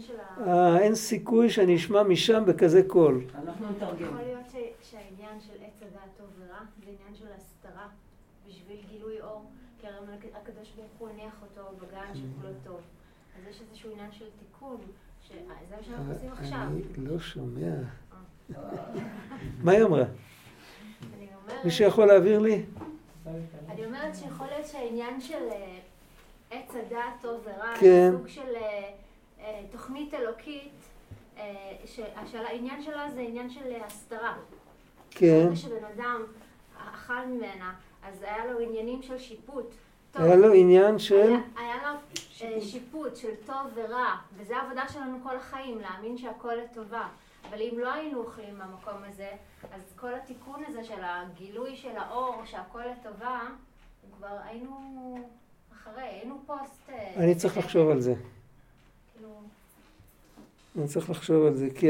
של 0.00 0.14
ה... 0.20 0.50
אה, 0.50 0.78
אין 0.78 0.94
סיכוי 0.94 1.50
שאני 1.50 1.76
אשמע 1.76 2.02
משם 2.02 2.44
בכזה 2.46 2.82
קול. 2.86 3.24
אנחנו 3.34 3.70
נתרגם. 3.70 4.06
יכול 4.06 4.20
להיות 4.22 4.46
שהעניין 4.82 5.40
של 5.40 5.52
עץ 5.66 5.82
הדעת 5.82 6.08
טוב 6.18 6.26
ורע 6.38 6.58
זה 6.84 6.90
עניין 7.00 7.14
של 7.14 7.26
הסתרה 7.36 7.86
בשביל 8.48 8.76
גילוי 8.90 9.20
אור, 9.20 9.44
כי 9.80 9.86
הרי 9.86 10.16
הקדוש 10.42 10.72
ברוך 10.76 10.90
הוא 10.98 11.08
הניח 11.08 11.34
אותו 11.42 11.76
בגן 11.76 12.14
שכולו 12.14 12.52
טוב. 12.64 12.80
אז 13.38 13.48
יש 13.50 13.60
איזשהו 13.68 13.90
עניין 13.92 14.12
של 14.12 14.24
תיקון, 14.38 14.76
שזה 15.28 15.40
מה 15.48 15.82
שאנחנו 15.82 16.12
עושים 16.12 16.32
עכשיו. 16.32 16.58
אני 16.58 17.06
לא 17.06 17.18
שומע. 17.18 17.74
מה 19.62 19.72
היא 19.72 19.82
אמרה? 19.84 20.02
אני 20.02 21.28
אומרת- 21.42 21.64
מישהו 21.64 21.86
יכול 21.86 22.06
להעביר 22.06 22.38
לי? 22.38 22.64
אני 23.68 23.86
אומרת 23.86 24.14
שיכול 24.16 24.46
להיות 24.46 24.66
שהעניין 24.66 25.20
של 25.20 25.48
אה, 25.52 25.78
עץ 26.50 26.70
הדעת 26.70 27.12
טוב 27.22 27.40
ורע, 27.44 27.74
כן. 27.80 28.10
זה 28.12 28.16
סוג 28.18 28.28
של 28.28 28.54
אה, 28.56 28.60
אה, 28.62 28.90
תוכנית 29.70 30.14
אלוקית, 30.14 30.72
אה, 31.38 31.76
שהעניין 32.26 32.82
שלה 32.82 33.10
זה 33.10 33.20
עניין 33.20 33.50
של 33.50 33.72
אה, 33.72 33.86
הסתרה. 33.86 34.36
כן. 35.10 35.44
ברגע 35.44 35.56
שבן 35.56 35.84
אדם 35.94 36.22
אכל 36.76 37.26
ממנה, 37.26 37.74
אז 38.02 38.22
היה 38.22 38.46
לו 38.46 38.60
עניינים 38.60 39.02
של 39.02 39.18
שיפוט. 39.18 39.74
טוב, 40.12 40.22
היה 40.22 40.36
לו 40.36 40.52
עניין 40.52 40.98
של... 40.98 41.14
היה, 41.16 41.38
היה 41.56 41.76
לו 41.82 41.98
אה, 42.42 42.60
שיפוט 42.60 43.16
של 43.16 43.34
טוב 43.46 43.56
ורע, 43.74 44.16
וזו 44.36 44.54
העבודה 44.54 44.88
שלנו 44.88 45.18
כל 45.22 45.36
החיים, 45.36 45.80
להאמין 45.80 46.18
שהכל 46.18 46.54
לטובה. 46.54 47.08
אבל 47.48 47.58
אם 47.60 47.78
לא 47.78 47.92
היינו 47.92 48.18
אוכלים 48.18 48.58
במקום 48.58 49.02
הזה, 49.08 49.30
אז 49.72 49.80
כל 49.96 50.14
התיקון 50.14 50.62
הזה 50.68 50.84
של 50.84 51.00
הגילוי 51.02 51.76
של 51.76 51.96
האור, 51.96 52.34
שהכל 52.44 52.80
לטובה, 52.92 53.40
כבר 54.16 54.36
היינו 54.44 55.18
אחרי, 55.72 56.02
היינו 56.02 56.42
פוסט... 56.46 56.90
אה, 56.90 57.14
אני 57.16 57.34
צריך 57.34 57.58
לחשוב 57.58 57.90
על 57.90 58.00
זה. 58.00 58.14
כאילו, 59.24 59.34
אני 60.78 60.88
צריך 60.88 61.10
לחשוב 61.10 61.46
על 61.46 61.54
זה. 61.54 61.68
כי 61.74 61.86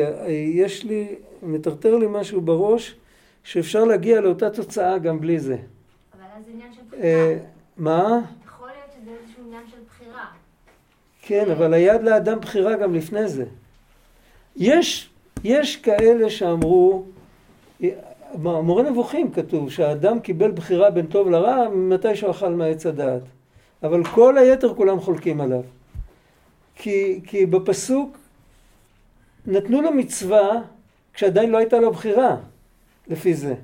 יש 0.54 0.84
לי, 0.84 1.14
מטרטר 1.42 1.96
לי 1.96 2.06
משהו 2.10 2.40
בראש, 2.40 2.94
שאפשר 3.44 3.84
להגיע 3.84 4.20
לאותה 4.20 4.50
תוצאה 4.50 4.98
גם 4.98 5.20
בלי 5.20 5.40
זה. 5.40 5.56
אבל 5.56 6.22
אז 6.36 6.44
זה 6.44 6.50
עניין 6.52 6.72
של 6.72 6.80
בחירה. 6.88 7.04
אה, 7.04 7.36
מה? 7.76 8.20
יכול 8.46 8.66
להיות 8.68 8.92
שזה 8.92 9.10
איזשהו 9.22 9.42
עניין 9.46 9.62
של 9.70 9.76
בחירה. 9.88 10.24
כן, 11.22 11.50
אבל 11.50 11.74
היד 11.74 12.02
לאדם 12.02 12.40
בחירה 12.40 12.76
גם 12.76 12.94
לפני 12.94 13.28
זה. 13.28 13.44
יש, 14.56 15.10
יש 15.44 15.76
כאלה 15.76 16.30
שאמרו, 16.30 17.04
מורה 18.34 18.82
נבוכים 18.82 19.32
כתוב, 19.32 19.70
שהאדם 19.70 20.20
קיבל 20.20 20.50
בחירה 20.50 20.90
בין 20.90 21.06
טוב 21.06 21.30
לרע 21.30 21.68
ממתי 21.68 22.16
שהוא 22.16 22.30
אכל 22.30 22.50
מעץ 22.50 22.86
הדעת. 22.86 23.22
אבל 23.82 24.04
כל 24.04 24.38
היתר 24.38 24.74
כולם 24.74 25.00
חולקים 25.00 25.40
עליו. 25.40 25.62
כי, 26.74 27.20
כי 27.26 27.46
בפסוק 27.46 28.16
נתנו 29.46 29.82
לו 29.82 29.92
מצווה 29.92 30.50
כשעדיין 31.14 31.50
לא 31.50 31.58
הייתה 31.58 31.76
לו 31.76 31.92
בחירה, 31.92 32.36
לפי 33.06 33.34
זה. 33.34 33.54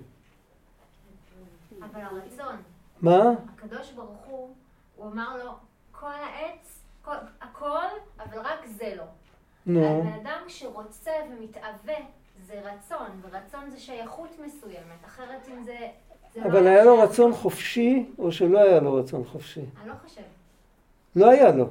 אבל 1.80 2.00
הרצון, 2.00 2.56
מה? 3.02 3.30
הקדוש 3.54 3.92
ברוך 3.92 4.24
הוא, 4.26 4.48
הוא 4.96 5.12
אמר 5.12 5.44
לו, 5.44 5.50
כל 5.92 6.06
העץ 6.06 6.82
הכל, 7.40 7.86
אבל 8.18 8.38
רק 8.38 8.66
זה 8.66 8.92
לא. 8.96 9.04
נו. 9.66 10.00
הבן 10.00 10.12
אדם 10.20 10.42
שרוצה 10.48 11.10
ומתאווה 11.30 11.94
זה 12.46 12.60
רצון, 12.64 13.06
ורצון 13.22 13.70
זה 13.70 13.80
שייכות 13.80 14.30
מסוימת, 14.46 15.04
אחרת 15.06 15.48
אם 15.48 15.64
זה... 15.64 15.78
זה 16.34 16.40
לא 16.40 16.46
אבל 16.46 16.66
היה 16.66 16.84
לו. 16.84 16.98
רצון 16.98 17.32
חופשי, 17.34 18.06
או 18.18 18.32
שלא 18.32 18.58
היה 18.58 18.80
לו 18.80 18.94
רצון 18.94 19.24
חופשי? 19.24 19.60
אני 19.80 19.88
לא 19.88 19.94
חושבת. 20.04 20.24
לא 21.16 21.30
היה 21.30 21.50
לו. 21.50 21.68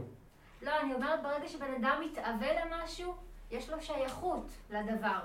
לא, 0.61 0.71
אני 0.83 0.93
אומרת, 0.93 1.23
ברגע 1.23 1.47
שבן 1.47 1.73
אדם 1.79 2.01
מתאווה 2.05 2.47
למשהו, 2.65 3.13
יש 3.51 3.69
לו 3.69 3.81
שייכות 3.81 4.45
לדבר. 4.69 5.19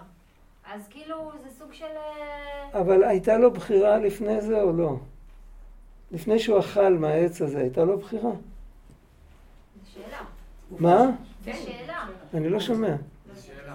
אז 0.73 0.89
כאילו, 0.91 1.33
זה 1.45 1.51
סוג 1.59 1.73
של... 1.73 1.85
אה, 1.85 2.81
אבל 2.81 3.05
הייתה 3.05 3.39
לו 3.39 3.51
בחירה 3.51 3.99
לפני 3.99 4.41
זה 4.41 4.63
או 4.63 4.73
לא? 4.73 4.97
לפני 6.13 6.39
שהוא 6.39 6.59
אכל 6.59 6.93
מהעץ 6.93 7.43
הזה, 7.43 7.59
הייתה 7.59 7.85
לו 7.85 7.99
בחירה? 7.99 8.31
זו 8.31 9.91
שאלה. 9.95 10.21
מה? 10.79 11.11
זו 11.45 11.51
שאלה. 11.65 12.07
אני 12.35 12.49
לא 12.49 12.61
שומע. 12.61 12.95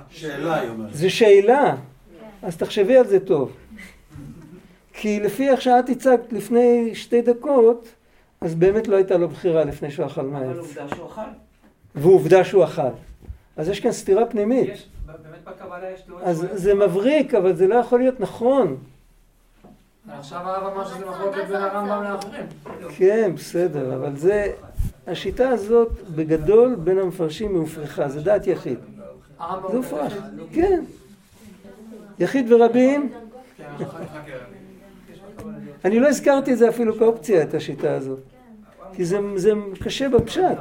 שאלה, 0.10 0.60
היא 0.60 0.70
אומרת. 0.70 0.94
זה 0.94 1.10
שאלה. 1.10 1.76
כן. 2.20 2.48
אז 2.48 2.58
תחשבי 2.58 2.98
על 2.98 3.08
זה 3.08 3.26
טוב. 3.26 3.52
כי 4.94 5.20
לפי 5.20 5.50
איך 5.50 5.62
שאת 5.62 5.90
הצגת 5.90 6.34
לפני 6.34 6.96
שתי 6.96 7.22
דקות, 7.22 7.88
אז 8.42 8.56
באמת 8.56 8.88
לא 8.88 8.96
הייתה 8.96 9.18
לו 9.18 9.30
בחירה 9.30 9.64
לפני 9.64 9.92
שהוא 9.92 10.06
אכל 10.06 10.22
אבל 10.22 10.30
מהעץ. 10.30 10.58
עובדה 10.58 10.90
שהוא 10.96 11.08
אכל. 11.08 11.22
ועובדה 11.96 12.44
שהוא 12.44 12.64
אכל. 12.64 12.82
אז 13.58 13.70
יש 13.70 13.80
כאן 13.80 13.92
סתירה 13.92 14.26
פנימית. 14.26 14.70
יש, 14.70 14.88
באמת 15.06 15.44
בקבלה 15.44 15.92
יש 15.92 16.02
תיאוריה 16.02 16.28
אז 16.28 16.48
זה 16.54 16.74
מבריק, 16.74 17.34
אבל 17.34 17.56
זה 17.56 17.68
לא 17.68 17.76
יכול 17.76 18.00
להיות 18.00 18.20
נכון. 18.20 18.78
עכשיו 20.18 20.40
הרב 20.40 20.74
אמר 20.74 20.88
שזה 20.88 21.06
מחלוקת 21.06 21.48
בין 21.48 21.56
הרמב"ם? 21.56 22.04
לאחרים. 22.04 22.46
כן, 22.98 23.32
בסדר, 23.36 23.96
אבל 23.96 24.16
זה... 24.16 24.52
השיטה 25.08 25.50
הזאת, 25.50 25.92
בגדול, 26.16 26.76
בין 26.76 27.00
המפרשים 27.00 27.50
היא 27.50 27.60
הופרכה, 27.60 28.10
זה 28.10 28.22
דעת 28.22 28.48
יחיד. 28.48 28.80
הרמב"ם 29.40 29.72
זה 29.72 29.78
הופרך. 29.78 30.18
כן. 30.54 30.84
יחיד 32.20 32.52
ורבים, 32.52 33.14
כן. 33.58 33.66
אני 35.86 36.00
לא 36.00 36.08
הזכרתי 36.08 36.54
את 36.54 36.58
זה 36.58 36.70
אפילו 36.70 36.98
כאופציה, 36.98 37.44
את 37.44 37.54
השיטה 37.54 37.94
הזאת. 37.94 38.20
כי 38.94 39.06
זה 39.06 39.20
קשה 39.84 40.10
בפשט. 40.10 40.58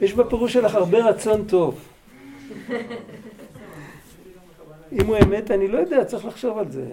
יש 0.00 0.12
בפירוש 0.12 0.52
שלך 0.52 0.74
הרבה 0.74 0.98
רצון 1.04 1.44
טוב. 1.44 1.88
אם 4.92 5.06
הוא 5.06 5.16
אמת, 5.16 5.50
אני 5.50 5.68
לא 5.68 5.78
יודע, 5.78 6.04
צריך 6.04 6.24
לחשוב 6.24 6.58
על 6.58 6.70
זה. 6.70 6.86